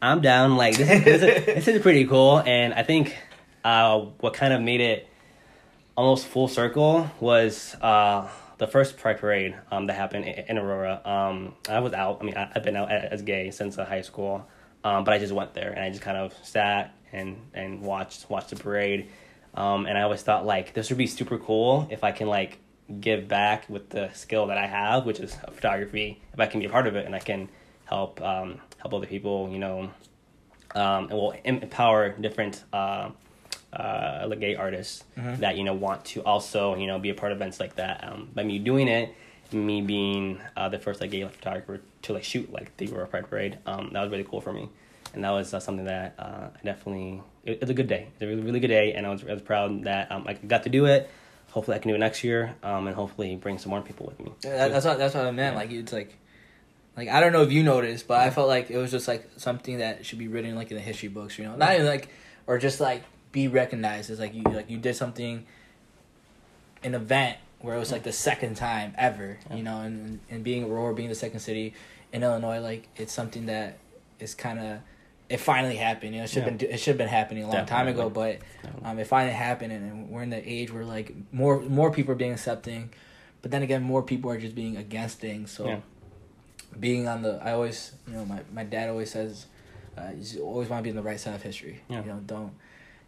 I'm 0.01 0.19
down. 0.21 0.57
Like 0.57 0.75
this 0.77 0.89
is 0.89 1.03
this 1.05 1.21
is, 1.23 1.45
this 1.65 1.67
is 1.69 1.81
pretty 1.81 2.05
cool, 2.05 2.39
and 2.45 2.73
I 2.73 2.83
think 2.83 3.15
uh, 3.63 3.99
what 4.19 4.33
kind 4.33 4.53
of 4.53 4.61
made 4.61 4.81
it 4.81 5.07
almost 5.97 6.27
full 6.27 6.47
circle 6.47 7.09
was 7.19 7.75
uh, 7.81 8.29
the 8.59 8.67
first 8.67 8.97
Pride 8.97 9.19
Parade 9.19 9.57
um, 9.71 9.87
that 9.87 9.93
happened 9.93 10.25
in, 10.25 10.57
Aurora. 10.57 11.01
Um, 11.03 11.55
I 11.67 11.79
was 11.79 11.91
out. 11.91 12.19
I 12.21 12.23
mean, 12.23 12.37
I, 12.37 12.51
I've 12.55 12.63
been 12.63 12.77
out 12.77 12.91
as 12.91 13.23
gay 13.23 13.49
since 13.51 13.77
uh, 13.77 13.83
high 13.83 14.01
school, 14.01 14.47
um, 14.83 15.03
but 15.03 15.13
I 15.13 15.17
just 15.17 15.33
went 15.33 15.55
there 15.55 15.71
and 15.71 15.83
I 15.83 15.89
just 15.89 16.03
kind 16.03 16.15
of 16.15 16.33
sat 16.43 16.93
and 17.11 17.37
and 17.53 17.81
watched 17.81 18.29
watched 18.29 18.51
the 18.51 18.55
parade. 18.55 19.09
Um, 19.55 19.87
and 19.87 19.97
I 19.97 20.03
always 20.03 20.21
thought 20.21 20.45
like 20.45 20.73
this 20.73 20.89
would 20.89 20.99
be 20.99 21.07
super 21.07 21.39
cool 21.39 21.87
if 21.89 22.03
I 22.03 22.11
can 22.11 22.27
like 22.27 22.59
give 23.01 23.27
back 23.27 23.67
with 23.67 23.89
the 23.89 24.11
skill 24.13 24.47
that 24.47 24.57
I 24.57 24.67
have, 24.67 25.05
which 25.05 25.19
is 25.19 25.35
photography. 25.51 26.21
If 26.31 26.39
I 26.39 26.45
can 26.45 26.59
be 26.59 26.67
a 26.67 26.69
part 26.69 26.85
of 26.85 26.95
it 26.95 27.05
and 27.07 27.15
I 27.15 27.19
can 27.19 27.49
help 27.85 28.21
um, 28.21 28.61
help 28.77 28.93
other 28.93 29.07
people, 29.07 29.49
you 29.51 29.57
know, 29.57 29.89
um, 30.75 31.09
and 31.09 31.13
will 31.13 31.33
empower 31.43 32.09
different 32.09 32.63
uh, 32.71 33.09
uh, 33.77 34.25
like 34.27 34.39
gay 34.39 34.55
artists 34.55 35.03
Mhm. 35.17 35.37
that 35.39 35.55
you 35.57 35.63
know 35.63 35.73
want 35.73 36.03
to 36.05 36.21
also 36.23 36.75
you 36.75 36.87
know 36.87 36.97
be 36.99 37.09
a 37.09 37.13
part 37.13 37.31
of 37.31 37.37
events 37.37 37.59
like 37.59 37.75
that. 37.75 38.03
Um, 38.03 38.29
by 38.33 38.43
me 38.43 38.59
doing 38.59 38.87
it, 38.87 39.13
me 39.51 39.81
being 39.81 40.39
uh, 40.57 40.67
the 40.69 40.79
first 40.79 40.99
like 40.99 41.11
gay 41.11 41.23
photographer 41.27 41.79
to 42.01 42.13
like 42.13 42.23
shoot 42.23 42.51
like 42.51 42.75
the 42.77 42.91
Aurora 42.91 43.07
Pride 43.07 43.29
Parade, 43.29 43.57
um, 43.65 43.91
that 43.93 44.01
was 44.01 44.09
really 44.11 44.23
cool 44.23 44.41
for 44.41 44.51
me, 44.51 44.67
and 45.13 45.23
that 45.23 45.31
was 45.31 45.53
uh, 45.53 45.59
something 45.59 45.85
that 45.85 46.15
uh, 46.19 46.47
I 46.55 46.59
definitely 46.65 47.21
it, 47.45 47.59
it's 47.61 47.71
a 47.71 47.73
good 47.73 47.87
day. 47.87 48.07
It's 48.13 48.21
a 48.23 48.27
really 48.27 48.41
really 48.41 48.59
good 48.59 48.67
day, 48.79 48.93
and 48.93 49.05
I 49.05 49.09
was, 49.09 49.23
I 49.23 49.33
was 49.33 49.41
proud 49.41 49.83
that 49.85 50.11
um, 50.11 50.25
I 50.27 50.33
got 50.33 50.63
to 50.63 50.69
do 50.69 50.85
it. 50.85 51.09
Hopefully, 51.51 51.75
I 51.77 51.79
can 51.79 51.89
do 51.89 51.95
it 51.95 51.99
next 51.99 52.23
year, 52.23 52.55
um, 52.61 52.87
and 52.87 52.95
hopefully 52.95 53.35
bring 53.35 53.57
some 53.57 53.69
more 53.69 53.81
people 53.81 54.05
with 54.05 54.19
me. 54.19 54.31
Yeah, 54.43 54.57
that, 54.57 54.71
that's 54.71 54.85
what 54.85 54.97
that's 54.97 55.15
what 55.15 55.25
I 55.25 55.31
meant. 55.31 55.53
Yeah. 55.55 55.59
Like 55.61 55.71
it's 55.71 55.93
like, 55.93 56.13
like 56.97 57.07
I 57.07 57.19
don't 57.19 57.31
know 57.31 57.41
if 57.43 57.51
you 57.51 57.63
noticed, 57.63 58.07
but 58.07 58.19
I 58.19 58.29
felt 58.31 58.47
like 58.47 58.69
it 58.69 58.77
was 58.77 58.91
just 58.91 59.07
like 59.07 59.27
something 59.37 59.77
that 59.79 60.05
should 60.05 60.19
be 60.19 60.27
written 60.27 60.55
like 60.55 60.71
in 60.71 60.77
the 60.77 60.83
history 60.83 61.09
books. 61.09 61.37
You 61.39 61.45
know, 61.45 61.55
not 61.55 61.73
even 61.73 61.85
like 61.85 62.09
or 62.47 62.57
just 62.57 62.79
like 62.81 63.03
be 63.37 63.47
recognized 63.47 64.09
as 64.09 64.19
like 64.19 64.33
you 64.33 64.41
like 64.41 64.67
you 64.67 64.79
did 64.79 64.95
something, 64.95 65.45
an 66.83 66.95
event 66.95 67.37
where 67.59 67.75
it 67.75 67.79
was 67.79 67.91
like 67.91 68.01
the 68.01 68.11
second 68.11 68.55
time 68.57 68.95
ever. 68.97 69.37
You 69.53 69.61
know, 69.61 69.81
and 69.81 70.19
and 70.31 70.43
being 70.43 70.63
Aurora 70.63 70.95
being 70.95 71.09
the 71.09 71.15
second 71.25 71.39
city 71.41 71.73
in 72.11 72.23
Illinois, 72.23 72.59
like 72.59 72.87
it's 72.95 73.13
something 73.13 73.45
that 73.45 73.77
is 74.19 74.33
kind 74.33 74.59
of. 74.59 74.79
It 75.29 75.41
finally 75.41 75.75
happened. 75.75 76.13
You 76.13 76.19
know, 76.19 76.23
it 76.23 76.29
should 76.29 76.43
have 76.43 76.53
Yeah. 76.53 76.57
been 76.67 76.71
it 76.73 76.77
should 76.79 76.91
have 76.93 76.97
been 76.97 77.09
happening 77.09 77.43
a 77.43 77.49
long 77.51 77.65
time 77.65 77.87
ago, 77.89 78.09
but 78.09 78.39
um, 78.83 78.97
it 78.97 79.05
finally 79.07 79.35
happened, 79.35 79.71
and, 79.73 79.83
and 79.91 80.09
we're 80.09 80.23
in 80.23 80.29
the 80.31 80.41
age 80.57 80.71
where 80.73 80.85
like 80.85 81.13
more 81.31 81.59
more 81.61 81.91
people 81.91 82.13
are 82.13 82.21
being 82.23 82.31
accepting, 82.31 82.89
but 83.43 83.51
then 83.51 83.61
again, 83.61 83.83
more 83.83 84.01
people 84.01 84.31
are 84.31 84.39
just 84.39 84.55
being 84.55 84.77
against 84.77 85.19
things. 85.19 85.51
So, 85.51 85.67
Yeah. 85.67 85.79
being 86.79 87.07
on 87.09 87.21
the, 87.23 87.33
I 87.43 87.51
always, 87.53 87.91
you 88.07 88.13
know, 88.13 88.23
my, 88.25 88.39
my 88.53 88.63
dad 88.63 88.89
always 88.89 89.11
says, 89.11 89.45
uh, 89.97 90.11
you 90.17 90.41
always 90.43 90.69
want 90.69 90.79
to 90.79 90.83
be 90.83 90.89
on 90.91 90.95
the 90.95 91.01
right 91.11 91.19
side 91.19 91.35
of 91.35 91.41
history. 91.43 91.81
Yeah. 91.89 92.01
You 92.03 92.07
know, 92.11 92.19
don't 92.25 92.53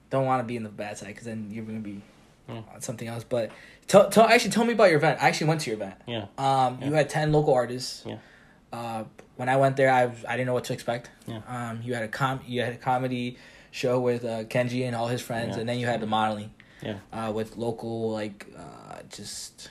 don't 0.10 0.26
want 0.26 0.42
to 0.42 0.46
be 0.46 0.56
in 0.56 0.64
the 0.64 0.70
bad 0.70 0.98
side 0.98 1.08
because 1.10 1.26
then 1.26 1.50
you're 1.52 1.66
gonna 1.66 1.80
be 1.80 2.02
Yeah. 2.48 2.62
on 2.74 2.82
something 2.82 3.08
else. 3.08 3.24
But 3.24 3.52
tell, 3.88 4.10
tell 4.10 4.26
actually 4.28 4.52
tell 4.52 4.66
me 4.66 4.74
about 4.74 4.90
your 4.90 4.98
event. 4.98 5.22
I 5.22 5.28
actually 5.28 5.48
went 5.48 5.62
to 5.62 5.70
your 5.70 5.78
event. 5.78 5.96
Yeah, 6.08 6.26
Um, 6.38 6.80
you 6.82 6.94
had 6.94 7.10
ten 7.10 7.32
local 7.32 7.54
artists. 7.54 8.04
Yeah. 8.06 8.18
Uh, 8.74 9.04
when 9.36 9.50
I 9.50 9.58
went 9.58 9.76
there, 9.78 9.92
I 9.92 10.04
I 10.28 10.36
didn't 10.36 10.48
know 10.48 10.54
what 10.54 10.66
to 10.66 10.74
expect. 10.74 11.10
Yeah. 11.28 11.42
Um, 11.48 11.82
you 11.84 11.94
had 11.94 12.04
a 12.04 12.08
com 12.08 12.42
you 12.46 12.62
had 12.62 12.74
a 12.74 12.78
comedy 12.78 13.38
show 13.72 14.00
with 14.00 14.26
uh, 14.26 14.44
Kenji 14.46 14.86
and 14.88 14.96
all 14.96 15.08
his 15.08 15.22
friends, 15.22 15.56
Yeah. 15.56 15.60
and 15.62 15.70
then 15.70 15.78
you 15.80 15.86
had 15.86 16.02
the 16.02 16.08
modeling. 16.08 16.52
Yeah. 16.82 16.98
Uh, 17.14 17.32
with 17.34 17.56
local 17.58 18.12
like 18.12 18.48
uh, 18.58 19.00
just 19.10 19.70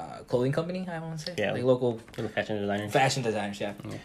uh, 0.00 0.18
clothing 0.28 0.52
company. 0.52 0.86
I 0.90 0.98
want 0.98 1.18
to 1.20 1.24
say. 1.26 1.34
Yeah. 1.38 1.52
Like 1.52 1.62
local 1.64 1.98
fashion 2.34 2.60
designers. 2.60 2.92
fashion 2.92 3.22
designers. 3.22 3.60
Yeah. 3.60 3.72
Yeah. 3.88 3.96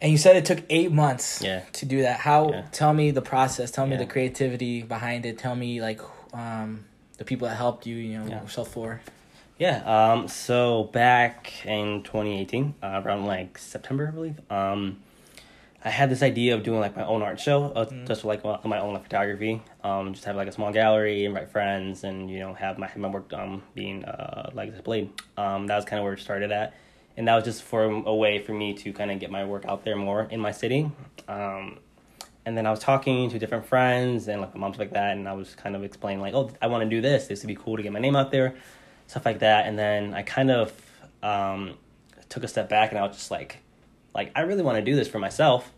And 0.00 0.12
you 0.12 0.18
said 0.18 0.36
it 0.36 0.44
took 0.44 0.62
eight 0.68 0.92
months. 0.92 1.40
Yeah. 1.42 1.62
To 1.74 1.86
do 1.86 2.02
that, 2.02 2.20
how? 2.20 2.50
Yeah. 2.50 2.66
Tell 2.72 2.92
me 2.92 3.10
the 3.12 3.22
process. 3.22 3.70
Tell 3.70 3.86
me 3.86 3.96
the 3.96 4.06
creativity 4.06 4.82
behind 4.82 5.24
it. 5.26 5.38
Tell 5.38 5.56
me 5.56 5.80
like 5.80 6.00
um, 6.34 6.84
the 7.18 7.24
people 7.24 7.48
that 7.48 7.56
helped 7.56 7.86
you. 7.86 7.96
You 7.96 8.18
know, 8.18 8.26
Yeah. 8.26 8.42
yourself 8.42 8.68
for. 8.72 9.00
Yeah. 9.58 9.82
Um. 9.86 10.28
So 10.28 10.84
back 10.92 11.64
in 11.64 12.02
2018, 12.02 12.74
uh, 12.82 13.02
around 13.04 13.24
like 13.26 13.56
September, 13.58 14.08
I 14.08 14.10
believe. 14.10 14.40
Um, 14.50 14.98
I 15.84 15.90
had 15.90 16.10
this 16.10 16.22
idea 16.22 16.54
of 16.56 16.64
doing 16.64 16.80
like 16.80 16.96
my 16.96 17.04
own 17.06 17.22
art 17.22 17.38
show, 17.38 17.66
uh, 17.66 17.86
Mm. 17.86 18.08
just 18.08 18.24
like 18.24 18.42
my, 18.44 18.58
my 18.64 18.80
own 18.80 18.94
like, 18.94 19.04
photography. 19.04 19.62
Um, 19.84 20.12
just 20.14 20.24
have 20.24 20.34
like 20.34 20.48
a 20.48 20.52
small 20.52 20.72
gallery, 20.72 21.24
invite 21.24 21.48
friends, 21.50 22.02
and 22.04 22.28
you 22.28 22.40
know 22.40 22.54
have 22.54 22.76
my 22.76 22.90
my 22.96 23.08
work 23.08 23.32
um 23.32 23.62
being 23.74 24.04
uh 24.04 24.50
like 24.52 24.72
displayed. 24.72 25.10
Um, 25.38 25.66
that 25.68 25.76
was 25.76 25.84
kind 25.84 26.00
of 26.00 26.04
where 26.04 26.12
it 26.14 26.20
started 26.20 26.50
at, 26.52 26.74
and 27.16 27.26
that 27.28 27.34
was 27.34 27.44
just 27.44 27.62
for 27.62 27.84
a 27.84 28.14
way 28.14 28.38
for 28.40 28.52
me 28.52 28.74
to 28.74 28.92
kind 28.92 29.10
of 29.10 29.18
get 29.18 29.30
my 29.30 29.44
work 29.44 29.64
out 29.66 29.84
there 29.84 29.96
more 29.96 30.22
in 30.30 30.40
my 30.40 30.52
city. 30.52 30.90
Um, 31.28 31.78
and 32.44 32.56
then 32.56 32.66
I 32.66 32.70
was 32.70 32.78
talking 32.80 33.28
to 33.30 33.38
different 33.38 33.66
friends 33.66 34.28
and 34.28 34.40
like 34.40 34.54
my 34.54 34.60
mom's 34.60 34.78
like 34.78 34.92
that, 34.92 35.16
and 35.16 35.28
I 35.28 35.32
was 35.32 35.54
kind 35.54 35.74
of 35.74 35.82
explaining 35.82 36.20
like, 36.20 36.34
oh, 36.34 36.50
I 36.62 36.68
want 36.68 36.84
to 36.84 36.88
do 36.90 37.00
this. 37.00 37.26
This 37.26 37.42
would 37.42 37.48
be 37.48 37.56
cool 37.56 37.76
to 37.76 37.82
get 37.82 37.92
my 37.92 37.98
name 37.98 38.14
out 38.16 38.30
there, 38.30 38.54
stuff 39.06 39.24
like 39.24 39.40
that. 39.40 39.66
And 39.66 39.78
then 39.78 40.14
I 40.14 40.22
kind 40.22 40.50
of 40.50 40.72
um, 41.22 41.74
took 42.28 42.44
a 42.44 42.48
step 42.48 42.68
back, 42.68 42.90
and 42.90 42.98
I 42.98 43.02
was 43.06 43.16
just 43.16 43.30
like, 43.30 43.58
like 44.14 44.30
I 44.36 44.42
really 44.42 44.62
want 44.62 44.76
to 44.76 44.82
do 44.82 44.94
this 44.94 45.08
for 45.08 45.18
myself. 45.18 45.72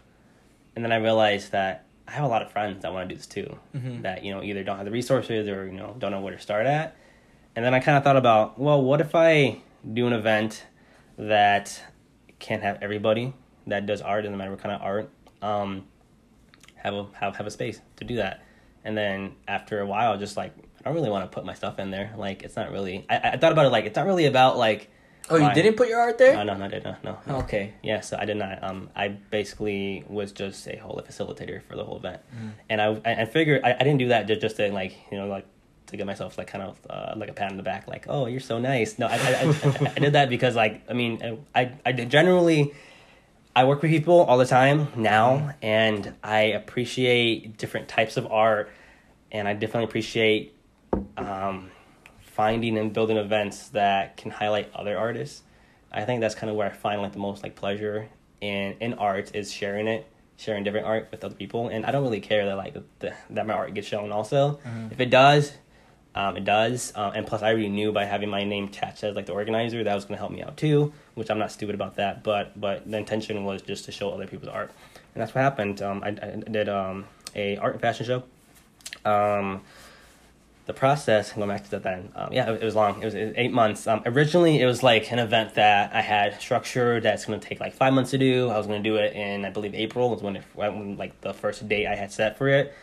And 0.76 0.84
then 0.84 0.92
I 0.92 0.96
realized 0.96 1.52
that 1.52 1.86
I 2.06 2.12
have 2.12 2.24
a 2.24 2.28
lot 2.28 2.42
of 2.42 2.52
friends 2.52 2.82
that 2.82 2.92
want 2.92 3.08
to 3.08 3.14
do 3.14 3.18
this 3.18 3.26
too. 3.26 3.58
Mhm. 3.76 4.02
That 4.02 4.22
you 4.24 4.34
know 4.34 4.42
either 4.42 4.62
don't 4.62 4.76
have 4.76 4.84
the 4.84 4.92
resources 4.92 5.48
or 5.48 5.66
you 5.66 5.72
know 5.72 5.94
don't 5.98 6.10
know 6.10 6.20
where 6.20 6.34
to 6.34 6.40
start 6.40 6.66
at. 6.66 6.96
And 7.56 7.64
then 7.64 7.74
I 7.74 7.80
kind 7.80 7.96
of 7.96 8.04
thought 8.04 8.16
about, 8.16 8.58
well, 8.58 8.80
what 8.82 9.00
if 9.00 9.14
I 9.14 9.58
do 9.92 10.06
an 10.06 10.12
event 10.12 10.64
that 11.18 11.82
can't 12.38 12.62
have 12.62 12.78
everybody 12.82 13.34
that 13.66 13.84
does 13.86 14.00
art, 14.00 14.24
doesn't 14.24 14.36
matter 14.38 14.50
what 14.50 14.60
kind 14.60 14.74
of 14.74 14.80
art, 14.82 15.10
um, 15.42 15.84
have 16.76 16.94
a 16.94 17.06
have 17.20 17.36
have 17.36 17.46
a 17.46 17.50
space 17.50 17.80
to 17.96 18.04
do 18.04 18.16
that. 18.16 18.42
And 18.84 18.96
then 18.96 19.34
after 19.46 19.80
a 19.80 19.86
while, 19.86 20.16
just 20.16 20.36
like 20.36 20.52
I 20.80 20.84
don't 20.84 20.94
really 20.94 21.10
want 21.10 21.30
to 21.30 21.34
put 21.34 21.44
my 21.44 21.54
stuff 21.54 21.78
in 21.78 21.90
there. 21.90 22.14
Like 22.16 22.42
it's 22.42 22.56
not 22.56 22.70
really. 22.70 23.04
I, 23.10 23.16
I 23.32 23.36
thought 23.36 23.52
about 23.52 23.66
it 23.66 23.70
like 23.70 23.84
it's 23.84 23.96
not 23.96 24.06
really 24.06 24.26
about 24.26 24.56
like. 24.56 24.90
Oh, 25.30 25.36
you 25.36 25.42
my- 25.42 25.52
didn't 25.52 25.76
put 25.76 25.88
your 25.88 26.00
art 26.00 26.16
there? 26.16 26.32
No, 26.36 26.42
no, 26.42 26.54
no, 26.56 26.64
I 26.64 26.68
did 26.68 26.84
not. 26.84 27.04
No, 27.04 27.18
no. 27.26 27.36
Okay. 27.40 27.74
Yeah, 27.82 28.00
so 28.00 28.16
I 28.18 28.24
did 28.24 28.38
not. 28.38 28.62
Um, 28.64 28.88
I 28.96 29.08
basically 29.08 30.02
was 30.08 30.32
just 30.32 30.66
a 30.68 30.76
whole 30.78 31.02
facilitator 31.06 31.62
for 31.64 31.76
the 31.76 31.84
whole 31.84 31.98
event, 31.98 32.22
Mm. 32.34 32.50
and 32.70 32.80
I 32.80 32.86
I, 33.04 33.22
I 33.22 33.24
figured 33.26 33.60
I, 33.62 33.74
I 33.74 33.78
didn't 33.78 33.98
do 33.98 34.08
that 34.08 34.26
just, 34.26 34.40
just 34.40 34.56
to 34.56 34.72
like 34.72 34.96
you 35.12 35.18
know 35.18 35.26
like 35.26 35.44
to 35.88 35.96
get 35.96 36.06
myself 36.06 36.38
like 36.38 36.46
kind 36.46 36.64
of 36.64 36.78
uh, 36.88 37.14
like 37.16 37.28
a 37.30 37.32
pat 37.32 37.50
on 37.50 37.56
the 37.56 37.62
back, 37.62 37.86
like 37.88 38.06
oh 38.08 38.26
you're 38.26 38.40
so 38.40 38.58
nice. 38.58 38.98
No, 38.98 39.06
I 39.06 39.14
I, 39.16 39.16
I, 39.18 39.92
I 39.96 39.98
did 39.98 40.12
that 40.14 40.28
because 40.30 40.54
like 40.56 40.82
I 40.88 40.92
mean 40.92 41.38
I 41.54 41.72
I 41.84 41.92
generally 41.92 42.72
I 43.56 43.64
work 43.64 43.82
with 43.82 43.90
people 43.90 44.20
all 44.20 44.38
the 44.38 44.46
time 44.46 44.88
now, 44.96 45.54
and 45.62 46.14
I 46.22 46.40
appreciate 46.60 47.56
different 47.58 47.88
types 47.88 48.16
of 48.16 48.30
art, 48.30 48.70
and 49.32 49.48
I 49.48 49.54
definitely 49.54 49.84
appreciate 49.84 50.54
um, 51.16 51.70
finding 52.20 52.78
and 52.78 52.92
building 52.92 53.16
events 53.16 53.68
that 53.70 54.16
can 54.16 54.30
highlight 54.30 54.70
other 54.74 54.96
artists. 54.96 55.42
I 55.90 56.04
think 56.04 56.20
that's 56.20 56.34
kind 56.34 56.50
of 56.50 56.56
where 56.56 56.66
I 56.70 56.72
find 56.72 57.02
like 57.02 57.12
the 57.12 57.18
most 57.18 57.42
like 57.42 57.56
pleasure 57.56 58.08
in 58.40 58.74
in 58.80 58.94
art 58.94 59.34
is 59.34 59.50
sharing 59.52 59.88
it, 59.88 60.06
sharing 60.36 60.62
different 60.62 60.86
art 60.86 61.08
with 61.10 61.24
other 61.24 61.34
people, 61.34 61.68
and 61.68 61.84
I 61.84 61.90
don't 61.90 62.02
really 62.04 62.20
care 62.20 62.44
that 62.46 62.56
like 62.56 62.76
the, 63.00 63.14
that 63.30 63.46
my 63.46 63.54
art 63.54 63.74
gets 63.74 63.88
shown. 63.88 64.12
Also, 64.12 64.60
Mhm. 64.64 64.92
if 64.92 65.00
it 65.00 65.10
does, 65.10 65.52
Um, 66.14 66.36
it 66.36 66.44
does, 66.44 66.92
um, 66.96 67.12
and 67.14 67.26
plus 67.26 67.42
I 67.42 67.50
already 67.50 67.68
knew 67.68 67.92
by 67.92 68.04
having 68.04 68.28
my 68.28 68.42
name 68.42 68.64
attached 68.64 69.04
as 69.04 69.14
like 69.14 69.26
the 69.26 69.32
organizer 69.32 69.84
that 69.84 69.94
was 69.94 70.04
going 70.04 70.16
to 70.16 70.18
help 70.18 70.32
me 70.32 70.42
out 70.42 70.56
too, 70.56 70.92
which 71.14 71.30
I'm 71.30 71.38
not 71.38 71.52
stupid 71.52 71.74
about 71.74 71.96
that. 71.96 72.24
But 72.24 72.58
but 72.58 72.90
the 72.90 72.96
intention 72.96 73.44
was 73.44 73.62
just 73.62 73.84
to 73.84 73.92
show 73.92 74.10
other 74.10 74.26
people's 74.26 74.50
art, 74.50 74.72
and 75.14 75.22
that's 75.22 75.34
what 75.34 75.42
happened. 75.42 75.80
Um, 75.80 76.02
I, 76.02 76.08
I 76.08 76.42
did 76.50 76.68
um, 76.68 77.04
a 77.36 77.56
art 77.58 77.74
and 77.74 77.80
fashion 77.80 78.06
show. 78.06 78.24
Um, 79.04 79.60
the 80.68 80.74
process 80.74 81.32
going 81.32 81.48
back 81.48 81.64
to 81.64 81.70
that 81.72 81.82
then. 81.82 82.12
Um, 82.14 82.30
yeah 82.30 82.50
it, 82.50 82.62
it 82.62 82.64
was 82.64 82.74
long. 82.74 83.02
It 83.02 83.04
was, 83.06 83.14
eight 83.14 83.52
months. 83.52 83.86
Um, 83.86 84.02
originally 84.04 84.60
it 84.60 84.66
was 84.66 84.82
like 84.82 85.10
an 85.10 85.18
event 85.18 85.54
that 85.54 85.94
i 85.94 86.02
had 86.02 86.38
structured 86.40 87.02
that's 87.02 87.24
going 87.24 87.40
to 87.40 87.48
take 87.48 87.58
like 87.58 87.72
five 87.72 87.94
months 87.94 88.10
to 88.10 88.18
do. 88.18 88.50
I 88.50 88.58
was 88.58 88.66
going 88.66 88.82
to 88.82 88.88
do 88.88 88.96
it 88.96 89.14
in 89.14 89.46
i 89.46 89.50
believe 89.50 89.74
april 89.74 90.10
was 90.10 90.22
when 90.22 90.36
it 90.36 90.44
when 90.54 90.98
like 90.98 91.18
the 91.22 91.32
first 91.32 91.66
date 91.68 91.86
i 91.86 91.94
had 91.94 92.12
set 92.12 92.36
for 92.36 92.48
it. 92.48 92.74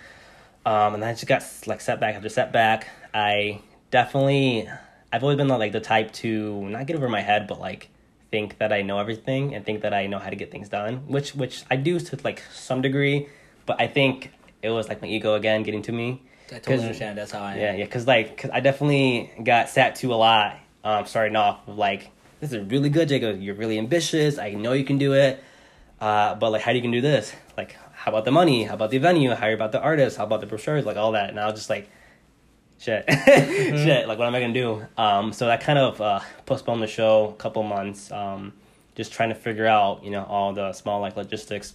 Um, 0.66 0.96
and 0.96 1.04
then 1.04 1.10
i 1.10 1.14
just 1.14 1.28
got 1.28 1.44
like 1.68 1.80
setback 1.80 2.16
after 2.16 2.28
setback 2.28 2.88
i 3.16 3.62
definitely 3.90 4.70
i've 5.12 5.24
always 5.24 5.38
been 5.38 5.48
like 5.48 5.72
the 5.72 5.80
type 5.80 6.12
to 6.12 6.68
not 6.70 6.86
get 6.86 6.96
over 6.96 7.10
my 7.10 7.22
head 7.22 7.48
but 7.48 7.60
like 7.60 7.90
think 8.32 8.58
that 8.58 8.74
i 8.74 8.82
know 8.82 9.00
everything 9.00 9.56
and 9.56 9.66
think 9.66 9.82
that 9.82 9.94
i 9.94 10.06
know 10.06 10.20
how 10.20 10.30
to 10.30 10.36
get 10.36 10.52
things 10.52 10.68
done 10.70 10.98
which 11.08 11.34
which 11.34 11.64
i 11.72 11.76
do 11.76 12.00
to 12.00 12.20
like 12.24 12.44
some 12.54 12.82
degree 12.82 13.28
but 13.66 13.80
i 13.80 13.88
think 13.88 14.32
it 14.62 14.70
was 14.70 14.90
like 14.90 15.02
my 15.02 15.08
ego 15.08 15.36
again 15.36 15.64
getting 15.64 15.82
to 15.82 15.92
me 15.92 16.22
I 16.52 16.60
totally 16.60 16.84
understand. 16.84 17.18
That's 17.18 17.32
how 17.32 17.42
I 17.42 17.54
am. 17.54 17.60
yeah, 17.60 17.74
yeah, 17.74 17.88
cause 17.88 18.06
like, 18.06 18.38
cause 18.38 18.52
I 18.54 18.60
definitely 18.60 19.32
got 19.44 19.70
sat 19.70 19.96
to 19.98 20.14
a 20.14 20.16
lot. 20.16 20.60
Um, 20.84 21.08
starting 21.08 21.36
off 21.36 21.66
with 21.68 21.78
like, 21.78 22.12
this 22.40 22.54
is 22.54 22.64
really 22.70 22.90
good, 22.90 23.10
Jacob. 23.10 23.42
You're 23.42 23.56
really 23.56 23.80
ambitious. 23.80 24.38
I 24.38 24.52
know 24.52 24.74
you 24.74 24.86
can 24.86 25.00
do 25.00 25.14
it. 25.14 25.44
Uh, 26.00 26.36
but 26.36 26.52
like, 26.52 26.62
how 26.62 26.72
do 26.72 26.78
you 26.78 26.84
can 26.84 26.92
do 26.92 27.02
this? 27.02 27.34
Like, 27.58 27.76
how 27.94 28.12
about 28.12 28.26
the 28.26 28.32
money? 28.32 28.66
How 28.66 28.76
about 28.76 28.92
the 28.92 29.00
venue? 29.00 29.34
How 29.34 29.50
about 29.50 29.72
the 29.72 29.82
artists? 29.82 30.18
How 30.18 30.26
about 30.26 30.42
the 30.42 30.46
brochures? 30.46 30.86
Like 30.86 30.98
all 30.98 31.14
that. 31.14 31.32
And 31.32 31.40
I 31.40 31.48
was 31.48 31.56
just 31.56 31.72
like, 31.72 31.90
shit, 32.80 33.06
shit. 33.10 34.08
Like, 34.08 34.18
what 34.18 34.28
am 34.28 34.36
I 34.36 34.40
gonna 34.40 34.54
do? 34.54 34.86
Um, 34.98 35.34
so 35.34 35.48
that 35.48 35.62
kind 35.62 35.80
of 35.80 36.02
uh, 36.02 36.20
postponed 36.46 36.82
the 36.82 36.88
show 36.88 37.30
a 37.30 37.34
couple 37.34 37.64
months. 37.64 38.12
Um, 38.12 38.54
just 38.96 39.12
trying 39.12 39.30
to 39.30 39.36
figure 39.36 39.66
out, 39.66 40.04
you 40.04 40.12
know, 40.12 40.24
all 40.24 40.54
the 40.54 40.72
small 40.74 41.02
like 41.02 41.18
logistics. 41.18 41.74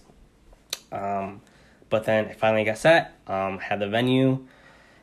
Um, 0.91 1.41
but 1.89 2.05
then 2.05 2.25
I 2.25 2.33
finally 2.33 2.63
got 2.63 2.77
set. 2.77 3.15
Um, 3.27 3.59
had 3.59 3.79
the 3.79 3.87
venue 3.87 4.45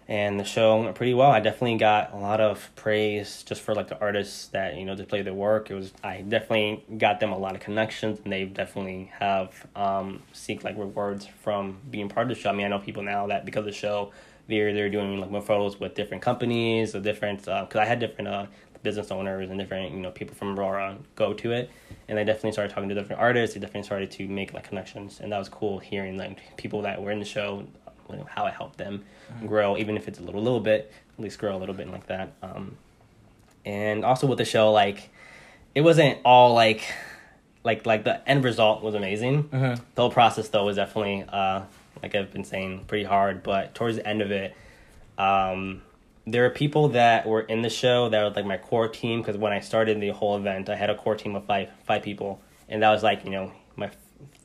and 0.08 0.40
the 0.40 0.44
show 0.44 0.80
went 0.80 0.94
pretty 0.94 1.12
well. 1.12 1.30
I 1.30 1.40
definitely 1.40 1.76
got 1.76 2.14
a 2.14 2.16
lot 2.16 2.40
of 2.40 2.70
praise 2.76 3.42
just 3.42 3.60
for 3.60 3.74
like 3.74 3.88
the 3.88 4.00
artists 4.00 4.46
that 4.48 4.76
you 4.76 4.86
know 4.86 4.94
displayed 4.94 5.26
their 5.26 5.34
work. 5.34 5.70
It 5.70 5.74
was 5.74 5.92
I 6.02 6.22
definitely 6.22 6.82
got 6.96 7.20
them 7.20 7.30
a 7.30 7.38
lot 7.38 7.54
of 7.54 7.60
connections, 7.60 8.18
and 8.24 8.32
they 8.32 8.46
definitely 8.46 9.12
have 9.18 9.66
um, 9.76 10.22
seek 10.32 10.64
like 10.64 10.78
rewards 10.78 11.26
from 11.26 11.78
being 11.90 12.08
part 12.08 12.30
of 12.30 12.34
the 12.34 12.42
show. 12.42 12.48
I 12.48 12.54
mean, 12.54 12.64
I 12.64 12.70
know 12.70 12.78
people 12.78 13.02
now 13.02 13.26
that 13.26 13.44
because 13.44 13.60
of 13.60 13.66
the 13.66 13.72
show, 13.72 14.12
they're 14.48 14.72
they're 14.72 14.90
doing 14.90 15.20
like 15.20 15.30
more 15.30 15.42
photos 15.42 15.78
with 15.78 15.94
different 15.94 16.22
companies 16.22 16.94
or 16.94 17.00
different 17.00 17.40
because 17.40 17.76
I 17.76 17.84
had 17.84 18.00
different 18.00 18.28
uh, 18.28 18.46
business 18.82 19.10
owners 19.10 19.50
and 19.50 19.58
different 19.58 19.92
you 19.92 20.00
know 20.00 20.10
people 20.10 20.34
from 20.34 20.58
Aurora 20.58 20.96
go 21.14 21.32
to 21.34 21.52
it, 21.52 21.70
and 22.08 22.18
they 22.18 22.24
definitely 22.24 22.52
started 22.52 22.72
talking 22.74 22.88
to 22.88 22.94
different 22.94 23.20
artists. 23.20 23.54
They 23.54 23.60
definitely 23.60 23.84
started 23.84 24.10
to 24.12 24.26
make 24.28 24.52
like 24.54 24.64
connections, 24.68 25.20
and 25.20 25.30
that 25.32 25.38
was 25.38 25.48
cool 25.48 25.78
hearing 25.78 26.16
like 26.16 26.56
people 26.56 26.82
that 26.82 27.00
were 27.00 27.10
in 27.10 27.18
the 27.18 27.24
show 27.24 27.66
you 28.10 28.16
know, 28.16 28.26
how 28.34 28.46
it 28.46 28.54
helped 28.54 28.78
them 28.78 29.04
grow, 29.46 29.76
even 29.76 29.96
if 29.96 30.08
it's 30.08 30.18
a 30.18 30.22
little 30.22 30.42
little 30.42 30.60
bit, 30.60 30.90
at 31.18 31.22
least 31.22 31.38
grow 31.38 31.54
a 31.54 31.58
little 31.58 31.74
bit 31.74 31.88
like 31.90 32.06
that. 32.06 32.32
Um, 32.42 32.76
and 33.66 34.04
also 34.04 34.26
with 34.26 34.38
the 34.38 34.46
show, 34.46 34.72
like 34.72 35.10
it 35.74 35.82
wasn't 35.82 36.18
all 36.24 36.54
like 36.54 36.82
like 37.64 37.84
like 37.84 38.04
the 38.04 38.26
end 38.28 38.44
result 38.44 38.82
was 38.82 38.94
amazing. 38.94 39.44
Mhm. 39.44 39.80
The 39.94 40.00
whole 40.02 40.10
process 40.10 40.48
though 40.48 40.64
was 40.64 40.76
definitely 40.76 41.24
uh, 41.28 41.62
like 42.02 42.14
I've 42.14 42.32
been 42.32 42.44
saying 42.44 42.84
pretty 42.86 43.04
hard, 43.04 43.42
but 43.42 43.74
towards 43.74 43.96
the 43.96 44.06
end 44.06 44.22
of 44.22 44.30
it, 44.30 44.54
um, 45.16 45.82
there 46.26 46.44
are 46.44 46.50
people 46.50 46.90
that 46.90 47.26
were 47.26 47.40
in 47.40 47.62
the 47.62 47.70
show 47.70 48.08
that 48.08 48.22
were 48.22 48.30
like 48.30 48.46
my 48.46 48.58
core 48.58 48.88
team 48.88 49.20
because 49.20 49.36
when 49.36 49.52
I 49.52 49.60
started 49.60 50.00
the 50.00 50.10
whole 50.10 50.36
event, 50.36 50.68
I 50.68 50.76
had 50.76 50.90
a 50.90 50.94
core 50.94 51.16
team 51.16 51.34
of 51.34 51.44
five 51.44 51.70
five 51.84 52.02
people, 52.02 52.40
and 52.68 52.82
that 52.82 52.90
was 52.90 53.02
like 53.02 53.24
you 53.24 53.30
know 53.30 53.52
my 53.76 53.90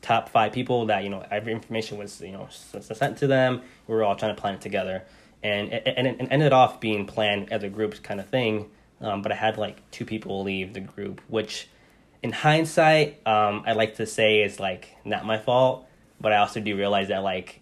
top 0.02 0.30
five 0.30 0.52
people 0.52 0.86
that 0.88 1.04
you 1.04 1.10
know 1.10 1.26
every 1.30 1.52
information 1.52 1.98
was 1.98 2.22
you 2.22 2.32
know 2.32 2.48
sent 2.50 3.18
to 3.18 3.28
them. 3.28 3.62
We 3.88 3.96
were 3.96 4.04
all 4.04 4.16
trying 4.16 4.36
to 4.36 4.42
plan 4.42 4.56
it 4.56 4.62
together, 4.62 5.04
and 5.44 5.74
it, 5.74 5.94
and 5.98 6.08
it 6.08 6.28
ended 6.32 6.54
off 6.54 6.80
being 6.80 7.06
planned 7.06 7.52
as 7.52 7.64
a 7.64 7.70
group 7.70 8.02
kind 8.04 8.20
of 8.20 8.30
thing. 8.30 8.70
Um, 9.02 9.22
but 9.22 9.32
I 9.32 9.36
had 9.36 9.58
like 9.58 9.90
two 9.92 10.06
people 10.06 10.44
leave 10.44 10.74
the 10.74 10.80
group, 10.80 11.22
which 11.28 11.68
in 12.24 12.32
hindsight, 12.32 13.26
um, 13.28 13.64
I 13.68 13.74
like 13.74 13.96
to 13.96 14.06
say 14.06 14.42
is 14.42 14.60
like 14.60 14.96
not 15.04 15.26
my 15.26 15.38
fault. 15.38 15.88
But 16.24 16.34
I 16.34 16.38
also 16.38 16.60
do 16.60 16.76
realize 16.76 17.10
that 17.10 17.22
like 17.22 17.60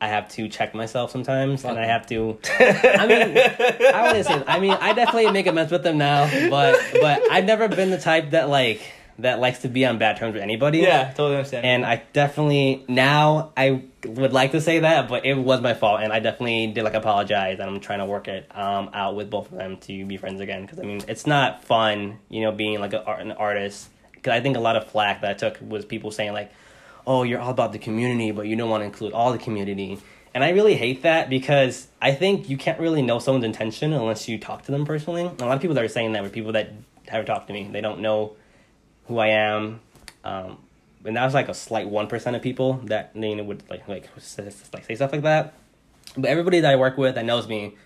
I 0.00 0.08
have 0.08 0.28
to 0.30 0.48
check 0.48 0.74
myself 0.74 1.12
sometimes, 1.12 1.64
and 1.64 1.78
I 1.78 1.86
have 1.86 2.06
to. 2.08 2.38
I 2.58 3.06
mean, 3.06 3.38
I 3.38 4.02
wouldn't 4.06 4.26
say. 4.26 4.42
I 4.46 4.58
mean, 4.58 4.72
I 4.72 4.92
definitely 4.92 5.30
make 5.30 5.46
amends 5.46 5.70
with 5.70 5.84
them 5.84 5.98
now, 5.98 6.28
but 6.50 6.78
but 7.00 7.30
I've 7.30 7.44
never 7.44 7.68
been 7.68 7.90
the 7.90 7.98
type 7.98 8.30
that 8.30 8.48
like 8.48 8.82
that 9.18 9.38
likes 9.38 9.60
to 9.60 9.68
be 9.68 9.86
on 9.86 9.98
bad 9.98 10.16
terms 10.16 10.34
with 10.34 10.42
anybody. 10.42 10.78
Yeah, 10.78 11.12
totally 11.12 11.36
understand. 11.36 11.64
And 11.64 11.86
I 11.86 12.02
definitely 12.12 12.84
now 12.88 13.52
I 13.56 13.84
would 14.04 14.32
like 14.32 14.52
to 14.52 14.60
say 14.60 14.80
that, 14.80 15.08
but 15.08 15.24
it 15.24 15.34
was 15.34 15.60
my 15.60 15.74
fault, 15.74 16.00
and 16.02 16.12
I 16.12 16.20
definitely 16.20 16.68
did 16.68 16.84
like 16.84 16.94
apologize, 16.94 17.60
and 17.60 17.70
I'm 17.70 17.80
trying 17.80 18.00
to 18.00 18.06
work 18.06 18.28
it 18.28 18.46
um, 18.56 18.90
out 18.92 19.16
with 19.16 19.30
both 19.30 19.52
of 19.52 19.58
them 19.58 19.76
to 19.78 20.04
be 20.06 20.16
friends 20.16 20.40
again. 20.40 20.62
Because 20.62 20.80
I 20.80 20.82
mean, 20.82 21.02
it's 21.06 21.26
not 21.26 21.64
fun, 21.64 22.18
you 22.28 22.40
know, 22.40 22.52
being 22.52 22.80
like 22.80 22.94
a, 22.94 23.02
an 23.04 23.32
artist. 23.32 23.90
Because 24.12 24.32
I 24.32 24.40
think 24.40 24.56
a 24.56 24.60
lot 24.60 24.76
of 24.76 24.90
flack 24.90 25.20
that 25.20 25.30
I 25.30 25.34
took 25.34 25.58
was 25.60 25.84
people 25.84 26.10
saying 26.10 26.32
like, 26.32 26.50
"Oh, 27.06 27.22
you're 27.22 27.40
all 27.40 27.50
about 27.50 27.72
the 27.72 27.78
community, 27.78 28.30
but 28.30 28.46
you 28.46 28.56
don't 28.56 28.70
want 28.70 28.82
to 28.82 28.86
include 28.86 29.12
all 29.12 29.32
the 29.32 29.38
community." 29.38 29.98
And 30.34 30.42
I 30.42 30.50
really 30.50 30.74
hate 30.74 31.02
that 31.02 31.30
because 31.30 31.86
I 32.02 32.12
think 32.12 32.48
you 32.48 32.56
can't 32.56 32.80
really 32.80 33.02
know 33.02 33.20
someone's 33.20 33.44
intention 33.44 33.92
unless 33.92 34.28
you 34.28 34.36
talk 34.36 34.64
to 34.64 34.72
them 34.72 34.84
personally. 34.84 35.22
A 35.22 35.44
lot 35.44 35.54
of 35.54 35.60
people 35.60 35.74
that 35.76 35.84
are 35.84 35.88
saying 35.88 36.12
that 36.12 36.24
were 36.24 36.28
people 36.28 36.52
that 36.52 36.72
haven't 37.06 37.26
talked 37.26 37.46
to 37.46 37.52
me. 37.52 37.68
They 37.70 37.80
don't 37.80 38.00
know 38.00 38.34
who 39.06 39.18
I 39.18 39.28
am. 39.28 39.80
Um, 40.24 40.58
and 41.04 41.16
that 41.16 41.24
was 41.24 41.34
like 41.34 41.48
a 41.48 41.54
slight 41.54 41.88
one 41.88 42.06
percent 42.06 42.34
of 42.34 42.42
people 42.42 42.74
that 42.84 43.12
you 43.14 43.36
know 43.36 43.44
would 43.44 43.62
like 43.70 43.86
like 43.86 44.08
say, 44.18 44.50
like 44.72 44.84
say 44.84 44.94
stuff 44.94 45.12
like 45.12 45.22
that. 45.22 45.54
But 46.16 46.26
everybody 46.26 46.60
that 46.60 46.72
I 46.72 46.76
work 46.76 46.96
with 46.96 47.14
that 47.14 47.24
knows 47.24 47.46
me 47.46 47.76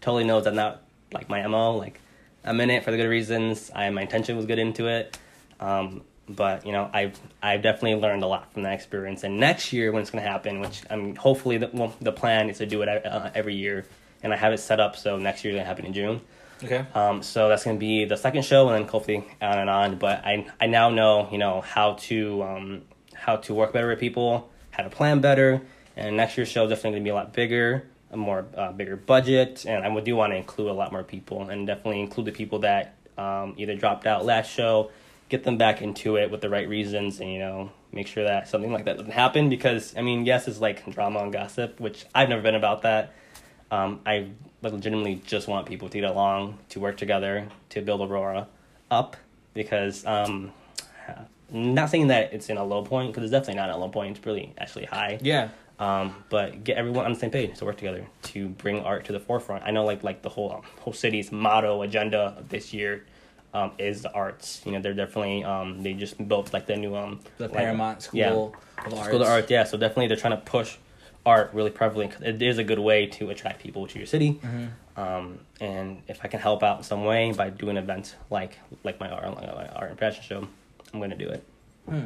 totally 0.00 0.24
knows 0.24 0.46
I'm 0.46 0.54
not 0.54 0.82
like 1.12 1.28
my 1.28 1.46
mo. 1.46 1.76
Like 1.76 2.00
I'm 2.44 2.60
in 2.60 2.70
it 2.70 2.84
for 2.84 2.90
the 2.90 2.96
good 2.96 3.08
reasons. 3.08 3.70
I 3.74 3.88
my 3.90 4.02
intention 4.02 4.36
was 4.36 4.46
good 4.46 4.58
into 4.58 4.88
it. 4.88 5.16
Um, 5.60 6.02
but 6.28 6.64
you 6.66 6.72
know 6.72 6.90
I've 6.92 7.18
I've 7.42 7.62
definitely 7.62 7.96
learned 7.96 8.22
a 8.22 8.26
lot 8.26 8.52
from 8.52 8.62
that 8.62 8.72
experience. 8.72 9.24
And 9.24 9.38
next 9.38 9.72
year 9.72 9.92
when 9.92 10.02
it's 10.02 10.10
gonna 10.10 10.26
happen, 10.26 10.60
which 10.60 10.82
I'm 10.90 11.16
hopefully 11.16 11.58
the 11.58 11.70
well, 11.72 11.94
the 12.00 12.12
plan 12.12 12.50
is 12.50 12.58
to 12.58 12.66
do 12.66 12.82
it 12.82 12.88
uh, 12.88 13.30
every 13.34 13.54
year, 13.54 13.86
and 14.22 14.32
I 14.32 14.36
have 14.36 14.52
it 14.52 14.58
set 14.58 14.80
up 14.80 14.96
so 14.96 15.18
next 15.18 15.44
year 15.44 15.52
is 15.52 15.58
gonna 15.58 15.66
happen 15.66 15.86
in 15.86 15.92
June. 15.92 16.20
okay. 16.62 16.86
Um, 16.94 17.22
so 17.22 17.48
that's 17.48 17.64
going 17.64 17.76
to 17.76 17.80
be 17.80 18.04
the 18.04 18.16
second 18.16 18.44
show, 18.44 18.68
and 18.68 18.82
then 18.82 18.88
hopefully 18.90 19.24
on 19.40 19.58
and 19.58 19.70
on. 19.70 19.96
But 19.96 20.24
I 20.24 20.46
I 20.60 20.66
now 20.66 20.90
know 20.90 21.28
you 21.30 21.38
know 21.38 21.60
how 21.60 21.94
to 21.94 22.42
um, 22.42 22.82
how 23.14 23.36
to 23.36 23.54
work 23.54 23.72
better 23.72 23.88
with 23.88 24.00
people, 24.00 24.50
how 24.70 24.82
to 24.84 24.90
plan 24.90 25.20
better, 25.20 25.62
and 25.96 26.16
next 26.16 26.36
year's 26.36 26.48
show 26.48 26.64
is 26.64 26.70
definitely 26.70 26.92
going 26.92 27.02
to 27.02 27.08
be 27.08 27.10
a 27.10 27.14
lot 27.14 27.32
bigger, 27.32 27.86
a 28.10 28.16
more 28.16 28.46
uh, 28.56 28.72
bigger 28.72 28.96
budget, 28.96 29.64
and 29.66 29.84
I 29.84 29.88
would 29.88 30.04
do 30.04 30.16
want 30.16 30.32
to 30.32 30.36
include 30.36 30.70
a 30.70 30.72
lot 30.72 30.92
more 30.92 31.02
people, 31.02 31.48
and 31.48 31.66
definitely 31.66 32.00
include 32.00 32.26
the 32.26 32.32
people 32.32 32.60
that 32.60 32.96
um, 33.18 33.54
either 33.56 33.76
dropped 33.76 34.06
out 34.06 34.24
last 34.24 34.50
show, 34.50 34.90
get 35.28 35.44
them 35.44 35.56
back 35.56 35.82
into 35.82 36.16
it 36.16 36.30
with 36.30 36.40
the 36.40 36.48
right 36.48 36.68
reasons, 36.68 37.20
and 37.20 37.32
you 37.32 37.38
know 37.38 37.70
make 37.92 38.06
sure 38.06 38.24
that 38.24 38.48
something 38.48 38.72
like 38.72 38.84
that 38.84 38.96
doesn't 38.96 39.12
happen. 39.12 39.48
Because 39.48 39.94
I 39.96 40.02
mean, 40.02 40.24
yes, 40.26 40.48
it's 40.48 40.60
like 40.60 40.88
drama 40.92 41.20
and 41.20 41.32
gossip, 41.32 41.80
which 41.80 42.06
I've 42.14 42.28
never 42.28 42.42
been 42.42 42.54
about 42.54 42.82
that. 42.82 43.12
Um, 43.70 44.00
I 44.06 44.28
legitimately 44.62 45.22
just 45.26 45.48
want 45.48 45.66
people 45.66 45.88
to 45.88 46.00
get 46.00 46.10
along, 46.10 46.58
to 46.70 46.80
work 46.80 46.96
together, 46.96 47.48
to 47.70 47.82
build 47.82 48.00
Aurora 48.08 48.48
up. 48.90 49.16
Because, 49.52 50.04
um, 50.04 50.52
not 51.50 51.88
saying 51.88 52.08
that 52.08 52.32
it's 52.32 52.48
in 52.50 52.56
a 52.56 52.64
low 52.64 52.82
point, 52.82 53.12
because 53.12 53.22
it's 53.24 53.30
definitely 53.30 53.54
not 53.54 53.70
a 53.70 53.76
low 53.76 53.88
point. 53.88 54.16
It's 54.16 54.26
really 54.26 54.52
actually 54.58 54.86
high. 54.86 55.18
Yeah. 55.22 55.50
Um, 55.78 56.24
but 56.28 56.62
get 56.62 56.76
everyone 56.76 57.04
on 57.04 57.12
the 57.12 57.18
same 57.18 57.30
page 57.30 57.58
to 57.58 57.64
work 57.64 57.76
together 57.76 58.06
to 58.22 58.48
bring 58.48 58.80
art 58.80 59.04
to 59.06 59.12
the 59.12 59.20
forefront. 59.20 59.64
I 59.64 59.70
know, 59.72 59.84
like 59.84 60.04
like 60.04 60.22
the 60.22 60.28
whole 60.28 60.52
um, 60.52 60.62
whole 60.80 60.92
city's 60.92 61.32
motto 61.32 61.82
agenda 61.82 62.34
of 62.38 62.48
this 62.48 62.72
year 62.72 63.04
um, 63.54 63.72
is 63.78 64.02
the 64.02 64.12
arts. 64.12 64.60
You 64.66 64.72
know, 64.72 64.80
they're 64.80 64.94
definitely 64.94 65.44
um, 65.44 65.82
they 65.82 65.94
just 65.94 66.16
built 66.28 66.52
like 66.52 66.66
the 66.66 66.76
new 66.76 66.94
um 66.96 67.20
The 67.38 67.44
like, 67.44 67.56
Paramount 67.56 68.02
School 68.02 68.18
yeah. 68.20 68.30
of 68.32 68.92
Arts. 68.94 69.06
School 69.08 69.22
of 69.22 69.28
Art, 69.28 69.48
yeah. 69.50 69.64
So 69.64 69.78
definitely 69.78 70.08
they're 70.08 70.16
trying 70.16 70.36
to 70.38 70.44
push 70.44 70.76
art 71.26 71.50
really 71.54 71.70
prevalent 71.70 72.12
'cause 72.12 72.20
it 72.22 72.42
is 72.42 72.58
a 72.58 72.64
good 72.64 72.78
way 72.78 73.06
to 73.06 73.30
attract 73.30 73.62
people 73.62 73.86
to 73.86 73.96
your 73.98 74.06
city. 74.06 74.34
Mm-hmm. 74.34 75.00
Um, 75.00 75.38
and 75.58 76.02
if 76.06 76.20
I 76.22 76.28
can 76.28 76.38
help 76.38 76.62
out 76.62 76.76
in 76.78 76.84
some 76.84 77.04
way 77.04 77.32
by 77.32 77.48
doing 77.48 77.76
events 77.78 78.14
like 78.30 78.58
like 78.82 79.00
my 79.00 79.08
art, 79.08 79.24
like 79.34 79.54
my 79.54 79.68
art 79.68 79.90
and 79.90 79.98
fashion 79.98 80.22
show, 80.22 80.46
I'm 80.92 81.00
gonna 81.00 81.16
do 81.16 81.28
it. 81.28 81.42
Hmm. 81.88 82.04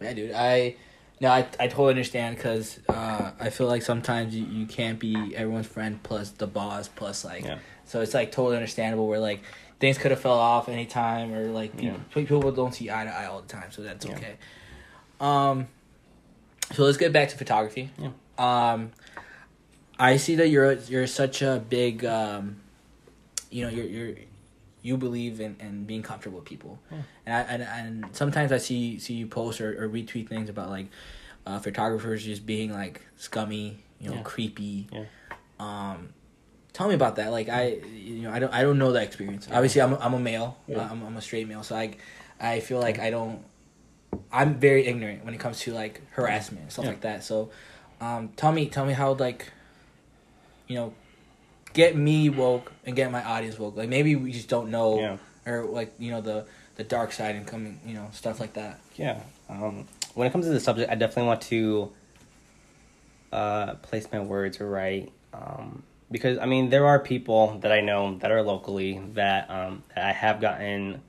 Yeah, 0.00 0.12
dude. 0.12 0.32
I 0.32 0.76
no, 1.20 1.30
I 1.30 1.46
I 1.58 1.66
totally 1.68 1.90
understand 1.90 2.36
because 2.36 2.78
uh, 2.88 3.32
I 3.40 3.50
feel 3.50 3.66
like 3.66 3.82
sometimes 3.82 4.34
you, 4.36 4.44
you 4.46 4.66
can't 4.66 4.98
be 4.98 5.34
everyone's 5.34 5.66
friend 5.66 6.00
plus 6.02 6.30
the 6.30 6.46
boss 6.46 6.86
plus 6.88 7.24
like 7.24 7.44
Yeah. 7.44 7.58
so 7.84 8.00
it's 8.02 8.14
like 8.14 8.30
totally 8.30 8.56
understandable 8.56 9.08
where 9.08 9.18
like 9.18 9.40
things 9.80 9.96
could 9.98 10.10
have 10.10 10.20
fell 10.20 10.38
off 10.38 10.68
anytime 10.68 11.32
or 11.32 11.46
like 11.46 11.76
people, 11.76 12.00
people 12.12 12.52
don't 12.52 12.74
see 12.74 12.90
eye 12.90 13.04
to 13.04 13.10
eye 13.10 13.26
all 13.26 13.40
the 13.40 13.48
time 13.48 13.70
so 13.70 13.82
that's 13.82 14.04
Yeah. 14.04 14.12
okay. 14.16 14.36
Um, 15.20 15.68
so 16.72 16.84
let's 16.84 16.96
get 16.98 17.12
back 17.12 17.28
to 17.30 17.36
photography. 17.38 17.90
Yeah. 17.98 18.10
Um, 18.38 18.92
I 19.98 20.16
see 20.16 20.36
that 20.36 20.48
you're 20.48 20.72
you're 20.74 21.06
such 21.06 21.42
a 21.42 21.62
big, 21.68 22.04
um, 22.04 22.56
you 23.50 23.64
know, 23.64 23.70
you're 23.70 23.84
you're 23.86 24.14
you 24.80 24.96
believe 24.96 25.40
in, 25.40 25.56
in 25.58 25.84
being 25.84 26.02
comfortable 26.02 26.38
with 26.38 26.44
people, 26.46 26.78
Yeah. 26.92 27.02
and 27.26 27.34
I 27.34 27.40
and, 27.40 27.62
and 27.62 28.16
sometimes 28.16 28.52
I 28.52 28.58
see 28.58 28.98
see 29.00 29.14
you 29.14 29.26
post 29.26 29.60
or, 29.60 29.82
or 29.82 29.88
retweet 29.88 30.28
things 30.28 30.48
about 30.48 30.70
like 30.70 30.86
uh, 31.46 31.58
photographers 31.58 32.24
just 32.24 32.46
being 32.46 32.72
like 32.72 33.00
scummy, 33.16 33.78
you 34.00 34.10
know, 34.10 34.16
Yeah. 34.16 34.22
creepy. 34.22 34.86
Yeah. 34.92 35.04
Um, 35.58 36.10
tell 36.78 36.86
me 36.88 36.94
about 36.94 37.16
that. 37.16 37.32
Like 37.32 37.48
I, 37.48 37.80
you 37.92 38.22
know, 38.22 38.30
I 38.30 38.38
don't 38.38 38.54
I 38.54 38.62
don't 38.62 38.78
know 38.78 38.92
that 38.92 39.02
experience. 39.02 39.48
Obviously, 39.50 39.82
I'm 39.82 39.92
a, 39.94 39.98
I'm 39.98 40.14
a 40.14 40.20
male. 40.20 40.56
Yeah. 40.68 40.88
I'm 40.88 41.02
I'm 41.02 41.16
a 41.16 41.20
straight 41.20 41.48
male, 41.48 41.64
so 41.64 41.74
I 41.74 41.96
I 42.40 42.60
feel 42.60 42.78
like 42.78 43.00
I 43.00 43.10
don't. 43.10 43.42
I'm 44.32 44.54
very 44.54 44.86
ignorant 44.86 45.24
when 45.24 45.34
it 45.34 45.40
comes 45.40 45.60
to 45.60 45.74
like 45.74 46.00
harassment 46.12 46.62
and 46.62 46.72
stuff 46.72 46.84
Yeah. 46.84 46.90
like 46.92 47.00
that. 47.02 47.24
So, 47.24 47.50
um, 48.00 48.30
tell 48.36 48.52
me, 48.52 48.66
tell 48.68 48.86
me 48.86 48.94
how 48.94 49.12
like, 49.12 49.50
you 50.66 50.76
know, 50.76 50.94
get 51.74 51.94
me 51.96 52.30
woke 52.30 52.72
and 52.86 52.96
get 52.96 53.10
my 53.10 53.22
audience 53.22 53.58
woke. 53.58 53.76
Like 53.76 53.88
maybe 53.88 54.14
we 54.16 54.32
just 54.32 54.48
don't 54.48 54.70
know, 54.70 55.00
Yeah. 55.00 55.52
or 55.52 55.64
like 55.64 55.92
you 55.98 56.12
know 56.12 56.20
the 56.20 56.46
the 56.76 56.84
dark 56.84 57.10
side 57.12 57.34
and 57.34 57.44
coming, 57.44 57.80
you 57.84 57.94
know, 57.94 58.08
stuff 58.12 58.38
like 58.38 58.52
that. 58.54 58.78
Yeah. 58.94 59.20
Um, 59.50 59.88
when 60.14 60.28
it 60.28 60.30
comes 60.30 60.46
to 60.46 60.52
the 60.52 60.60
subject, 60.60 60.90
I 60.90 60.94
definitely 60.94 61.26
want 61.26 61.42
to 61.42 61.90
uh, 63.32 63.74
place 63.82 64.06
my 64.12 64.20
words 64.20 64.60
right. 64.60 65.10
Um, 65.34 65.82
because, 66.10 66.38
I 66.38 66.46
mean, 66.46 66.70
there 66.70 66.86
are 66.86 66.98
people 66.98 67.58
that 67.60 67.72
I 67.72 67.80
know 67.80 68.16
that 68.18 68.30
are 68.30 68.42
locally 68.42 69.00
that, 69.14 69.50
um, 69.50 69.82
that 69.94 70.04
I 70.04 70.12
have 70.12 70.40
gotten 70.40 71.02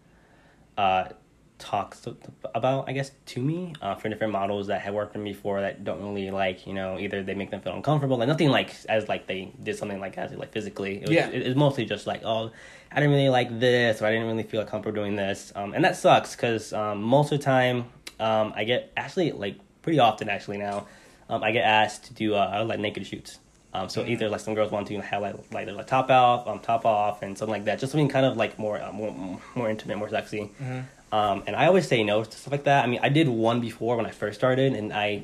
uh, 0.78 1.10
talks 1.58 2.08
about, 2.56 2.88
I 2.88 2.93
guess, 2.93 3.12
to 3.28 3.41
me 3.41 3.74
uh, 3.82 3.95
for 3.95 4.08
different 4.10 4.32
models 4.34 4.68
that 4.68 4.82
have 4.82 4.93
worked 4.93 5.14
for 5.14 5.20
me 5.20 5.32
before 5.34 5.62
that 5.62 5.84
don't 5.84 6.02
really 6.02 6.32
like, 6.32 6.66
you 6.66 6.74
know, 6.74 6.97
either 6.97 7.22
they 7.22 7.34
make 7.34 7.52
them 7.52 7.62
feel 7.62 7.74
uncomfortable, 7.76 8.18
like 8.18 8.28
nothing 8.30 8.50
like 8.50 8.72
as 8.88 9.08
like 9.10 9.28
they 9.28 9.52
did 9.62 9.76
something 9.78 10.00
like 10.00 10.18
as 10.18 10.32
like 10.34 10.52
physically. 10.52 10.97
It 11.02 11.08
was, 11.08 11.12
Yeah. 11.12 11.30
it- 11.30 11.45
it's 11.47 11.58
mostly 11.58 11.86
just 11.86 12.08
like, 12.08 12.22
oh, 12.24 12.52
I 12.91 12.95
didn't 12.95 13.12
really 13.12 13.30
like 13.30 13.60
this, 13.60 14.02
or 14.02 14.06
I 14.06 14.12
didn't 14.12 14.28
really 14.28 14.43
feel 14.43 14.64
comfortable 14.66 14.95
doing 15.02 15.16
this, 15.16 15.52
um, 15.56 15.74
and 15.74 15.84
that 15.84 15.95
sucks 15.95 16.36
because 16.36 16.74
um, 16.74 17.02
most 17.04 17.32
of 17.32 17.39
the 17.39 17.43
time 17.45 17.86
um, 18.20 18.52
I 18.56 18.64
get 18.64 18.91
actually 18.97 19.32
like 19.32 19.56
pretty 19.82 20.00
often 20.00 20.28
actually 20.30 20.58
now 20.58 20.88
um, 21.30 21.43
I 21.43 21.52
get 21.52 21.64
asked 21.66 22.06
to 22.06 22.14
do 22.14 22.36
uh, 22.36 22.66
like 22.68 22.80
naked 22.80 23.06
shoots. 23.06 23.39
Um, 23.74 23.88
so 23.88 24.03
Mhm. 24.03 24.09
either 24.09 24.30
like 24.30 24.39
some 24.39 24.55
girls 24.55 24.72
want 24.72 24.88
to 24.88 24.99
have 24.99 25.22
like 25.22 25.36
like 25.51 25.65
their 25.67 25.76
like 25.76 25.88
top 25.88 26.09
off, 26.09 26.47
um, 26.47 26.59
top 26.59 26.86
off, 26.86 27.22
and 27.22 27.38
something 27.38 27.51
like 27.53 27.65
that, 27.65 27.80
just 27.80 27.91
something 27.91 28.09
kind 28.09 28.26
of 28.26 28.36
like 28.36 28.57
more 28.57 28.82
uh, 28.82 28.91
more 28.91 29.39
more 29.55 29.70
intimate, 29.70 29.97
more 29.97 30.09
sexy. 30.09 30.49
Mm-hmm. 30.61 30.80
Um, 31.13 31.43
and 31.47 31.55
I 31.55 31.67
always 31.67 31.88
say 31.88 32.03
no 32.03 32.24
to 32.24 32.32
stuff 32.38 32.51
like 32.51 32.63
that. 32.65 32.84
I 32.84 32.88
mean, 32.88 32.99
I 33.03 33.09
did 33.09 33.28
one 33.28 33.61
before 33.61 33.95
when 33.97 34.05
I 34.05 34.11
first 34.11 34.39
started, 34.39 34.74
and 34.74 34.91
I 34.93 35.24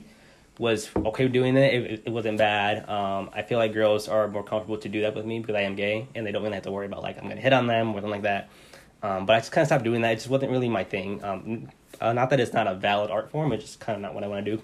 was 0.57 0.89
okay 0.95 1.23
with 1.25 1.33
doing 1.33 1.57
it. 1.57 1.73
It, 1.73 2.03
it 2.05 2.09
wasn't 2.11 2.37
bad. 2.37 2.87
Um, 2.89 3.29
I 3.33 3.41
feel 3.41 3.57
like 3.59 3.73
girls 3.73 4.07
are 4.07 4.27
more 4.27 4.43
comfortable 4.43 4.77
to 4.77 4.89
do 4.89 5.01
that 5.01 5.15
with 5.15 5.25
me 5.25 5.39
because 5.39 5.55
I 5.55 5.61
am 5.61 5.75
gay, 5.75 6.07
and 6.15 6.25
they 6.25 6.31
don't 6.31 6.43
really 6.43 6.53
have 6.55 6.63
to 6.63 6.71
worry 6.71 6.85
about 6.85 7.01
like 7.03 7.17
I'm 7.21 7.27
gonna 7.27 7.41
hit 7.41 7.51
on 7.53 7.65
them 7.67 7.89
or 7.89 7.95
something 7.95 8.09
like 8.11 8.21
that. 8.23 8.49
Um, 9.03 9.25
but 9.25 9.35
I 9.35 9.39
just 9.39 9.51
kind 9.51 9.63
of 9.63 9.67
stopped 9.67 9.83
doing 9.83 10.01
that. 10.01 10.13
It 10.13 10.15
just 10.15 10.29
wasn't 10.29 10.51
really 10.51 10.69
my 10.69 10.83
thing. 10.83 11.23
Um, 11.23 11.69
uh, 12.01 12.13
not 12.13 12.29
that 12.29 12.39
it's 12.39 12.53
not 12.53 12.67
a 12.67 12.73
valid 12.75 13.09
art 13.11 13.29
form. 13.31 13.51
It's 13.53 13.63
just 13.63 13.79
kind 13.79 13.95
of 13.95 14.01
not 14.01 14.13
what 14.13 14.23
I 14.23 14.27
want 14.27 14.45
to 14.45 14.57
do. 14.57 14.61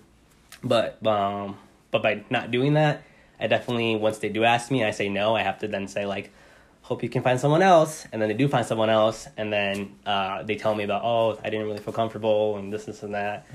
But 0.64 1.06
um, 1.06 1.58
but 1.92 2.02
by 2.04 2.24
not 2.30 2.52
doing 2.52 2.74
that, 2.76 3.04
I 3.42 3.48
definitely 3.48 3.96
once 3.96 4.20
they 4.20 4.30
do 4.30 4.44
ask 4.44 4.72
me, 4.72 4.82
and 4.82 4.88
I 4.88 4.92
say 4.92 5.10
no. 5.10 5.36
I 5.36 5.44
have 5.44 5.60
to 5.60 5.68
then 5.68 5.88
say 5.88 6.06
like, 6.06 6.32
hope 6.84 7.04
you 7.04 7.10
can 7.10 7.24
find 7.24 7.40
someone 7.40 7.62
else, 7.62 8.06
and 8.12 8.22
then 8.22 8.30
they 8.30 8.36
do 8.36 8.48
find 8.48 8.66
someone 8.66 8.90
else, 8.90 9.28
and 9.38 9.52
then 9.52 9.96
uh, 10.06 10.44
they 10.44 10.56
tell 10.56 10.76
me 10.76 10.84
about 10.84 11.04
oh 11.04 11.40
I 11.44 11.50
didn't 11.50 11.66
really 11.66 11.80
feel 11.80 11.94
comfortable 11.94 12.58
and 12.58 12.72
this 12.72 12.86
this 12.86 13.04
and 13.04 13.14
that, 13.14 13.48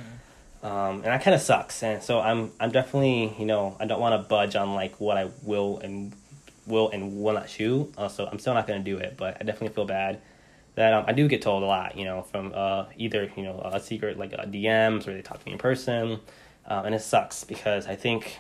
um, 0.63 0.97
and 0.97 1.05
that 1.05 1.23
kind 1.23 1.35
of 1.35 1.41
sucks. 1.41 1.83
And 1.83 2.03
so 2.03 2.21
I'm 2.21 2.53
I'm 2.61 2.71
definitely 2.71 3.35
you 3.39 3.47
know 3.47 3.77
I 3.79 3.87
don't 3.87 4.01
want 4.01 4.21
to 4.21 4.29
budge 4.29 4.57
on 4.57 4.75
like 4.75 5.01
what 5.01 5.17
I 5.17 5.31
will 5.43 5.79
and 5.79 6.13
will 6.67 6.91
and 6.91 7.23
will 7.23 7.35
not 7.35 7.49
shoot. 7.49 7.93
Uh, 7.97 8.09
so 8.09 8.27
I'm 8.27 8.39
still 8.39 8.55
not 8.55 8.67
gonna 8.67 8.81
do 8.81 8.99
it, 8.99 9.17
but 9.17 9.37
I 9.41 9.45
definitely 9.45 9.75
feel 9.75 9.87
bad 9.87 10.21
that 10.77 10.93
um, 10.93 11.05
I 11.09 11.13
do 11.13 11.27
get 11.27 11.43
told 11.43 11.63
a 11.63 11.67
lot, 11.67 11.97
you 11.97 12.05
know, 12.05 12.23
from 12.23 12.53
uh, 12.55 12.85
either 12.97 13.31
you 13.37 13.43
know 13.43 13.61
a 13.65 13.81
secret 13.81 14.19
like 14.19 14.33
uh, 14.35 14.45
DMs 14.45 15.09
or 15.09 15.15
they 15.15 15.23
talk 15.23 15.41
to 15.41 15.47
me 15.47 15.53
in 15.53 15.59
person, 15.59 16.21
um, 16.67 16.87
and 16.87 16.95
it 16.95 17.03
sucks 17.03 17.45
because 17.45 17.87
I 17.87 17.97
think, 17.97 18.39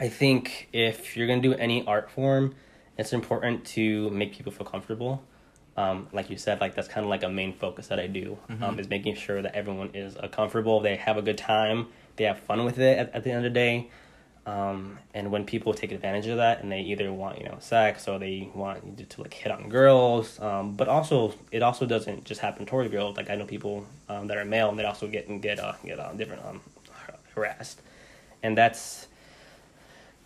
I 0.00 0.08
think 0.08 0.68
if 0.72 1.14
you're 1.14 1.26
gonna 1.26 1.42
do 1.42 1.52
any 1.52 1.86
art 1.86 2.10
form, 2.10 2.54
it's 2.96 3.12
important 3.12 3.66
to 3.66 4.08
make 4.10 4.32
people 4.32 4.50
feel 4.50 4.66
comfortable. 4.66 5.22
Um, 5.76 6.08
like 6.12 6.30
you 6.30 6.38
said, 6.38 6.60
like 6.60 6.74
that's 6.74 6.88
kind 6.88 7.04
of 7.04 7.10
like 7.10 7.22
a 7.22 7.28
main 7.28 7.52
focus 7.52 7.88
that 7.88 8.00
I 8.00 8.06
do 8.06 8.38
um, 8.62 8.78
is 8.78 8.88
making 8.88 9.14
sure 9.14 9.40
that 9.40 9.54
everyone 9.54 9.90
is 9.94 10.16
uh, 10.16 10.28
comfortable, 10.28 10.80
they 10.80 10.96
have 10.96 11.16
a 11.16 11.22
good 11.22 11.38
time, 11.38 11.88
they 12.16 12.24
have 12.24 12.38
fun 12.40 12.64
with 12.64 12.78
it 12.78 12.98
at, 12.98 13.14
at 13.14 13.24
the 13.24 13.30
end 13.30 13.44
of 13.46 13.52
the 13.52 13.54
day. 13.54 13.88
Um, 14.46 14.98
and 15.12 15.30
when 15.30 15.44
people 15.44 15.74
take 15.74 15.92
advantage 15.92 16.26
of 16.26 16.38
that 16.38 16.62
and 16.62 16.72
they 16.72 16.80
either 16.80 17.12
want 17.12 17.38
you 17.38 17.44
know 17.44 17.58
sex 17.60 18.08
or 18.08 18.18
they 18.18 18.50
want 18.54 18.84
you 18.84 18.96
to, 18.96 19.04
to 19.04 19.20
like 19.20 19.34
hit 19.34 19.52
on 19.52 19.68
girls, 19.68 20.40
um, 20.40 20.76
but 20.76 20.88
also 20.88 21.34
it 21.52 21.62
also 21.62 21.84
doesn't 21.84 22.24
just 22.24 22.40
happen 22.40 22.64
toward 22.64 22.90
girls. 22.90 23.18
Like 23.18 23.28
I 23.28 23.34
know 23.36 23.44
people 23.44 23.86
um, 24.08 24.28
that 24.28 24.38
are 24.38 24.46
male 24.46 24.70
and 24.70 24.78
they 24.78 24.84
also 24.84 25.06
get 25.06 25.28
and 25.28 25.42
get 25.42 25.60
uh, 25.60 25.74
get 25.84 26.00
uh, 26.00 26.12
different 26.14 26.42
um, 26.46 26.62
harassed, 27.34 27.82
and 28.42 28.56
that's 28.56 29.08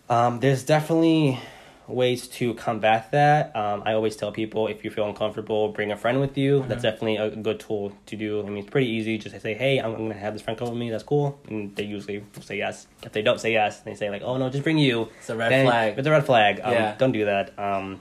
um, 0.09 0.39
there's 0.39 0.63
definitely 0.63 1.39
ways 1.87 2.27
to 2.27 2.53
combat 2.55 3.11
that. 3.11 3.55
Um, 3.55 3.83
I 3.85 3.93
always 3.93 4.15
tell 4.15 4.31
people 4.31 4.67
if 4.67 4.83
you 4.83 4.89
feel 4.89 5.07
uncomfortable, 5.07 5.69
bring 5.69 5.91
a 5.91 5.97
friend 5.97 6.19
with 6.19 6.37
you. 6.37 6.65
That's 6.67 6.81
definitely 6.81 7.17
a 7.17 7.29
good 7.35 7.59
tool 7.59 7.93
to 8.07 8.15
do. 8.15 8.41
I 8.41 8.49
mean, 8.49 8.57
it's 8.59 8.69
pretty 8.69 8.87
easy. 8.89 9.17
Just 9.17 9.39
say, 9.41 9.53
hey, 9.53 9.79
I'm, 9.79 9.91
I'm 9.91 9.97
going 9.97 10.13
to 10.13 10.17
have 10.17 10.33
this 10.33 10.41
friend 10.41 10.57
come 10.57 10.69
with 10.69 10.77
me. 10.77 10.89
That's 10.89 11.03
cool. 11.03 11.39
And 11.47 11.75
they 11.75 11.83
usually 11.83 12.23
say 12.41 12.57
yes. 12.57 12.87
If 13.03 13.11
they 13.11 13.21
don't 13.21 13.39
say 13.39 13.53
yes, 13.53 13.81
they 13.81 13.95
say 13.95 14.09
like, 14.09 14.23
oh 14.23 14.37
no, 14.37 14.49
just 14.49 14.63
bring 14.63 14.77
you. 14.77 15.09
It's 15.19 15.29
a 15.29 15.35
red 15.35 15.51
Then 15.51 15.65
flag. 15.65 15.97
It's 15.97 16.07
a 16.07 16.11
red 16.11 16.25
flag. 16.25 16.59
Um, 16.63 16.73
Yeah. 16.73 16.95
Don't 16.97 17.11
do 17.11 17.25
that. 17.25 17.57
Um, 17.59 17.99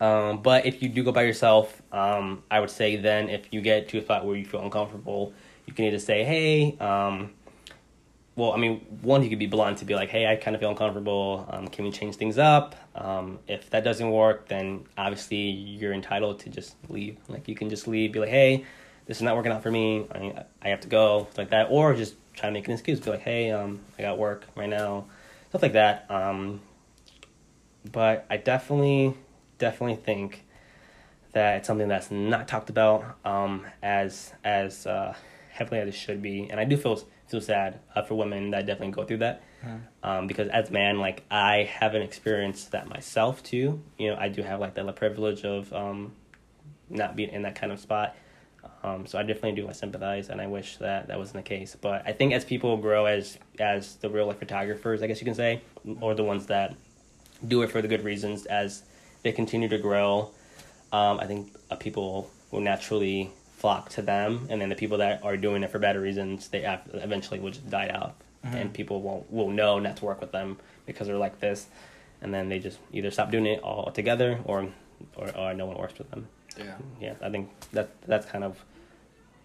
um, 0.00 0.42
but 0.42 0.64
if 0.64 0.82
you 0.82 0.88
do 0.88 1.02
go 1.02 1.12
by 1.12 1.22
yourself, 1.22 1.80
um, 1.92 2.42
I 2.50 2.60
would 2.60 2.70
say 2.70 2.96
then 2.96 3.28
if 3.28 3.46
you 3.50 3.60
get 3.60 3.88
to 3.90 3.98
a 3.98 4.02
spot 4.02 4.24
where 4.24 4.36
you 4.36 4.46
feel 4.46 4.62
uncomfortable, 4.62 5.34
you 5.66 5.74
can 5.74 5.84
either 5.84 5.98
say, 5.98 6.24
hey, 6.24 6.76
um, 6.78 7.32
well, 8.40 8.52
I 8.52 8.56
mean, 8.56 8.78
one, 9.02 9.22
you 9.22 9.28
could 9.28 9.38
be 9.38 9.46
blunt 9.46 9.78
to 9.78 9.84
be 9.84 9.94
like, 9.94 10.08
hey, 10.08 10.26
I 10.26 10.36
kind 10.36 10.54
of 10.54 10.60
feel 10.60 10.70
uncomfortable. 10.70 11.46
Um, 11.50 11.68
can 11.68 11.84
we 11.84 11.90
change 11.90 12.16
things 12.16 12.38
up? 12.38 12.74
Um, 12.94 13.38
if 13.46 13.68
that 13.68 13.84
doesn't 13.84 14.10
work, 14.10 14.48
then 14.48 14.86
obviously 14.96 15.36
you're 15.36 15.92
entitled 15.92 16.38
to 16.40 16.48
just 16.48 16.74
leave. 16.88 17.18
Like, 17.28 17.48
you 17.48 17.54
can 17.54 17.68
just 17.68 17.86
leave, 17.86 18.12
be 18.12 18.18
like, 18.18 18.30
hey, 18.30 18.64
this 19.04 19.18
is 19.18 19.22
not 19.22 19.36
working 19.36 19.52
out 19.52 19.62
for 19.62 19.70
me. 19.70 20.06
I, 20.10 20.44
I 20.62 20.68
have 20.70 20.80
to 20.80 20.88
go, 20.88 21.28
like 21.36 21.50
that. 21.50 21.66
Or 21.70 21.94
just 21.94 22.14
try 22.34 22.48
to 22.48 22.52
make 22.52 22.66
an 22.66 22.72
excuse, 22.72 22.98
be 22.98 23.10
like, 23.10 23.20
hey, 23.20 23.50
um, 23.50 23.80
I 23.98 24.02
got 24.02 24.16
work 24.16 24.46
right 24.56 24.70
now, 24.70 25.04
stuff 25.50 25.60
like 25.60 25.74
that. 25.74 26.10
Um, 26.10 26.62
but 27.92 28.24
I 28.30 28.38
definitely, 28.38 29.18
definitely 29.58 29.96
think 29.96 30.46
that 31.32 31.58
it's 31.58 31.66
something 31.66 31.88
that's 31.88 32.10
not 32.10 32.48
talked 32.48 32.70
about 32.70 33.16
um, 33.24 33.66
as 33.82 34.32
as 34.42 34.86
uh, 34.86 35.14
heavily 35.50 35.80
as 35.80 35.88
it 35.88 35.94
should 35.94 36.22
be, 36.22 36.48
and 36.50 36.58
I 36.58 36.64
do 36.64 36.76
feel 36.76 37.04
feel 37.30 37.40
sad 37.40 37.80
uh, 37.94 38.02
for 38.02 38.14
women 38.14 38.50
that 38.50 38.66
definitely 38.66 38.92
go 38.92 39.04
through 39.04 39.18
that. 39.18 39.42
Um, 40.02 40.26
because 40.26 40.48
as 40.48 40.70
man, 40.70 40.98
like 40.98 41.24
I 41.30 41.64
haven't 41.64 42.02
experienced 42.02 42.72
that 42.72 42.88
myself 42.88 43.42
too. 43.42 43.82
You 43.98 44.10
know, 44.10 44.16
I 44.16 44.28
do 44.28 44.42
have 44.42 44.60
like 44.60 44.74
the 44.74 44.92
privilege 44.92 45.44
of 45.44 45.72
um, 45.72 46.12
not 46.88 47.16
being 47.16 47.30
in 47.30 47.42
that 47.42 47.54
kind 47.54 47.72
of 47.72 47.80
spot. 47.80 48.16
Um, 48.82 49.06
so 49.06 49.18
I 49.18 49.22
definitely 49.22 49.60
do 49.60 49.68
I 49.68 49.72
sympathize, 49.72 50.28
and 50.28 50.40
I 50.40 50.46
wish 50.46 50.78
that 50.78 51.08
that 51.08 51.18
wasn't 51.18 51.44
the 51.44 51.48
case. 51.48 51.76
But 51.80 52.06
I 52.06 52.12
think 52.12 52.32
as 52.32 52.44
people 52.44 52.76
grow 52.76 53.06
as 53.06 53.38
as 53.58 53.96
the 53.96 54.10
real 54.10 54.26
life 54.26 54.38
photographers, 54.38 55.02
I 55.02 55.06
guess 55.06 55.20
you 55.20 55.24
can 55.24 55.34
say, 55.34 55.62
or 56.00 56.14
the 56.14 56.24
ones 56.24 56.46
that 56.46 56.74
do 57.46 57.62
it 57.62 57.70
for 57.70 57.80
the 57.80 57.88
good 57.88 58.04
reasons, 58.04 58.46
as 58.46 58.82
they 59.22 59.32
continue 59.32 59.68
to 59.68 59.78
grow, 59.78 60.30
um, 60.92 61.20
I 61.20 61.26
think 61.26 61.54
uh, 61.70 61.76
people 61.76 62.30
will 62.50 62.60
naturally 62.60 63.30
flock 63.60 63.90
to 63.90 64.02
them, 64.02 64.46
and 64.48 64.60
then 64.60 64.70
the 64.70 64.74
people 64.74 64.98
that 64.98 65.22
are 65.22 65.36
doing 65.36 65.62
it 65.62 65.70
for 65.70 65.78
better 65.78 66.00
reasons, 66.00 66.48
they 66.48 66.64
eventually 66.94 67.38
will 67.40 67.50
just 67.50 67.68
die 67.68 67.90
out, 67.92 68.14
and 68.42 68.72
people 68.72 69.02
won't 69.02 69.30
will 69.30 69.50
know 69.50 69.78
not 69.78 69.98
to 69.98 70.04
work 70.06 70.20
with 70.20 70.32
them 70.32 70.56
because 70.86 71.06
they're 71.06 71.18
like 71.18 71.40
this, 71.40 71.66
and 72.22 72.32
then 72.32 72.48
they 72.48 72.58
just 72.58 72.78
either 72.92 73.10
stop 73.10 73.30
doing 73.30 73.46
it 73.46 73.60
all 73.62 73.90
together, 73.92 74.40
or 74.44 74.68
or, 75.16 75.36
or 75.36 75.54
no 75.54 75.66
one 75.66 75.76
works 75.76 75.98
with 75.98 76.10
them. 76.10 76.26
Yeah. 76.58 76.76
Yeah, 77.00 77.14
I 77.22 77.30
think 77.30 77.50
that 77.72 77.90
that's 78.06 78.26
kind 78.26 78.44
of 78.44 78.64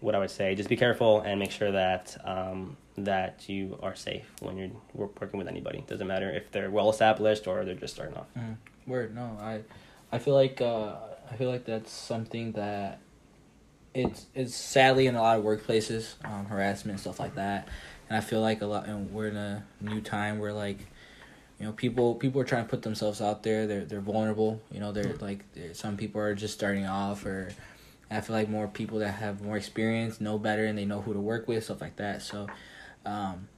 what 0.00 0.14
I 0.14 0.18
would 0.18 0.30
say. 0.30 0.54
Just 0.54 0.68
be 0.68 0.76
careful 0.76 1.20
and 1.20 1.38
make 1.38 1.50
sure 1.50 1.72
that 1.72 2.16
um, 2.24 2.76
that 2.96 3.48
you 3.48 3.78
are 3.82 3.94
safe 3.94 4.26
when 4.40 4.56
you're 4.56 4.70
working 4.94 5.38
with 5.38 5.48
anybody. 5.48 5.84
Doesn't 5.86 6.06
matter 6.06 6.30
if 6.30 6.50
they're 6.52 6.70
well 6.70 6.88
established 6.90 7.46
or 7.46 7.64
they're 7.64 7.74
just 7.74 7.94
starting 7.94 8.16
off. 8.16 8.26
Mm. 8.38 8.56
Word, 8.86 9.14
no, 9.14 9.36
I, 9.40 9.60
I 10.12 10.18
feel 10.18 10.34
like 10.34 10.60
uh, 10.60 10.94
I 11.30 11.36
feel 11.36 11.50
like 11.50 11.64
that's 11.64 11.90
something 11.90 12.52
that 12.52 13.00
it's 13.96 14.26
it's 14.34 14.54
sadly 14.54 15.06
in 15.06 15.14
a 15.14 15.22
lot 15.22 15.38
of 15.38 15.44
workplaces, 15.44 16.14
um, 16.24 16.46
harassment 16.46 16.92
and 16.92 17.00
stuff 17.00 17.18
like 17.18 17.34
that, 17.36 17.68
and 18.08 18.16
I 18.16 18.20
feel 18.20 18.40
like 18.40 18.60
a 18.62 18.66
lot, 18.66 18.86
and 18.86 19.10
we're 19.10 19.28
in 19.28 19.36
a 19.36 19.64
new 19.80 20.00
time 20.00 20.38
where 20.38 20.52
like, 20.52 20.78
you 21.58 21.66
know, 21.66 21.72
people 21.72 22.14
people 22.14 22.40
are 22.40 22.44
trying 22.44 22.64
to 22.64 22.68
put 22.68 22.82
themselves 22.82 23.20
out 23.20 23.42
there. 23.42 23.66
They're 23.66 23.84
they're 23.84 24.00
vulnerable. 24.00 24.60
You 24.70 24.80
know, 24.80 24.92
they're 24.92 25.14
like 25.20 25.50
they're, 25.54 25.74
some 25.74 25.96
people 25.96 26.20
are 26.20 26.34
just 26.34 26.54
starting 26.54 26.86
off, 26.86 27.24
or 27.24 27.48
I 28.10 28.20
feel 28.20 28.36
like 28.36 28.48
more 28.48 28.68
people 28.68 28.98
that 28.98 29.12
have 29.12 29.40
more 29.40 29.56
experience 29.56 30.20
know 30.20 30.38
better 30.38 30.66
and 30.66 30.76
they 30.76 30.84
know 30.84 31.00
who 31.00 31.14
to 31.14 31.20
work 31.20 31.48
with, 31.48 31.64
stuff 31.64 31.80
like 31.80 31.96
that. 31.96 32.22
So, 32.22 32.46
um, 33.06 33.48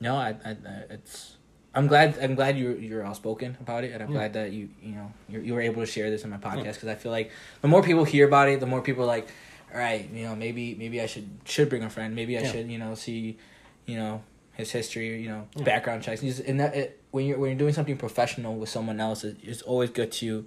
no, 0.00 0.14
I, 0.16 0.36
I, 0.44 0.50
I 0.50 0.56
it's 0.90 1.36
I'm 1.74 1.88
glad. 1.88 2.16
I'm 2.22 2.36
glad 2.36 2.56
you're 2.56 2.76
you're 2.76 3.04
outspoken 3.04 3.56
about 3.60 3.82
it, 3.82 3.92
and 3.92 4.02
I'm 4.04 4.10
Yeah. 4.10 4.18
glad 4.18 4.32
that 4.34 4.52
you 4.52 4.68
you 4.80 4.94
know 4.94 5.12
you're, 5.28 5.42
you 5.42 5.54
were 5.54 5.60
able 5.60 5.82
to 5.82 5.86
share 5.86 6.10
this 6.10 6.22
in 6.22 6.30
my 6.30 6.36
podcast 6.36 6.74
because 6.74 6.88
I 6.88 6.94
feel 6.94 7.12
like 7.12 7.32
the 7.60 7.68
more 7.68 7.82
people 7.82 8.04
hear 8.04 8.26
about 8.28 8.48
it, 8.48 8.60
the 8.60 8.66
more 8.66 8.82
people 8.82 9.02
are 9.02 9.06
like, 9.18 9.28
all 9.72 9.78
right, 9.78 10.08
you 10.12 10.24
know, 10.24 10.34
maybe 10.36 10.74
maybe 10.74 11.00
I 11.00 11.06
should 11.06 11.28
should 11.44 11.68
bring 11.68 11.82
a 11.82 11.90
friend. 11.90 12.14
Maybe 12.14 12.36
I 12.38 12.42
Yeah. 12.42 12.52
should 12.52 12.70
you 12.70 12.78
know 12.78 12.94
see, 12.94 13.38
you 13.86 13.96
know, 13.96 14.22
his 14.52 14.70
history, 14.72 15.20
you 15.22 15.28
know, 15.28 15.48
Yeah. 15.56 15.64
background 15.64 16.02
checks. 16.02 16.22
And 16.22 16.30
just- 16.30 16.46
And 16.48 16.60
that 16.60 16.74
it, 16.74 17.00
when 17.10 17.26
you're 17.26 17.38
when 17.38 17.50
you're 17.50 17.58
doing 17.58 17.72
something 17.74 17.96
professional 17.96 18.56
with 18.56 18.68
someone 18.68 19.00
else, 19.00 19.24
it, 19.24 19.36
it's 19.42 19.62
always 19.62 19.90
good 19.90 20.12
to, 20.12 20.46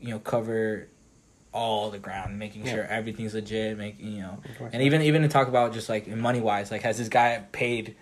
you 0.00 0.08
know, 0.10 0.18
cover 0.18 0.88
all 1.52 1.90
the 1.90 1.98
ground, 1.98 2.38
making 2.38 2.66
Yeah. 2.66 2.72
sure 2.74 2.84
everything's 2.84 3.34
legit, 3.34 3.78
making 3.78 4.12
you 4.12 4.22
know, 4.22 4.38
and 4.72 4.82
even 4.82 5.02
even 5.02 5.22
to 5.22 5.28
talk 5.28 5.48
about 5.48 5.72
just 5.72 5.88
like 5.88 6.06
money 6.06 6.40
wise, 6.40 6.70
like 6.70 6.82
has 6.82 6.98
this 6.98 7.08
guy 7.08 7.42
paid, 7.52 7.96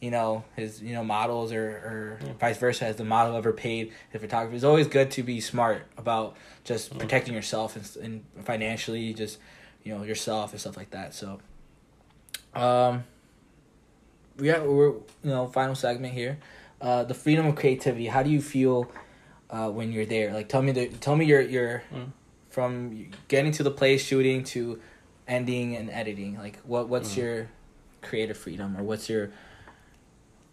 you 0.00 0.10
know, 0.12 0.44
his 0.56 0.80
you 0.80 0.94
know 0.94 1.02
models 1.04 1.52
or 1.52 1.66
or 1.70 2.18
Yeah. 2.24 2.32
vice 2.40 2.56
versa? 2.56 2.84
Has 2.84 2.96
the 2.96 3.04
model 3.04 3.36
ever 3.36 3.52
paid 3.52 3.92
the 4.12 4.18
photographer? 4.18 4.54
It's 4.54 4.64
always 4.64 4.86
good 4.86 5.10
to 5.12 5.22
be 5.24 5.40
smart 5.40 5.86
about 5.98 6.36
just 6.64 6.96
protecting 6.98 7.34
yourself 7.34 7.74
and, 7.76 8.24
and 8.36 8.44
financially, 8.46 9.12
just 9.12 9.38
you 9.82 9.94
know 9.96 10.02
yourself 10.04 10.52
and 10.52 10.60
stuff 10.60 10.76
like 10.76 10.90
that. 10.90 11.14
So, 11.14 11.40
um, 12.54 13.04
we 14.36 14.46
got 14.48 14.66
we're 14.66 14.88
you 14.90 15.02
know 15.24 15.46
final 15.46 15.74
segment 15.74 16.14
here, 16.14 16.38
uh, 16.80 17.04
the 17.04 17.14
freedom 17.14 17.46
of 17.46 17.56
creativity. 17.56 18.06
How 18.06 18.22
do 18.22 18.30
you 18.30 18.40
feel? 18.42 18.90
Uh, 19.52 19.68
when 19.68 19.90
you're 19.90 20.06
there, 20.06 20.32
like 20.32 20.48
tell 20.48 20.62
me 20.62 20.70
the 20.70 20.86
tell 20.86 21.16
me 21.16 21.24
your 21.24 21.40
your 21.40 21.82
Mm. 21.92 22.12
from 22.50 23.10
getting 23.26 23.50
to 23.50 23.64
the 23.64 23.70
place 23.72 24.00
shooting 24.00 24.44
to 24.44 24.80
ending 25.26 25.74
and 25.76 25.90
editing 25.90 26.38
like 26.38 26.60
what 26.62 26.88
what's 26.88 27.14
Mm. 27.14 27.16
your 27.16 27.48
creative 28.00 28.36
freedom 28.36 28.76
or 28.76 28.84
what's 28.84 29.08
your 29.10 29.30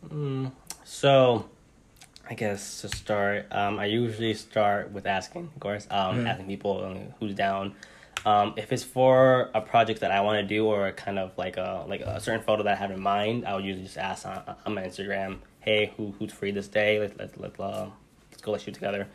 Mm, 0.09 0.51
so, 0.83 1.45
I 2.29 2.33
guess 2.33 2.81
to 2.81 2.89
start, 2.89 3.45
um, 3.51 3.77
I 3.79 3.85
usually 3.85 4.33
start 4.33 4.91
with 4.91 5.05
asking, 5.05 5.49
of 5.53 5.59
course, 5.59 5.87
um, 5.91 6.17
Mhm. 6.17 6.27
asking 6.27 6.47
people 6.47 6.83
um, 6.83 7.13
who's 7.19 7.35
down. 7.35 7.75
Um, 8.25 8.53
if 8.57 8.73
it's 8.73 8.83
for 8.83 9.49
a 9.53 9.61
project 9.61 10.01
that 10.01 10.11
I 10.11 10.21
want 10.21 10.39
to 10.41 10.45
do 10.45 10.65
or 10.65 10.91
kind 10.91 11.17
of 11.17 11.37
like 11.37 11.57
a 11.57 11.85
like 11.87 12.01
a 12.01 12.19
certain 12.19 12.41
photo 12.43 12.63
that 12.63 12.73
I 12.73 12.75
have 12.75 12.91
in 12.91 12.99
mind, 13.01 13.45
I 13.45 13.55
would 13.55 13.63
usually 13.63 13.85
just 13.85 13.97
ask 13.97 14.25
on, 14.25 14.55
on 14.65 14.73
my 14.73 14.83
Instagram, 14.83 15.37
"Hey, 15.61 15.93
who 15.95 16.13
who's 16.19 16.33
free 16.33 16.51
this 16.51 16.67
day? 16.67 16.99
Let's 16.99 17.17
let 17.17 17.39
let 17.39 17.59
uh, 17.59 17.87
let's 18.31 18.41
go 18.41 18.51
let's 18.51 18.63
shoot 18.63 18.73
together." 18.73 19.07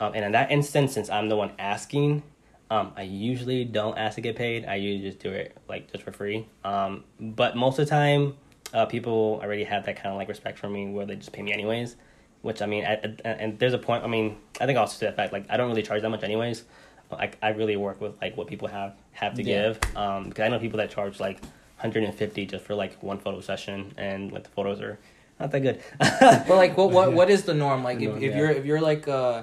Um, 0.00 0.12
and 0.14 0.24
in 0.24 0.32
that 0.32 0.50
instance, 0.50 0.92
since 0.92 1.10
I'm 1.10 1.28
the 1.28 1.36
one 1.36 1.52
asking, 1.58 2.22
um, 2.70 2.92
I 2.96 3.02
usually 3.02 3.64
don't 3.64 3.98
ask 3.98 4.14
to 4.16 4.20
get 4.22 4.34
paid. 4.36 4.64
I 4.64 4.76
usually 4.76 5.10
just 5.10 5.22
do 5.22 5.30
it 5.30 5.56
like 5.68 5.92
just 5.92 6.02
for 6.04 6.12
free. 6.12 6.48
Um, 6.64 7.04
but 7.20 7.56
most 7.56 7.78
of 7.78 7.84
the 7.86 7.90
time, 7.90 8.36
uh, 8.72 8.86
people 8.86 9.40
already 9.42 9.64
have 9.64 9.84
that 9.86 9.96
kind 9.96 10.08
of 10.08 10.16
like 10.16 10.28
respect 10.28 10.58
for 10.58 10.68
me 10.70 10.90
where 10.90 11.04
they 11.06 11.16
just 11.16 11.32
pay 11.32 11.42
me 11.42 11.52
anyways. 11.52 11.96
Which 12.42 12.62
I 12.62 12.66
mean, 12.66 12.84
I, 12.84 12.94
I- 13.24 13.28
and 13.28 13.58
there's 13.58 13.72
a 13.74 13.78
point. 13.78 14.04
I 14.04 14.06
mean, 14.06 14.36
I 14.60 14.66
think 14.66 14.78
also 14.78 14.98
to 15.00 15.06
the 15.06 15.12
fact 15.12 15.32
like 15.32 15.44
I 15.50 15.56
don't 15.58 15.68
really 15.68 15.82
charge 15.82 16.00
that 16.02 16.10
much 16.10 16.22
anyways. 16.22 16.64
Like 17.18 17.38
I 17.42 17.48
really 17.50 17.76
work 17.76 18.00
with 18.00 18.14
like 18.20 18.36
what 18.36 18.46
people 18.46 18.68
have 18.68 18.94
have 19.12 19.34
to 19.34 19.42
Yeah. 19.42 19.72
give. 19.72 19.96
Um, 19.96 20.24
because 20.28 20.44
I 20.44 20.48
know 20.48 20.58
people 20.58 20.78
that 20.78 20.90
charge 20.90 21.20
like 21.20 21.40
150 21.78 22.46
just 22.46 22.64
for 22.64 22.74
like 22.74 23.02
one 23.02 23.18
photo 23.18 23.40
session, 23.40 23.92
and 23.96 24.32
like 24.32 24.44
the 24.44 24.50
photos 24.50 24.80
are 24.80 24.98
not 25.40 25.50
that 25.50 25.60
good. 25.60 25.80
but 25.98 26.48
like 26.48 26.76
what 26.76 26.90
what 26.90 27.12
what 27.12 27.30
is 27.30 27.42
the 27.44 27.54
norm 27.54 27.82
like 27.84 28.00
if, 28.00 28.08
Norm, 28.08 28.22
if 28.22 28.30
yeah. 28.32 28.38
you're 28.38 28.50
if 28.50 28.64
you're 28.64 28.80
like 28.80 29.06
uh 29.08 29.42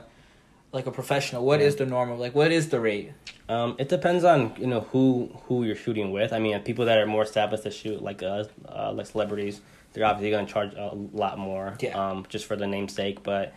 like 0.71 0.85
a 0.87 0.91
professional 0.91 1.43
what 1.45 1.59
Yeah. 1.59 1.67
is 1.67 1.75
the 1.75 1.85
norm 1.85 2.11
of 2.11 2.19
like 2.19 2.33
what 2.33 2.51
is 2.51 2.69
the 2.69 2.79
rate 2.79 3.11
Um, 3.49 3.75
it 3.77 3.89
depends 3.89 4.23
on 4.23 4.53
you 4.57 4.67
know 4.67 4.81
who 4.91 5.29
who 5.47 5.63
you're 5.65 5.75
shooting 5.75 6.11
with. 6.11 6.31
I 6.31 6.39
mean, 6.39 6.57
people 6.61 6.85
that 6.85 6.97
are 6.97 7.05
more 7.05 7.23
established 7.23 7.63
to 7.63 7.71
shoot 7.71 8.01
like 8.01 8.23
us, 8.23 8.47
uh, 8.69 8.93
like 8.93 9.07
celebrities, 9.07 9.59
they're 9.91 10.05
obviously 10.05 10.31
going 10.31 10.45
to 10.45 10.53
charge 10.53 10.73
a 10.73 10.95
lot 11.23 11.37
more. 11.37 11.75
Yeah. 11.81 11.99
Um, 12.01 12.25
just 12.29 12.45
for 12.45 12.55
the 12.55 12.67
namesake, 12.67 13.21
but 13.23 13.53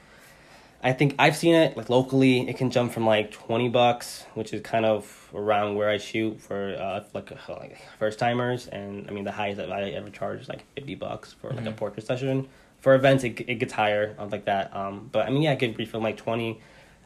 I 0.84 0.92
think 0.92 1.14
I've 1.18 1.34
seen 1.34 1.54
it 1.54 1.76
like 1.78 1.88
locally. 1.88 2.46
It 2.48 2.58
can 2.58 2.70
jump 2.70 2.92
from 2.92 3.06
like 3.06 3.30
twenty 3.32 3.70
bucks, 3.70 4.26
which 4.34 4.52
is 4.52 4.60
kind 4.60 4.84
of 4.84 5.30
around 5.34 5.76
where 5.76 5.88
I 5.88 5.96
shoot 5.96 6.38
for 6.40 6.76
uh, 6.78 7.02
like 7.14 7.32
uh, 7.32 7.36
like 7.54 7.78
first 7.98 8.18
timers, 8.18 8.66
and 8.68 9.08
I 9.08 9.12
mean 9.12 9.24
the 9.24 9.32
highest 9.32 9.56
that 9.56 9.72
I 9.72 9.90
ever 9.92 10.10
charge 10.10 10.42
is 10.42 10.48
like 10.48 10.64
fifty 10.74 10.94
bucks 10.94 11.32
for 11.32 11.48
like 11.50 11.64
a 11.66 11.70
Mhm. 11.70 11.76
portrait 11.76 12.06
session. 12.06 12.48
For 12.80 12.94
events, 12.94 13.24
it 13.24 13.40
it 13.48 13.54
gets 13.54 13.72
higher, 13.72 14.14
um, 14.18 14.28
like 14.28 14.44
that. 14.44 14.76
Um, 14.76 15.08
but 15.10 15.26
I 15.26 15.30
mean, 15.30 15.40
yeah, 15.42 15.52
it 15.52 15.58
can 15.58 15.72
be 15.72 15.86
from 15.86 16.02
like 16.02 16.18
twenty. 16.18 16.60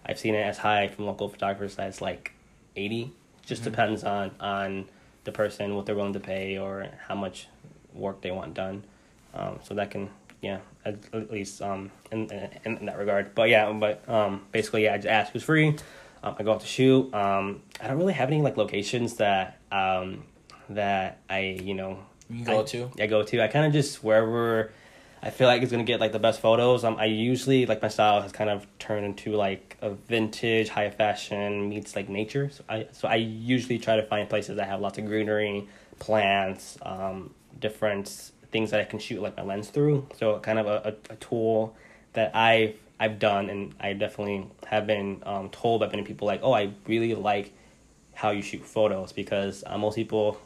I've 0.05 0.19
seen 0.19 0.35
it 0.35 0.43
as 0.45 0.59
high 0.59 0.89
from 0.89 1.07
local 1.07 1.29
photographers 1.29 1.79
as 1.79 2.01
like 2.01 2.33
eighty. 2.75 3.13
Just 3.47 3.63
Mhm. 3.63 3.65
depends 3.67 4.03
on 4.03 4.33
on 4.41 4.87
the 5.23 5.31
person, 5.31 5.77
what 5.77 5.87
they're 5.87 5.95
willing 5.95 6.15
to 6.15 6.21
pay, 6.21 6.59
or 6.59 6.89
how 7.07 7.15
much 7.15 7.47
work 7.95 8.23
they 8.23 8.33
want 8.33 8.55
done. 8.55 8.83
Um, 9.35 9.61
so 9.63 9.75
that 9.75 9.93
can 9.93 10.11
yeah, 10.41 10.59
at, 10.85 10.97
at 11.13 11.31
least 11.31 11.61
um 11.63 11.91
in, 12.11 12.31
in 12.65 12.77
in 12.79 12.87
that 12.87 12.99
regard. 12.99 13.35
But 13.35 13.49
yeah, 13.49 13.71
but 13.73 14.09
um 14.09 14.43
basically 14.53 14.85
yeah, 14.85 14.95
I 14.95 14.97
just 14.99 15.09
ask 15.09 15.33
who's 15.33 15.43
free. 15.43 15.77
Um, 16.23 16.35
I 16.39 16.43
go 16.43 16.53
out 16.53 16.61
to 16.61 16.67
shoot. 16.67 17.13
Um, 17.15 17.63
I 17.81 17.87
don't 17.87 17.99
really 17.99 18.13
have 18.13 18.29
any 18.29 18.43
like 18.43 18.57
locations 18.57 19.17
that 19.17 19.59
um 19.71 20.25
that 20.71 21.19
I 21.29 21.61
you 21.63 21.75
know 21.75 21.99
you 22.29 22.45
go 22.45 22.61
I, 22.61 22.65
to 22.65 22.91
I 23.01 23.07
go 23.07 23.23
to. 23.23 23.43
I 23.43 23.49
kind 23.49 23.67
of 23.67 23.73
just 23.73 24.03
wherever 24.03 24.73
I 25.23 25.31
feel 25.31 25.49
like 25.49 25.63
it's 25.63 25.73
gonna 25.73 25.85
get 25.85 26.01
like 26.01 26.13
the 26.13 26.19
best 26.19 26.41
photos. 26.41 26.85
Um, 26.85 26.97
I 26.97 27.07
usually 27.07 27.67
like 27.67 27.83
my 27.83 27.89
style 27.89 28.21
has 28.23 28.33
kind 28.33 28.51
of 28.51 28.67
turned 28.79 29.05
into 29.05 29.35
like 29.35 29.77
a 29.83 29.91
vintage, 29.91 30.69
high 30.69 30.91
fashion 30.91 31.69
meets 31.69 31.97
like 31.97 32.09
nature. 32.09 32.51
So 32.51 32.65
I 32.69 32.87
so 32.93 33.09
I 33.09 33.17
usually 33.17 33.79
try 33.79 33.97
to 33.97 34.03
find 34.05 34.29
places 34.29 34.57
that 34.57 34.69
have 34.69 34.81
lots 34.81 34.99
of 34.99 35.07
greenery, 35.07 35.69
plants, 35.99 36.79
um, 36.83 37.35
different 37.59 38.31
things 38.51 38.71
that 38.71 38.81
I 38.81 38.85
can 38.85 38.99
shoot 38.99 39.21
like 39.21 39.37
my 39.37 39.43
lens 39.43 39.69
through. 39.71 40.07
So 40.19 40.39
kind 40.41 40.59
of 40.59 40.67
a, 40.67 40.95
a, 41.11 41.13
a 41.13 41.17
tool 41.17 41.77
that 42.15 42.35
I've 42.35 42.77
I've 43.01 43.19
done 43.19 43.49
and 43.49 43.75
I 43.81 43.93
definitely 43.93 44.47
have 44.67 44.87
been 44.87 45.23
um, 45.25 45.51
told 45.51 45.81
by 45.81 45.89
many 45.89 46.03
people 46.03 46.27
like, 46.27 46.41
oh, 46.43 46.53
I 46.53 46.73
really 46.87 47.15
like 47.15 47.53
how 48.15 48.31
you 48.31 48.43
shoot 48.43 48.65
photos 48.65 49.13
because 49.13 49.63
uh, 49.67 49.79
most 49.79 49.95
people 49.95 50.39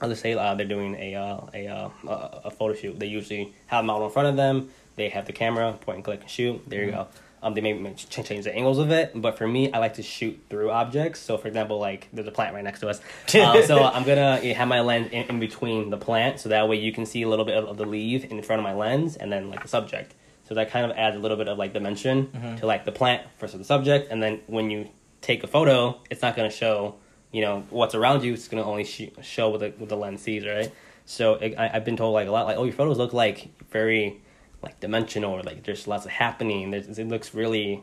I'll 0.00 0.08
just 0.08 0.22
say 0.22 0.34
uh, 0.34 0.54
they're 0.54 0.66
doing 0.66 0.94
a, 0.94 1.14
uh, 1.14 1.40
a, 1.52 1.66
uh, 1.66 1.90
a 2.06 2.40
a 2.44 2.50
photo 2.50 2.74
shoot. 2.74 2.98
They 2.98 3.06
usually 3.06 3.52
have 3.66 3.84
a 3.84 3.86
model 3.86 4.06
in 4.06 4.12
front 4.12 4.28
of 4.28 4.36
them. 4.36 4.70
They 4.96 5.08
have 5.10 5.26
the 5.26 5.32
camera, 5.32 5.72
point 5.80 5.96
and 5.96 6.04
click 6.04 6.20
and 6.20 6.30
shoot. 6.30 6.62
There 6.68 6.84
you 6.84 6.92
go. 6.92 7.08
Um, 7.42 7.54
they 7.54 7.60
may 7.62 7.94
change 7.94 8.44
the 8.44 8.54
angles 8.54 8.78
of 8.78 8.90
it, 8.90 9.12
but 9.14 9.38
for 9.38 9.48
me, 9.48 9.72
I 9.72 9.78
like 9.78 9.94
to 9.94 10.02
shoot 10.02 10.38
through 10.50 10.70
objects. 10.70 11.20
So, 11.20 11.38
for 11.38 11.48
example, 11.48 11.78
like 11.78 12.08
there's 12.12 12.26
a 12.28 12.30
plant 12.30 12.54
right 12.54 12.62
next 12.62 12.80
to 12.80 12.88
us. 12.88 13.00
Um, 13.34 13.62
so 13.66 13.82
I'm 13.94 14.04
gonna 14.04 14.36
have 14.54 14.68
my 14.68 14.80
lens 14.80 15.08
in, 15.10 15.24
in 15.24 15.40
between 15.40 15.88
the 15.90 15.96
plant, 15.96 16.38
so 16.40 16.50
that 16.50 16.68
way 16.68 16.76
you 16.76 16.92
can 16.92 17.06
see 17.06 17.22
a 17.22 17.28
little 17.28 17.46
bit 17.46 17.56
of, 17.56 17.64
of 17.64 17.76
the 17.78 17.86
leaf 17.86 18.24
in 18.24 18.42
front 18.42 18.60
of 18.60 18.64
my 18.64 18.74
lens, 18.74 19.16
and 19.16 19.32
then 19.32 19.48
like 19.50 19.62
the 19.62 19.68
subject. 19.68 20.14
So 20.48 20.54
that 20.56 20.70
kind 20.70 20.84
of 20.90 20.96
adds 20.98 21.16
a 21.16 21.18
little 21.18 21.36
bit 21.38 21.48
of 21.48 21.56
like 21.56 21.72
dimension 21.72 22.26
Mhm. 22.26 22.60
to 22.60 22.66
like 22.66 22.84
the 22.84 22.92
plant 22.92 23.22
versus 23.38 23.58
the 23.58 23.64
subject, 23.64 24.10
and 24.10 24.22
then 24.22 24.40
when 24.46 24.70
you 24.70 24.88
take 25.22 25.42
a 25.42 25.46
photo, 25.46 25.98
it's 26.10 26.20
not 26.22 26.36
gonna 26.36 26.50
show 26.50 26.96
you 27.32 27.40
know 27.40 27.64
what's 27.70 27.94
around 27.94 28.22
you. 28.24 28.34
It's 28.34 28.48
gonna 28.48 28.64
only 28.68 28.84
sh- 28.84 29.10
show 29.22 29.48
what 29.48 29.60
the 29.60 29.72
what 29.78 29.88
the 29.88 29.96
lens 29.96 30.20
sees, 30.20 30.44
right? 30.44 30.70
So 31.06 31.34
it, 31.34 31.54
I, 31.58 31.70
I've 31.74 31.84
been 31.86 31.96
told 31.96 32.12
like 32.12 32.28
a 32.28 32.30
lot, 32.32 32.44
like 32.44 32.58
oh 32.58 32.64
your 32.64 32.74
photos 32.74 32.98
look 32.98 33.12
like 33.14 33.48
very 33.70 34.20
like 34.62 34.78
dimensional, 34.80 35.32
or 35.32 35.42
like 35.42 35.62
there's 35.64 35.86
lots 35.86 36.04
of 36.04 36.10
happening. 36.10 36.70
There's, 36.70 36.98
it 36.98 37.08
looks 37.08 37.34
really 37.34 37.82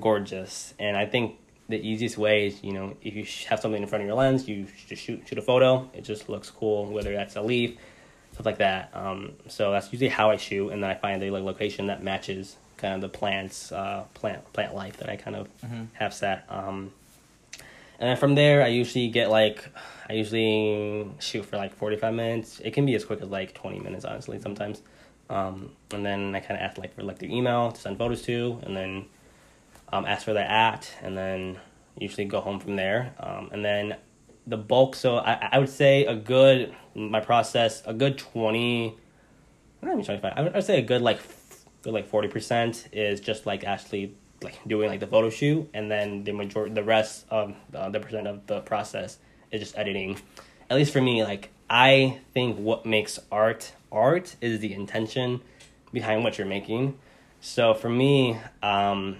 gorgeous, 0.00 0.74
and 0.78 0.96
I 0.96 1.06
think 1.06 1.36
the 1.68 1.80
easiest 1.80 2.18
way 2.18 2.46
is 2.48 2.62
you 2.64 2.72
know 2.72 2.96
if 3.02 3.14
you 3.14 3.24
have 3.48 3.60
something 3.60 3.82
in 3.82 3.88
front 3.88 4.02
of 4.02 4.08
your 4.08 4.16
lens, 4.16 4.48
you 4.48 4.66
just 4.86 5.02
shoot 5.02 5.22
shoot 5.26 5.38
a 5.38 5.42
photo. 5.42 5.88
It 5.94 6.02
just 6.04 6.28
looks 6.28 6.50
cool, 6.50 6.86
whether 6.86 7.12
that's 7.12 7.36
a 7.36 7.42
leaf, 7.42 7.76
stuff 8.32 8.46
like 8.46 8.58
that. 8.58 8.90
Um, 8.94 9.32
so 9.48 9.70
that's 9.72 9.92
usually 9.92 10.10
how 10.10 10.30
I 10.30 10.36
shoot, 10.36 10.70
and 10.70 10.82
then 10.82 10.90
I 10.90 10.94
find 10.94 11.22
a 11.22 11.30
like, 11.30 11.42
location 11.44 11.86
that 11.86 12.02
matches 12.02 12.56
kind 12.76 12.94
of 12.94 13.00
the 13.00 13.08
plants, 13.08 13.72
uh, 13.72 14.04
plant 14.14 14.50
plant 14.52 14.74
life 14.74 14.96
that 14.98 15.08
I 15.08 15.16
kind 15.16 15.36
of 15.36 15.48
Mhm. 15.62 15.88
have 15.94 16.14
set. 16.14 16.44
Um, 16.48 16.92
and 17.98 18.08
then 18.08 18.16
from 18.16 18.34
there, 18.34 18.62
I 18.62 18.68
usually 18.68 19.08
get 19.08 19.28
like, 19.30 19.68
I 20.08 20.14
usually 20.14 21.06
shoot 21.18 21.44
for 21.44 21.58
like 21.58 21.74
45 21.74 22.14
minutes. 22.14 22.58
It 22.64 22.72
can 22.72 22.86
be 22.86 22.94
as 22.94 23.04
quick 23.04 23.20
as 23.20 23.28
like 23.28 23.52
20 23.52 23.78
minutes, 23.80 24.06
honestly, 24.06 24.40
sometimes. 24.40 24.80
Um, 25.30 25.70
and 25.92 26.04
then 26.04 26.34
I 26.34 26.40
kind 26.40 26.60
of 26.60 26.64
ask 26.64 26.76
like 26.76 26.94
for 26.94 27.02
like 27.02 27.18
their 27.18 27.30
email 27.30 27.72
to 27.72 27.80
send 27.80 27.96
photos 27.96 28.22
to, 28.22 28.58
and 28.62 28.76
then 28.76 29.06
um, 29.92 30.04
ask 30.04 30.24
for 30.24 30.32
their 30.32 30.44
at, 30.44 30.90
and 31.02 31.16
then 31.16 31.58
usually 31.98 32.24
go 32.24 32.40
home 32.40 32.60
from 32.60 32.76
there. 32.76 33.14
Um, 33.20 33.48
and 33.52 33.64
then 33.64 33.96
the 34.46 34.56
bulk, 34.56 34.96
so 34.96 35.18
I, 35.18 35.48
I 35.52 35.58
would 35.58 35.68
say 35.68 36.04
a 36.06 36.14
good, 36.14 36.74
my 36.94 37.20
process, 37.20 37.82
a 37.86 37.94
good 37.94 38.18
20, 38.18 38.96
not 39.82 39.92
even 39.92 40.04
25, 40.04 40.32
I 40.36 40.42
would, 40.42 40.52
I 40.52 40.56
would 40.56 40.64
say 40.64 40.78
a 40.78 40.82
good 40.82 41.02
like, 41.02 41.20
good 41.82 41.92
like 41.92 42.10
40% 42.10 42.88
is 42.92 43.20
just 43.20 43.46
like 43.46 43.64
actually 43.64 44.14
like 44.42 44.58
doing 44.66 44.88
like 44.88 45.00
the 45.00 45.06
photo 45.06 45.30
shoot 45.30 45.68
and 45.74 45.90
then 45.90 46.24
the 46.24 46.32
majority 46.32 46.74
the 46.74 46.82
rest 46.82 47.26
of 47.30 47.54
uh, 47.74 47.90
the 47.90 48.00
percent 48.00 48.26
of 48.26 48.46
the 48.46 48.60
process 48.60 49.18
is 49.52 49.60
just 49.60 49.76
editing 49.76 50.18
at 50.70 50.76
least 50.76 50.92
for 50.92 51.02
me 51.02 51.22
like 51.22 51.50
i 51.70 52.18
think 52.34 52.58
what 52.58 52.84
makes 52.84 53.18
art 53.32 53.72
art 53.90 54.36
is 54.40 54.60
the 54.60 54.72
intention 54.72 55.40
behind 55.92 56.22
what 56.22 56.36
you're 56.36 56.46
making 56.46 56.98
so 57.40 57.72
for 57.72 57.88
me 57.88 58.38
um 58.62 59.16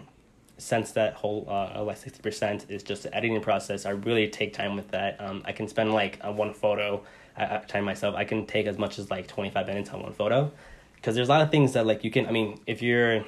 since 0.58 0.92
that 0.92 1.14
whole 1.14 1.46
uh 1.48 1.82
like 1.82 1.98
60% 1.98 2.68
is 2.68 2.82
just 2.82 3.04
the 3.04 3.14
editing 3.16 3.40
process 3.40 3.86
i 3.86 3.90
really 3.90 4.28
take 4.28 4.52
time 4.52 4.76
with 4.76 4.88
that 4.88 5.18
um 5.20 5.42
i 5.46 5.52
can 5.52 5.66
spend 5.66 5.94
like 5.94 6.18
on 6.22 6.36
one 6.36 6.52
photo 6.52 7.02
I, 7.36 7.56
I 7.56 7.58
time 7.60 7.84
myself 7.84 8.14
i 8.14 8.24
can 8.24 8.44
take 8.44 8.66
as 8.66 8.76
much 8.76 8.98
as 8.98 9.10
like 9.10 9.26
25 9.26 9.66
minutes 9.66 9.90
on 9.90 10.02
one 10.02 10.12
photo 10.12 10.52
because 11.00 11.14
there's 11.14 11.28
a 11.28 11.30
lot 11.30 11.40
of 11.40 11.50
things 11.50 11.72
that 11.72 11.86
like 11.86 12.04
you 12.04 12.10
can. 12.10 12.26
I 12.26 12.30
mean, 12.30 12.60
if 12.66 12.82
you're 12.82 13.24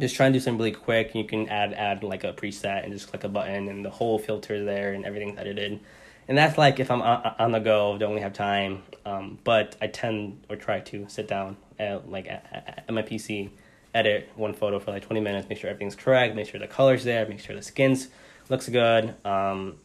just 0.00 0.16
trying 0.16 0.32
to 0.32 0.38
do 0.38 0.42
something 0.42 0.58
really 0.58 0.72
quick, 0.72 1.14
you 1.14 1.24
can 1.24 1.48
add 1.48 1.72
add 1.72 2.02
like 2.02 2.24
a 2.24 2.32
preset 2.32 2.84
and 2.84 2.92
just 2.92 3.08
click 3.08 3.24
a 3.24 3.28
button, 3.28 3.68
and 3.68 3.84
the 3.84 3.90
whole 3.90 4.18
filter 4.18 4.64
there 4.64 4.92
and 4.92 5.04
everything's 5.04 5.38
edited. 5.38 5.80
And 6.28 6.36
that's 6.36 6.58
like 6.58 6.80
if 6.80 6.90
I'm 6.90 7.02
on, 7.02 7.34
on 7.38 7.52
the 7.52 7.60
go, 7.60 7.96
don't 7.98 8.10
really 8.10 8.22
have 8.22 8.32
time. 8.32 8.82
Um, 9.04 9.38
but 9.44 9.76
I 9.80 9.86
tend 9.86 10.44
or 10.50 10.56
try 10.56 10.80
to 10.80 11.06
sit 11.08 11.28
down 11.28 11.56
at 11.78 12.10
like 12.10 12.26
at, 12.26 12.84
at 12.88 12.92
my 12.92 13.02
PC, 13.02 13.50
edit 13.94 14.28
one 14.34 14.52
photo 14.52 14.78
for 14.78 14.90
like 14.90 15.04
twenty 15.04 15.20
minutes, 15.20 15.48
make 15.48 15.58
sure 15.58 15.70
everything's 15.70 15.94
correct, 15.94 16.34
make 16.34 16.48
sure 16.48 16.58
the 16.58 16.66
color's 16.66 17.04
there, 17.04 17.26
make 17.26 17.40
sure 17.40 17.54
the 17.54 17.62
skin's 17.62 18.08
looks 18.48 18.68
good, 18.68 19.14
um, 19.24 19.76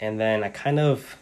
and 0.00 0.20
then 0.20 0.44
I 0.44 0.48
kind 0.48 0.78
of 0.78 1.16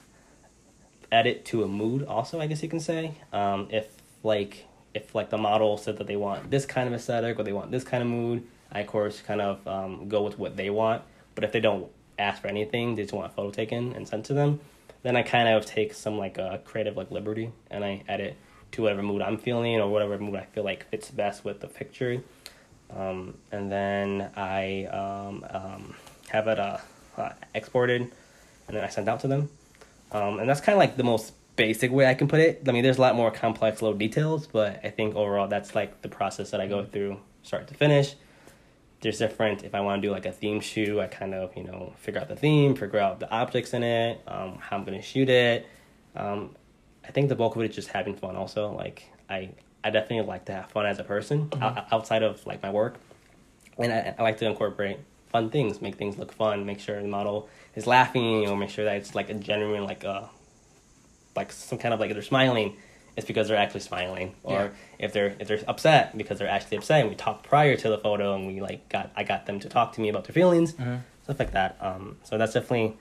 edit 1.12 1.44
to 1.46 1.62
a 1.62 1.68
mood. 1.68 2.04
Also, 2.04 2.40
I 2.40 2.46
guess 2.46 2.62
you 2.62 2.68
can 2.68 2.80
say 2.80 3.12
um, 3.32 3.68
if 3.70 3.88
like 4.22 4.66
if 4.94 5.14
like 5.14 5.30
the 5.30 5.38
model 5.38 5.76
said 5.76 5.98
that 5.98 6.06
they 6.06 6.16
want 6.16 6.50
this 6.50 6.66
kind 6.66 6.88
of 6.88 6.94
aesthetic 6.94 7.38
or 7.38 7.44
they 7.44 7.52
want 7.52 7.70
this 7.70 7.84
kind 7.84 8.02
of 8.02 8.08
mood, 8.08 8.44
I 8.72 8.80
of 8.80 8.88
course 8.88 9.20
kind 9.20 9.40
of 9.40 9.66
um, 9.68 10.08
go 10.08 10.22
with 10.22 10.38
what 10.38 10.56
they 10.56 10.70
want. 10.70 11.02
But 11.34 11.44
if 11.44 11.52
they 11.52 11.60
don't 11.60 11.90
ask 12.18 12.42
for 12.42 12.48
anything, 12.48 12.94
they 12.94 13.02
just 13.02 13.14
want 13.14 13.30
a 13.30 13.34
photo 13.34 13.50
taken 13.50 13.92
and 13.94 14.06
sent 14.06 14.26
to 14.26 14.34
them, 14.34 14.60
then 15.02 15.16
I 15.16 15.22
kind 15.22 15.48
of 15.48 15.66
take 15.66 15.94
some 15.94 16.18
like 16.18 16.38
uh, 16.38 16.58
creative 16.58 16.96
like 16.96 17.10
liberty 17.10 17.52
and 17.70 17.84
I 17.84 18.02
edit 18.08 18.36
to 18.72 18.82
whatever 18.82 19.02
mood 19.02 19.22
I'm 19.22 19.38
feeling 19.38 19.80
or 19.80 19.88
whatever 19.90 20.18
mood 20.18 20.36
I 20.36 20.44
feel 20.44 20.64
like 20.64 20.88
fits 20.90 21.10
best 21.10 21.44
with 21.44 21.60
the 21.60 21.68
picture. 21.68 22.22
Um, 22.94 23.34
and 23.52 23.70
then 23.70 24.30
I 24.36 24.84
um, 24.86 25.44
um, 25.50 25.94
have 26.28 26.48
it 26.48 26.58
uh, 26.58 26.78
uh, 27.16 27.32
exported 27.54 28.02
and 28.02 28.76
then 28.76 28.82
I 28.84 28.88
send 28.88 29.08
out 29.08 29.20
to 29.20 29.28
them. 29.28 29.50
Um, 30.12 30.38
and 30.38 30.48
that's 30.48 30.60
kind 30.60 30.74
of 30.74 30.78
like 30.78 30.96
the 30.96 31.04
most 31.04 31.34
basic 31.56 31.90
way 31.90 32.06
I 32.06 32.14
can 32.14 32.28
put 32.28 32.40
it. 32.40 32.62
I 32.66 32.72
mean, 32.72 32.82
there's 32.82 32.98
a 32.98 33.00
lot 33.00 33.14
more 33.14 33.30
complex 33.30 33.82
little 33.82 33.96
details, 33.96 34.46
but 34.46 34.80
I 34.84 34.90
think 34.90 35.14
overall 35.14 35.48
that's 35.48 35.74
like 35.74 36.02
the 36.02 36.08
process 36.08 36.50
that 36.50 36.60
I 36.60 36.66
go 36.66 36.84
through 36.84 37.18
start 37.42 37.68
to 37.68 37.74
finish. 37.74 38.14
There's 39.04 39.18
different, 39.18 39.64
if 39.64 39.74
I 39.74 39.80
want 39.80 40.00
to 40.00 40.08
do 40.08 40.10
like 40.10 40.24
a 40.24 40.32
theme 40.32 40.60
shoot, 40.60 40.98
I 40.98 41.08
kind 41.08 41.34
of, 41.34 41.54
you 41.54 41.62
know, 41.62 41.92
figure 41.98 42.22
out 42.22 42.28
the 42.28 42.36
theme, 42.36 42.74
figure 42.74 42.98
out 42.98 43.20
the 43.20 43.30
objects 43.30 43.74
in 43.74 43.82
it, 43.82 44.22
um, 44.26 44.56
how 44.58 44.78
I'm 44.78 44.84
going 44.84 44.98
to 44.98 45.04
shoot 45.04 45.28
it. 45.28 45.66
Um, 46.16 46.56
I 47.06 47.10
think 47.10 47.28
the 47.28 47.34
bulk 47.34 47.54
of 47.54 47.60
it 47.60 47.68
is 47.68 47.76
just 47.76 47.88
having 47.88 48.16
fun 48.16 48.34
also. 48.34 48.72
Like, 48.72 49.04
I, 49.28 49.50
I 49.84 49.90
definitely 49.90 50.26
like 50.26 50.46
to 50.46 50.52
have 50.52 50.70
fun 50.70 50.86
as 50.86 50.98
a 50.98 51.04
person 51.04 51.50
mm-hmm. 51.50 51.94
outside 51.94 52.22
of 52.22 52.46
like 52.46 52.62
my 52.62 52.70
work. 52.70 52.96
And 53.76 53.92
I, 53.92 54.14
I 54.18 54.22
like 54.22 54.38
to 54.38 54.46
incorporate 54.46 55.00
fun 55.28 55.50
things, 55.50 55.82
make 55.82 55.96
things 55.96 56.16
look 56.16 56.32
fun, 56.32 56.64
make 56.64 56.80
sure 56.80 57.02
the 57.02 57.06
model 57.06 57.50
is 57.74 57.86
laughing, 57.86 58.48
or 58.48 58.56
make 58.56 58.70
sure 58.70 58.86
that 58.86 58.96
it's 58.96 59.14
like 59.14 59.28
a 59.28 59.34
genuine 59.34 59.84
like 59.84 60.04
a 60.04 60.10
uh, 60.10 60.28
like 61.36 61.52
some 61.52 61.76
kind 61.76 61.92
of 61.92 62.00
like 62.00 62.10
they're 62.14 62.22
smiling, 62.22 62.76
it's 63.16 63.26
because 63.26 63.48
they're 63.48 63.56
actually 63.56 63.80
smiling. 63.80 64.34
Or 64.42 64.52
yeah. 64.52 64.68
if 64.98 65.12
they're 65.12 65.36
if 65.38 65.48
they're 65.48 65.60
upset 65.68 66.16
because 66.16 66.38
they're 66.38 66.48
actually 66.48 66.78
upset. 66.78 67.00
And 67.00 67.10
we 67.10 67.16
talked 67.16 67.46
prior 67.46 67.76
to 67.76 67.88
the 67.88 67.98
photo, 67.98 68.34
and 68.34 68.46
we 68.46 68.60
like 68.60 68.88
got 68.88 69.10
I 69.16 69.24
got 69.24 69.46
them 69.46 69.60
to 69.60 69.68
talk 69.68 69.92
to 69.94 70.00
me 70.00 70.08
about 70.08 70.24
their 70.24 70.34
feelings, 70.34 70.72
mm-hmm. 70.72 70.96
stuff 71.24 71.38
like 71.38 71.52
that. 71.52 71.76
Um, 71.80 72.18
so 72.22 72.38
that's 72.38 72.54
definitely 72.54 72.96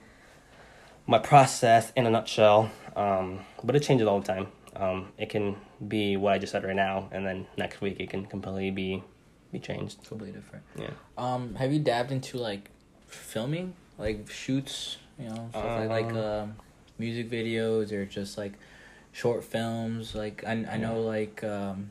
my 1.06 1.18
process 1.18 1.92
in 1.96 2.06
a 2.06 2.10
nutshell. 2.10 2.70
Um, 2.96 3.40
but 3.62 3.74
it 3.74 3.80
changes 3.80 4.06
all 4.06 4.20
the 4.20 4.26
time. 4.26 4.48
Um, 4.76 5.08
it 5.18 5.28
can 5.28 5.56
be 5.86 6.16
what 6.16 6.32
I 6.32 6.38
just 6.38 6.52
said 6.52 6.64
right 6.64 6.76
now, 6.76 7.08
and 7.12 7.26
then 7.26 7.46
next 7.56 7.80
week 7.80 7.96
it 8.00 8.10
can 8.10 8.26
completely 8.26 8.70
be 8.70 9.02
be 9.52 9.58
changed. 9.58 10.04
Completely 10.06 10.38
different. 10.38 10.64
Yeah. 10.76 10.90
Um, 11.16 11.54
have 11.56 11.72
you 11.72 11.78
dabbed 11.78 12.12
into 12.12 12.38
like 12.38 12.70
filming, 13.06 13.74
like 13.98 14.28
shoots, 14.30 14.98
you 15.18 15.28
know, 15.28 15.48
stuff 15.50 15.88
like 15.88 15.88
like 15.88 16.12
um 16.14 16.56
music 16.98 17.30
videos 17.30 17.92
or 17.92 18.04
just 18.04 18.38
like 18.38 18.52
short 19.14 19.44
films. 19.44 20.14
Like 20.14 20.44
I 20.44 20.66
I 20.70 20.76
know 20.76 21.00
like 21.00 21.42
um 21.42 21.90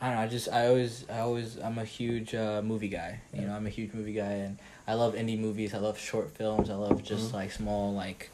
I 0.00 0.06
don't 0.06 0.16
know, 0.16 0.22
I 0.22 0.28
just 0.28 0.48
I 0.52 0.68
always 0.68 1.04
I 1.10 1.20
always 1.20 1.58
I'm 1.58 1.78
a 1.78 1.84
huge 1.84 2.34
uh, 2.34 2.62
movie 2.62 2.88
guy. 2.88 3.20
You 3.34 3.46
know, 3.46 3.54
I'm 3.54 3.66
a 3.66 3.70
huge 3.70 3.92
movie 3.94 4.12
guy 4.12 4.32
and 4.46 4.58
I 4.86 4.94
love 4.94 5.14
indie 5.14 5.38
movies. 5.38 5.74
I 5.74 5.78
love 5.78 5.98
short 5.98 6.30
films. 6.30 6.70
I 6.70 6.74
love 6.74 7.02
just 7.02 7.28
mm-hmm. 7.28 7.36
like 7.36 7.50
small 7.50 7.92
like 7.94 8.30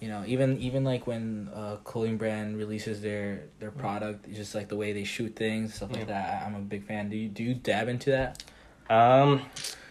you 0.00 0.08
know, 0.08 0.24
even 0.26 0.58
even 0.58 0.82
like 0.84 1.06
when 1.06 1.48
uh 1.54 1.76
clothing 1.84 2.16
brand 2.16 2.56
releases 2.56 3.02
their 3.02 3.44
their 3.60 3.70
mm-hmm. 3.70 3.80
product, 3.80 4.32
just 4.32 4.54
like 4.54 4.68
the 4.68 4.76
way 4.76 4.92
they 4.92 5.04
shoot 5.04 5.36
things, 5.36 5.74
stuff 5.74 5.90
yeah. 5.92 5.98
like 5.98 6.08
that. 6.08 6.42
I'm 6.44 6.54
a 6.56 6.60
big 6.60 6.84
fan. 6.84 7.10
Do 7.10 7.16
you 7.16 7.28
do 7.28 7.44
you 7.44 7.54
dab 7.54 7.88
into 7.88 8.10
that? 8.10 8.42
Um 8.88 9.42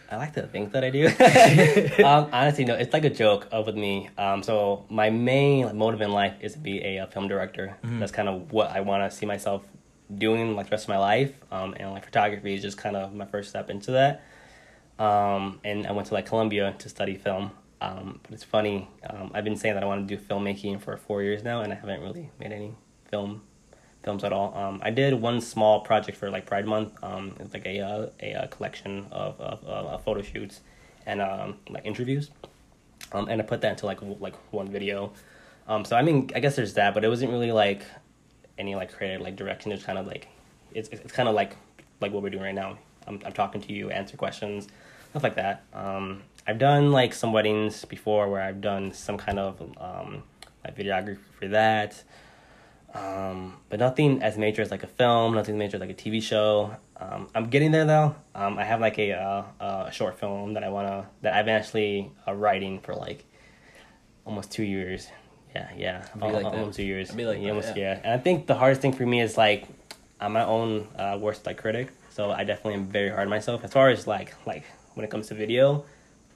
I 0.10 0.18
like 0.18 0.34
to 0.34 0.48
think 0.48 0.72
that 0.74 0.84
I 0.84 0.90
do. 0.90 1.08
um, 2.04 2.30
honestly, 2.32 2.66
no, 2.66 2.76
it's 2.76 2.94
like 2.94 3.06
a 3.06 3.10
joke 3.10 3.48
uh, 3.52 3.64
with 3.66 3.76
me. 3.76 4.10
Um, 4.18 4.44
so 4.44 4.86
my 4.90 5.10
main 5.10 5.76
motive 5.78 6.02
in 6.02 6.12
life 6.12 6.36
is 6.42 6.54
to 6.54 6.60
be 6.60 6.84
a, 6.84 6.98
a 6.98 7.08
film 7.08 7.28
director. 7.28 7.76
Mm-hmm. 7.84 8.00
That's 8.00 8.12
kind 8.12 8.30
of 8.30 8.52
what 8.52 8.70
I 8.70 8.82
want 8.82 9.10
to 9.10 9.16
see 9.16 9.26
myself 9.26 9.66
doing 10.14 10.56
like 10.56 10.68
the 10.68 10.72
rest 10.72 10.86
of 10.86 10.90
my 10.90 10.98
life. 10.98 11.34
Um, 11.52 11.76
and 11.78 11.92
like 11.92 12.06
photography 12.06 12.54
is 12.54 12.62
just 12.62 12.78
kind 12.78 12.96
of 12.96 13.14
my 13.14 13.26
first 13.26 13.50
step 13.50 13.70
into 13.70 13.92
that. 13.92 14.24
Um, 15.00 15.60
and 15.64 15.88
I 15.88 15.92
went 15.92 16.08
to 16.08 16.14
like 16.14 16.28
Columbia 16.28 16.76
to 16.80 16.90
study 16.90 17.16
film. 17.16 17.52
Um, 17.82 18.20
but 18.24 18.32
it's 18.32 18.44
funny. 18.44 18.88
Um, 19.10 19.32
I've 19.34 19.44
been 19.44 19.58
saying 19.58 19.76
that 19.76 19.84
I 19.84 19.86
want 19.86 20.08
to 20.08 20.16
do 20.16 20.22
filmmaking 20.22 20.82
for 20.82 20.96
four 20.98 21.22
years 21.22 21.44
now, 21.44 21.62
and 21.62 21.74
I 21.74 21.76
haven't 21.76 22.02
really 22.02 22.32
made 22.40 22.52
any 22.52 22.74
film 23.10 23.42
films 24.06 24.24
at 24.24 24.32
all. 24.32 24.56
Um, 24.56 24.80
I 24.84 24.92
did 24.92 25.16
one 25.16 25.42
small 25.42 25.82
project 25.82 26.18
for 26.18 26.30
like 26.30 26.46
Pride 26.46 26.66
Month. 26.66 26.94
Um, 27.04 27.36
it's 27.40 27.54
like 27.54 27.66
a 27.66 27.82
uh, 27.82 28.08
a, 28.22 28.32
a, 28.44 28.48
collection 28.48 29.08
of, 29.12 29.42
of 29.42 29.68
uh, 29.68 29.98
photo 29.98 30.22
shoots 30.22 30.62
and 31.06 31.22
um, 31.22 31.58
like 31.70 31.86
interviews. 31.86 32.30
Um, 33.12 33.28
and 33.28 33.42
I 33.42 33.44
put 33.44 33.62
that 33.62 33.72
into 33.72 33.86
like 33.88 34.00
like 34.20 34.36
one 34.54 34.70
video. 34.70 35.12
Um, 35.68 35.84
so 35.84 35.98
I 35.98 36.04
mean, 36.04 36.30
I 36.36 36.40
guess 36.40 36.56
there's 36.56 36.76
that, 36.76 36.94
but 36.94 37.04
it 37.04 37.10
wasn't 37.10 37.32
really 37.32 37.52
like 37.52 37.82
any 38.58 38.76
like 38.76 38.94
creative 38.94 39.22
like 39.22 39.36
direction. 39.36 39.72
It's 39.72 39.84
kind 39.84 39.98
of 39.98 40.08
like 40.08 40.28
it's 40.74 40.88
it's 40.90 41.12
kind 41.12 41.28
of 41.28 41.36
like 41.36 41.58
like 42.00 42.14
what 42.14 42.24
we're 42.24 42.30
doing 42.30 42.44
right 42.44 42.56
now. 42.56 42.78
I'm 43.08 43.20
I'm 43.26 43.34
talking 43.34 43.60
to 43.62 43.74
you, 43.74 43.90
answer 43.90 44.16
questions, 44.16 44.68
stuff 45.10 45.24
like 45.24 45.36
that. 45.36 45.64
Um, 45.74 46.22
I've 46.48 46.60
done 46.60 46.92
like 46.92 47.14
some 47.14 47.34
weddings 47.34 47.86
before 47.86 48.30
where 48.30 48.42
I've 48.42 48.62
done 48.62 48.94
some 48.94 49.18
kind 49.18 49.40
of 49.40 49.60
um, 49.78 50.22
like 50.64 50.78
videography 50.78 51.18
for 51.40 51.48
that. 51.48 52.04
Um, 52.96 53.58
but 53.70 53.80
nothing 53.80 54.24
as 54.24 54.38
major 54.38 54.62
as 54.62 54.72
like 54.72 54.84
a 54.84 54.88
film, 54.88 55.36
nothing 55.36 55.56
as 55.56 55.60
major 55.60 55.78
as 55.78 55.82
like 55.82 55.90
a 55.90 55.94
TV 55.94 56.24
show. 56.24 56.76
Um, 56.98 57.28
I'm 57.36 57.50
getting 57.50 57.72
there 57.72 57.84
though. 57.84 58.16
Um, 58.34 58.58
I 58.58 58.64
have 58.64 58.80
like 58.80 58.98
a, 58.98 59.12
uh, 59.12 59.44
a 59.88 59.92
short 59.92 60.18
film 60.18 60.54
that 60.54 60.64
I 60.64 60.70
wanna 60.70 61.08
that 61.22 61.34
I've 61.34 61.46
been 61.46 61.56
actually 61.56 62.12
uh, 62.26 62.34
writing 62.34 62.80
for 62.80 62.96
like 62.96 63.26
almost 64.26 64.52
two 64.52 64.64
years. 64.64 65.10
Yeah, 65.54 65.70
yeah, 65.78 66.06
like 66.20 66.46
almost 66.46 66.78
two 66.78 66.84
years. 66.84 67.12
be 67.12 67.26
like 67.26 67.42
yeah, 67.42 67.50
almost 67.50 67.76
yeah. 67.76 67.96
yeah. 67.96 68.02
And 68.04 68.14
I 68.14 68.18
think 68.18 68.48
the 68.48 68.56
hardest 68.56 68.82
thing 68.82 68.94
for 68.94 69.06
me 69.06 69.22
is 69.22 69.38
like 69.38 69.68
I'm 70.22 70.32
my 70.32 70.46
own 70.46 70.88
uh, 70.98 71.18
worst 71.20 71.46
like 71.46 71.58
critic, 71.58 71.90
so 72.10 72.32
I 72.32 72.46
definitely 72.46 72.76
am 72.76 72.88
very 72.88 73.10
hard 73.10 73.24
on 73.24 73.30
myself 73.30 73.64
as 73.66 73.74
far 73.74 73.90
as 73.90 74.08
like 74.08 74.34
like 74.46 74.64
when 74.94 75.04
it 75.04 75.10
comes 75.10 75.28
to 75.28 75.36
video. 75.36 75.86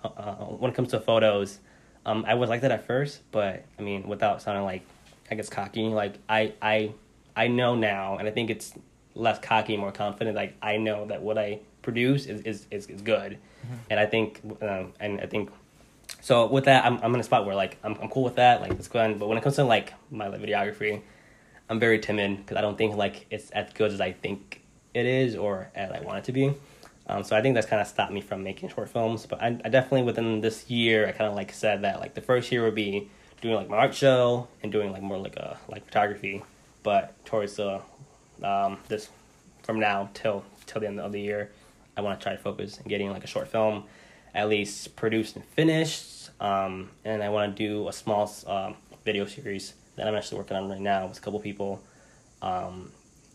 Uh, 0.03 0.07
uh 0.07 0.35
when 0.45 0.71
it 0.71 0.75
comes 0.75 0.89
to 0.89 0.99
photos, 0.99 1.59
um, 2.05 2.25
I 2.27 2.33
was 2.33 2.49
like 2.49 2.61
that 2.61 2.71
at 2.71 2.85
first, 2.85 3.21
but 3.31 3.65
I 3.77 3.81
mean, 3.81 4.07
without 4.07 4.41
sounding 4.41 4.63
like 4.63 4.83
I 5.29 5.35
guess 5.35 5.49
cocky. 5.49 5.87
Like 5.87 6.15
I 6.27 6.53
I 6.61 6.93
I 7.35 7.47
know 7.47 7.75
now, 7.75 8.17
and 8.17 8.27
I 8.27 8.31
think 8.31 8.49
it's 8.49 8.73
less 9.15 9.39
cocky, 9.39 9.77
more 9.77 9.91
confident. 9.91 10.35
Like 10.35 10.55
I 10.61 10.77
know 10.77 11.05
that 11.07 11.21
what 11.21 11.37
I 11.37 11.59
produce 11.81 12.25
is 12.25 12.41
is 12.41 12.67
is, 12.71 12.87
is 12.87 13.01
good, 13.01 13.33
mm-hmm. 13.33 13.75
and 13.89 13.99
I 13.99 14.05
think 14.05 14.41
um, 14.61 14.93
and 14.99 15.21
I 15.21 15.25
think 15.25 15.49
so 16.21 16.47
with 16.47 16.65
that 16.65 16.85
I'm 16.85 16.99
I'm 17.03 17.13
in 17.13 17.19
a 17.19 17.23
spot 17.23 17.45
where 17.45 17.55
like 17.55 17.77
I'm 17.83 17.97
I'm 18.01 18.09
cool 18.09 18.23
with 18.23 18.35
that. 18.35 18.61
Like 18.61 18.71
it's 18.71 18.87
good, 18.87 19.19
but 19.19 19.27
when 19.27 19.37
it 19.37 19.41
comes 19.41 19.55
to 19.55 19.63
like 19.63 19.93
my 20.11 20.27
like, 20.27 20.41
videography, 20.41 21.01
I'm 21.69 21.79
very 21.79 21.99
timid 21.99 22.37
because 22.37 22.57
I 22.57 22.61
don't 22.61 22.77
think 22.77 22.95
like 22.95 23.27
it's 23.29 23.51
as 23.51 23.71
good 23.73 23.91
as 23.91 24.01
I 24.01 24.11
think 24.11 24.61
it 24.93 25.05
is 25.05 25.35
or 25.35 25.69
as 25.75 25.91
I 25.91 26.01
want 26.01 26.19
it 26.19 26.23
to 26.25 26.31
be. 26.31 26.53
Um, 27.07 27.23
so 27.23 27.35
I 27.35 27.41
think 27.41 27.55
that's 27.55 27.65
kind 27.65 27.81
of 27.81 27.87
stopped 27.87 28.13
me 28.13 28.21
from 28.21 28.43
making 28.43 28.69
short 28.69 28.89
films. 28.89 29.25
But 29.25 29.41
I, 29.41 29.47
I 29.65 29.69
definitely 29.69 30.03
within 30.03 30.41
this 30.41 30.69
year 30.69 31.07
I 31.07 31.11
kind 31.11 31.29
of 31.29 31.35
like 31.35 31.51
said 31.51 31.81
that 31.81 31.99
like 31.99 32.13
the 32.13 32.21
first 32.21 32.51
year 32.51 32.63
would 32.63 32.75
be 32.75 33.09
doing 33.41 33.55
like 33.55 33.69
my 33.69 33.77
art 33.77 33.95
show 33.95 34.47
and 34.61 34.71
doing 34.71 34.91
like 34.91 35.01
more 35.01 35.17
like 35.17 35.35
a 35.35 35.57
like 35.67 35.85
photography. 35.85 36.43
But 36.83 37.23
towards 37.25 37.55
the 37.55 37.81
um, 38.43 38.77
this 38.87 39.09
from 39.63 39.79
now 39.79 40.09
till 40.13 40.43
till 40.65 40.81
the 40.81 40.87
end 40.87 40.99
of 40.99 41.11
the 41.11 41.21
year, 41.21 41.51
I 41.97 42.01
want 42.01 42.19
to 42.19 42.23
try 42.23 42.33
to 42.33 42.41
focus 42.41 42.79
on 42.79 42.87
getting 42.87 43.11
like 43.11 43.23
a 43.23 43.27
short 43.27 43.47
film, 43.47 43.85
at 44.33 44.49
least 44.49 44.95
produced 44.95 45.35
and 45.35 45.45
finished. 45.45 46.29
Um, 46.39 46.91
and 47.03 47.21
I 47.21 47.29
want 47.29 47.55
to 47.55 47.67
do 47.67 47.89
a 47.89 47.93
small 47.93 48.31
um, 48.47 48.75
video 49.03 49.25
series 49.25 49.73
that 49.95 50.07
I'm 50.07 50.15
actually 50.15 50.37
working 50.37 50.55
on 50.55 50.69
right 50.69 50.79
now 50.79 51.07
with 51.07 51.17
a 51.17 51.21
couple 51.21 51.39
people. 51.39 51.81
Um, 52.41 52.91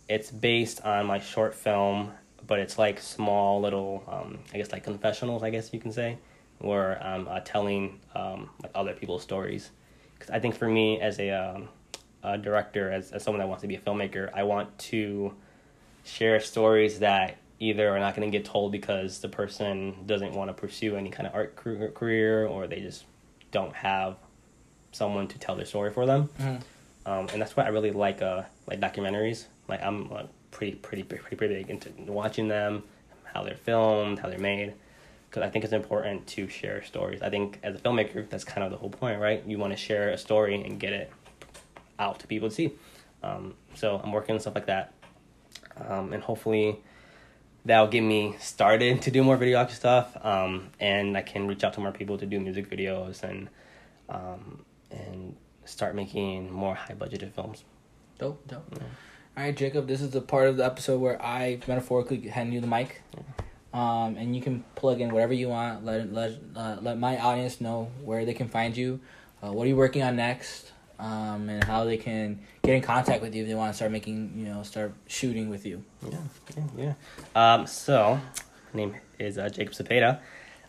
it's 0.08 0.30
based 0.30 0.82
on 0.82 1.06
my 1.06 1.20
short 1.20 1.54
film, 1.54 2.12
but 2.46 2.58
it's 2.58 2.78
like 2.78 3.00
small 3.00 3.60
little, 3.60 4.02
um, 4.08 4.38
I 4.52 4.58
guess 4.58 4.72
like 4.72 4.84
confessionals, 4.84 5.42
I 5.42 5.50
guess 5.50 5.72
you 5.72 5.80
can 5.80 5.92
say, 5.92 6.18
where 6.58 7.02
I'm 7.02 7.28
uh, 7.28 7.40
telling 7.40 8.00
um, 8.14 8.50
like 8.62 8.72
other 8.74 8.94
people's 8.94 9.22
stories. 9.22 9.70
Because 10.24 10.36
I 10.36 10.40
think 10.40 10.56
for 10.56 10.68
me 10.68 11.00
as 11.00 11.18
a, 11.18 11.30
um, 11.30 11.68
a 12.22 12.38
director, 12.38 12.90
as, 12.90 13.12
as 13.12 13.22
someone 13.22 13.40
that 13.40 13.48
wants 13.48 13.62
to 13.62 13.68
be 13.68 13.76
a 13.76 13.80
filmmaker, 13.80 14.30
I 14.32 14.44
want 14.44 14.76
to 14.78 15.34
share 16.04 16.40
stories 16.40 17.00
that 17.00 17.36
either 17.60 17.88
are 17.88 17.98
not 17.98 18.16
going 18.16 18.30
to 18.30 18.36
get 18.36 18.46
told 18.46 18.72
because 18.72 19.20
the 19.20 19.28
person 19.28 19.94
doesn't 20.06 20.32
want 20.32 20.48
to 20.48 20.54
pursue 20.54 20.96
any 20.96 21.10
kind 21.10 21.26
of 21.26 21.34
art 21.34 21.56
career 21.56 22.46
or 22.46 22.66
they 22.66 22.80
just 22.80 23.04
don't 23.52 23.74
have 23.74 24.16
someone 24.92 25.28
to 25.28 25.38
tell 25.38 25.56
their 25.56 25.66
story 25.66 25.90
for 25.90 26.06
them. 26.06 26.28
Mm. 26.38 26.60
Um, 27.06 27.28
and 27.32 27.40
that's 27.40 27.56
why 27.56 27.64
I 27.64 27.68
really 27.68 27.90
like 27.90 28.22
uh, 28.22 28.42
like 28.66 28.80
documentaries 28.80 29.44
like 29.68 29.82
I'm 29.82 30.10
like, 30.10 30.28
pretty 30.50 30.76
pretty 30.76 31.02
pretty 31.02 31.36
pretty 31.36 31.54
big 31.54 31.70
into 31.70 31.90
watching 32.10 32.48
them, 32.48 32.82
how 33.24 33.42
they're 33.42 33.56
filmed, 33.56 34.18
how 34.18 34.28
they're 34.28 34.38
made. 34.38 34.74
Because 35.34 35.48
I 35.48 35.50
think 35.50 35.64
it's 35.64 35.74
important 35.74 36.28
to 36.28 36.48
share 36.48 36.84
stories. 36.84 37.20
I 37.20 37.28
think 37.28 37.58
as 37.64 37.74
a 37.74 37.78
filmmaker, 37.78 38.30
that's 38.30 38.44
kind 38.44 38.62
of 38.62 38.70
the 38.70 38.76
whole 38.76 38.88
point, 38.88 39.20
right? 39.20 39.42
You 39.44 39.58
want 39.58 39.72
to 39.72 39.76
share 39.76 40.10
a 40.10 40.16
story 40.16 40.54
and 40.54 40.78
get 40.78 40.92
it 40.92 41.10
out 41.98 42.20
to 42.20 42.28
people 42.28 42.50
to 42.50 42.54
see. 42.54 42.72
Um, 43.20 43.54
so 43.74 44.00
I'm 44.00 44.12
working 44.12 44.36
on 44.36 44.40
stuff 44.40 44.54
like 44.54 44.66
that, 44.66 44.94
um, 45.88 46.12
and 46.12 46.22
hopefully 46.22 46.78
that'll 47.64 47.88
get 47.88 48.02
me 48.02 48.36
started 48.38 49.02
to 49.02 49.10
do 49.10 49.24
more 49.24 49.36
videography 49.36 49.72
stuff. 49.72 50.16
Um, 50.24 50.68
and 50.78 51.16
I 51.16 51.22
can 51.22 51.48
reach 51.48 51.64
out 51.64 51.72
to 51.72 51.80
more 51.80 51.90
people 51.90 52.16
to 52.18 52.26
do 52.26 52.38
music 52.38 52.70
videos 52.70 53.24
and 53.24 53.48
um, 54.08 54.64
and 54.92 55.34
start 55.64 55.96
making 55.96 56.52
more 56.52 56.76
high 56.76 56.94
budgeted 56.94 57.32
films. 57.32 57.64
Dope, 58.20 58.46
dope. 58.46 58.68
Yeah. 58.70 58.82
All 59.36 59.42
right, 59.42 59.56
Jacob. 59.56 59.88
This 59.88 60.00
is 60.00 60.10
the 60.10 60.20
part 60.20 60.46
of 60.46 60.58
the 60.58 60.64
episode 60.64 61.00
where 61.00 61.20
I 61.20 61.58
metaphorically 61.66 62.28
hand 62.28 62.54
you 62.54 62.60
the 62.60 62.68
mic, 62.68 63.02
um, 63.74 64.16
and 64.16 64.34
you 64.34 64.40
can 64.40 64.64
plug 64.74 65.02
in 65.02 65.12
whatever 65.12 65.34
you 65.34 65.50
want. 65.50 65.84
Let 65.84 66.10
let 66.12 66.32
uh, 66.56 66.78
let 66.80 66.98
my 66.98 67.18
audience 67.18 67.60
know 67.60 67.90
where 68.02 68.24
they 68.24 68.34
can 68.34 68.48
find 68.48 68.74
you. 68.74 69.00
Uh, 69.42 69.52
what 69.52 69.64
are 69.64 69.68
you 69.68 69.76
working 69.76 70.02
on 70.02 70.16
next? 70.16 70.70
um, 70.98 71.48
and 71.48 71.64
how 71.64 71.84
they 71.84 71.96
can 71.96 72.40
get 72.62 72.74
in 72.74 72.82
contact 72.82 73.22
with 73.22 73.34
you 73.34 73.42
if 73.42 73.48
they 73.48 73.54
want 73.54 73.72
to 73.72 73.76
start 73.76 73.92
making, 73.92 74.32
you 74.36 74.46
know, 74.46 74.62
start 74.62 74.94
shooting 75.06 75.50
with 75.50 75.66
you. 75.66 75.84
Yeah, 76.08 76.18
yeah, 76.56 76.64
yeah. 76.76 77.54
Um, 77.54 77.66
so, 77.66 78.20
my 78.72 78.76
name 78.76 78.96
is 79.18 79.38
uh, 79.38 79.48
Jacob 79.48 79.74
Zepeda. 79.74 80.20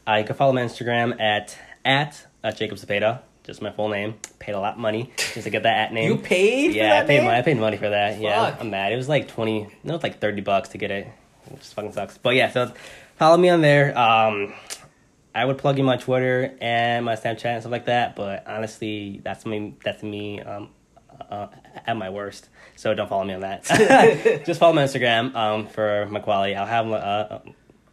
Uh, 0.07 0.15
you 0.15 0.23
can 0.25 0.35
follow 0.35 0.53
me 0.53 0.61
on 0.61 0.69
Instagram 0.69 1.19
at 1.19 1.57
at 1.83 2.27
uh, 2.43 2.51
Jacob 2.51 2.77
Zepeda. 2.77 3.21
Just 3.43 3.61
my 3.61 3.71
full 3.71 3.89
name. 3.89 4.15
Paid 4.39 4.53
a 4.53 4.59
lot 4.59 4.73
of 4.73 4.79
money 4.79 5.11
just 5.17 5.43
to 5.43 5.49
get 5.49 5.63
that 5.63 5.77
at 5.77 5.93
name. 5.93 6.11
You 6.11 6.17
paid? 6.17 6.73
Yeah, 6.73 7.01
I 7.01 7.05
paid 7.05 7.23
money. 7.23 7.37
I 7.37 7.41
paid 7.43 7.57
money 7.57 7.77
for 7.77 7.89
that. 7.89 8.13
Fuck. 8.13 8.23
Yeah, 8.23 8.57
I'm 8.59 8.71
mad. 8.71 8.91
It 8.91 8.97
was 8.97 9.07
like 9.09 9.27
twenty. 9.27 9.69
No, 9.83 9.95
it's 9.95 10.03
like 10.03 10.19
thirty 10.19 10.41
bucks 10.41 10.69
to 10.69 10.77
get 10.77 10.91
it. 10.91 11.07
It 11.51 11.59
just 11.59 11.73
fucking 11.73 11.93
sucks. 11.93 12.17
But 12.17 12.35
yeah, 12.35 12.51
so 12.51 12.71
follow 13.17 13.37
me 13.37 13.49
on 13.49 13.61
there. 13.61 13.97
Um, 13.97 14.53
I 15.33 15.43
would 15.43 15.57
plug 15.57 15.79
in 15.79 15.85
my 15.85 15.97
Twitter 15.97 16.55
and 16.61 17.05
my 17.05 17.15
Snapchat 17.15 17.45
and 17.45 17.61
stuff 17.61 17.71
like 17.71 17.85
that, 17.85 18.15
but 18.15 18.47
honestly, 18.47 19.21
that's 19.23 19.45
me. 19.45 19.75
That's 19.83 20.01
me 20.01 20.41
um, 20.41 20.69
uh, 21.29 21.47
at 21.85 21.97
my 21.97 22.09
worst. 22.09 22.49
So 22.75 22.93
don't 22.93 23.09
follow 23.09 23.25
me 23.25 23.33
on 23.33 23.41
that. 23.41 23.63
Just 24.45 24.59
follow 24.59 24.73
my 24.73 24.83
Instagram 24.83 25.35
um, 25.35 25.67
for 25.67 26.07
my 26.09 26.19
quality. 26.19 26.55
I'll 26.55 26.65
have. 26.65 26.87
Uh, 26.89 27.39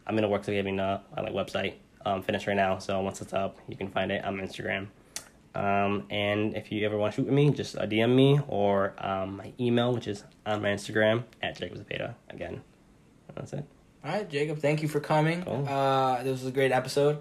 I'm 0.05 0.17
in 0.17 0.21
the 0.21 0.27
works 0.27 0.45
to 0.45 0.53
getting 0.53 0.79
a, 0.79 1.01
a 1.15 1.23
like 1.23 1.33
website 1.33 1.75
um, 2.05 2.23
finished 2.23 2.47
right 2.47 2.55
now. 2.55 2.77
So 2.77 3.01
once 3.01 3.21
it's 3.21 3.33
up, 3.33 3.57
you 3.67 3.75
can 3.75 3.89
find 3.89 4.11
it 4.11 4.23
on 4.23 4.37
Instagram. 4.37 4.87
Um, 5.55 6.05
and 6.09 6.55
if 6.55 6.71
you 6.71 6.85
ever 6.85 6.97
want 6.97 7.13
to 7.13 7.21
shoot 7.21 7.25
with 7.25 7.33
me, 7.33 7.51
just 7.51 7.77
uh, 7.77 7.85
DM 7.85 8.15
me 8.15 8.39
or 8.47 8.93
um, 8.97 9.37
my 9.37 9.53
email, 9.59 9.93
which 9.93 10.07
is 10.07 10.23
on 10.45 10.61
my 10.61 10.69
Instagram 10.69 11.23
at 11.41 11.57
Jacob 11.57 11.77
Zepeda. 11.77 12.15
Again, 12.29 12.61
that's 13.35 13.53
it. 13.53 13.65
All 14.03 14.11
right, 14.11 14.29
Jacob. 14.29 14.59
Thank 14.59 14.81
you 14.81 14.87
for 14.87 14.99
coming. 14.99 15.43
Cool. 15.43 15.67
Uh, 15.67 16.23
this 16.23 16.31
was 16.31 16.45
a 16.45 16.51
great 16.51 16.71
episode. 16.71 17.19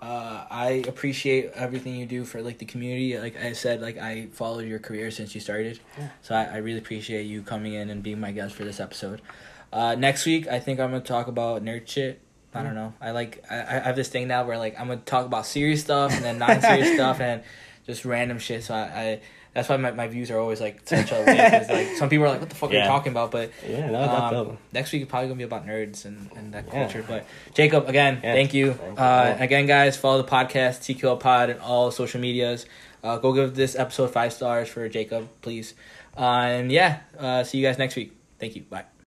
Uh, 0.00 0.44
I 0.50 0.84
appreciate 0.88 1.50
everything 1.54 1.96
you 1.96 2.06
do 2.06 2.24
for 2.24 2.40
like 2.42 2.58
the 2.58 2.64
community. 2.64 3.18
Like 3.18 3.36
I 3.36 3.52
said, 3.52 3.80
like 3.80 3.98
I 3.98 4.26
followed 4.32 4.66
your 4.66 4.78
career 4.78 5.10
since 5.10 5.34
you 5.34 5.40
started, 5.40 5.80
yeah. 5.98 6.08
so 6.22 6.34
I, 6.34 6.44
I 6.44 6.56
really 6.58 6.78
appreciate 6.78 7.24
you 7.24 7.42
coming 7.42 7.74
in 7.74 7.90
and 7.90 8.02
being 8.02 8.18
my 8.18 8.32
guest 8.32 8.54
for 8.54 8.64
this 8.64 8.80
episode. 8.80 9.20
Uh, 9.72 9.94
next 9.96 10.24
week, 10.24 10.48
I 10.48 10.60
think 10.60 10.80
I'm 10.80 10.90
gonna 10.90 11.02
talk 11.02 11.26
about 11.26 11.64
nerd 11.64 11.86
shit. 11.86 12.20
I 12.54 12.62
don't 12.62 12.74
know. 12.74 12.94
I 13.00 13.10
like 13.10 13.44
I, 13.50 13.60
I 13.60 13.78
have 13.80 13.96
this 13.96 14.08
thing 14.08 14.28
now 14.28 14.44
where 14.44 14.58
like 14.58 14.78
I'm 14.80 14.88
gonna 14.88 15.00
talk 15.00 15.26
about 15.26 15.46
serious 15.46 15.82
stuff 15.82 16.12
and 16.14 16.24
then 16.24 16.38
non 16.38 16.60
serious 16.60 16.94
stuff 16.94 17.20
and 17.20 17.42
just 17.86 18.04
random 18.04 18.38
shit. 18.38 18.64
So 18.64 18.74
I, 18.74 18.80
I 18.80 19.20
that's 19.54 19.68
why 19.68 19.76
my, 19.76 19.90
my 19.92 20.08
views 20.08 20.30
are 20.30 20.38
always 20.38 20.60
like 20.60 20.86
such 20.86 21.12
a 21.12 21.18
like 21.72 21.88
some 21.96 22.08
people 22.08 22.26
are 22.26 22.30
like, 22.30 22.40
"What 22.40 22.48
the 22.48 22.54
fuck 22.54 22.70
yeah. 22.70 22.80
are 22.80 22.82
you 22.82 22.88
talking 22.88 23.12
about?" 23.12 23.30
But 23.30 23.50
yeah, 23.68 23.90
no, 23.90 24.50
um, 24.50 24.58
next 24.72 24.92
week 24.92 25.02
is 25.02 25.08
probably 25.08 25.28
gonna 25.28 25.38
be 25.38 25.44
about 25.44 25.66
nerds 25.66 26.04
and, 26.04 26.30
and 26.36 26.54
that 26.54 26.70
culture. 26.70 27.04
But 27.06 27.26
Jacob, 27.54 27.88
again, 27.88 28.20
yeah. 28.22 28.34
thank 28.34 28.54
you. 28.54 28.74
Thank 28.74 29.00
uh, 29.00 29.36
again, 29.38 29.66
guys, 29.66 29.96
follow 29.96 30.22
the 30.22 30.28
podcast 30.28 30.80
TQL 30.80 31.18
Pod 31.18 31.50
and 31.50 31.60
all 31.60 31.90
social 31.90 32.20
medias. 32.20 32.66
Uh, 33.02 33.16
go 33.18 33.32
give 33.32 33.54
this 33.54 33.76
episode 33.76 34.10
five 34.10 34.32
stars 34.32 34.68
for 34.68 34.88
Jacob, 34.88 35.28
please. 35.42 35.74
Uh, 36.16 36.22
and 36.22 36.72
yeah, 36.72 37.00
uh, 37.18 37.44
see 37.44 37.58
you 37.58 37.66
guys 37.66 37.78
next 37.78 37.96
week. 37.96 38.16
Thank 38.38 38.56
you. 38.56 38.62
Bye. 38.62 38.84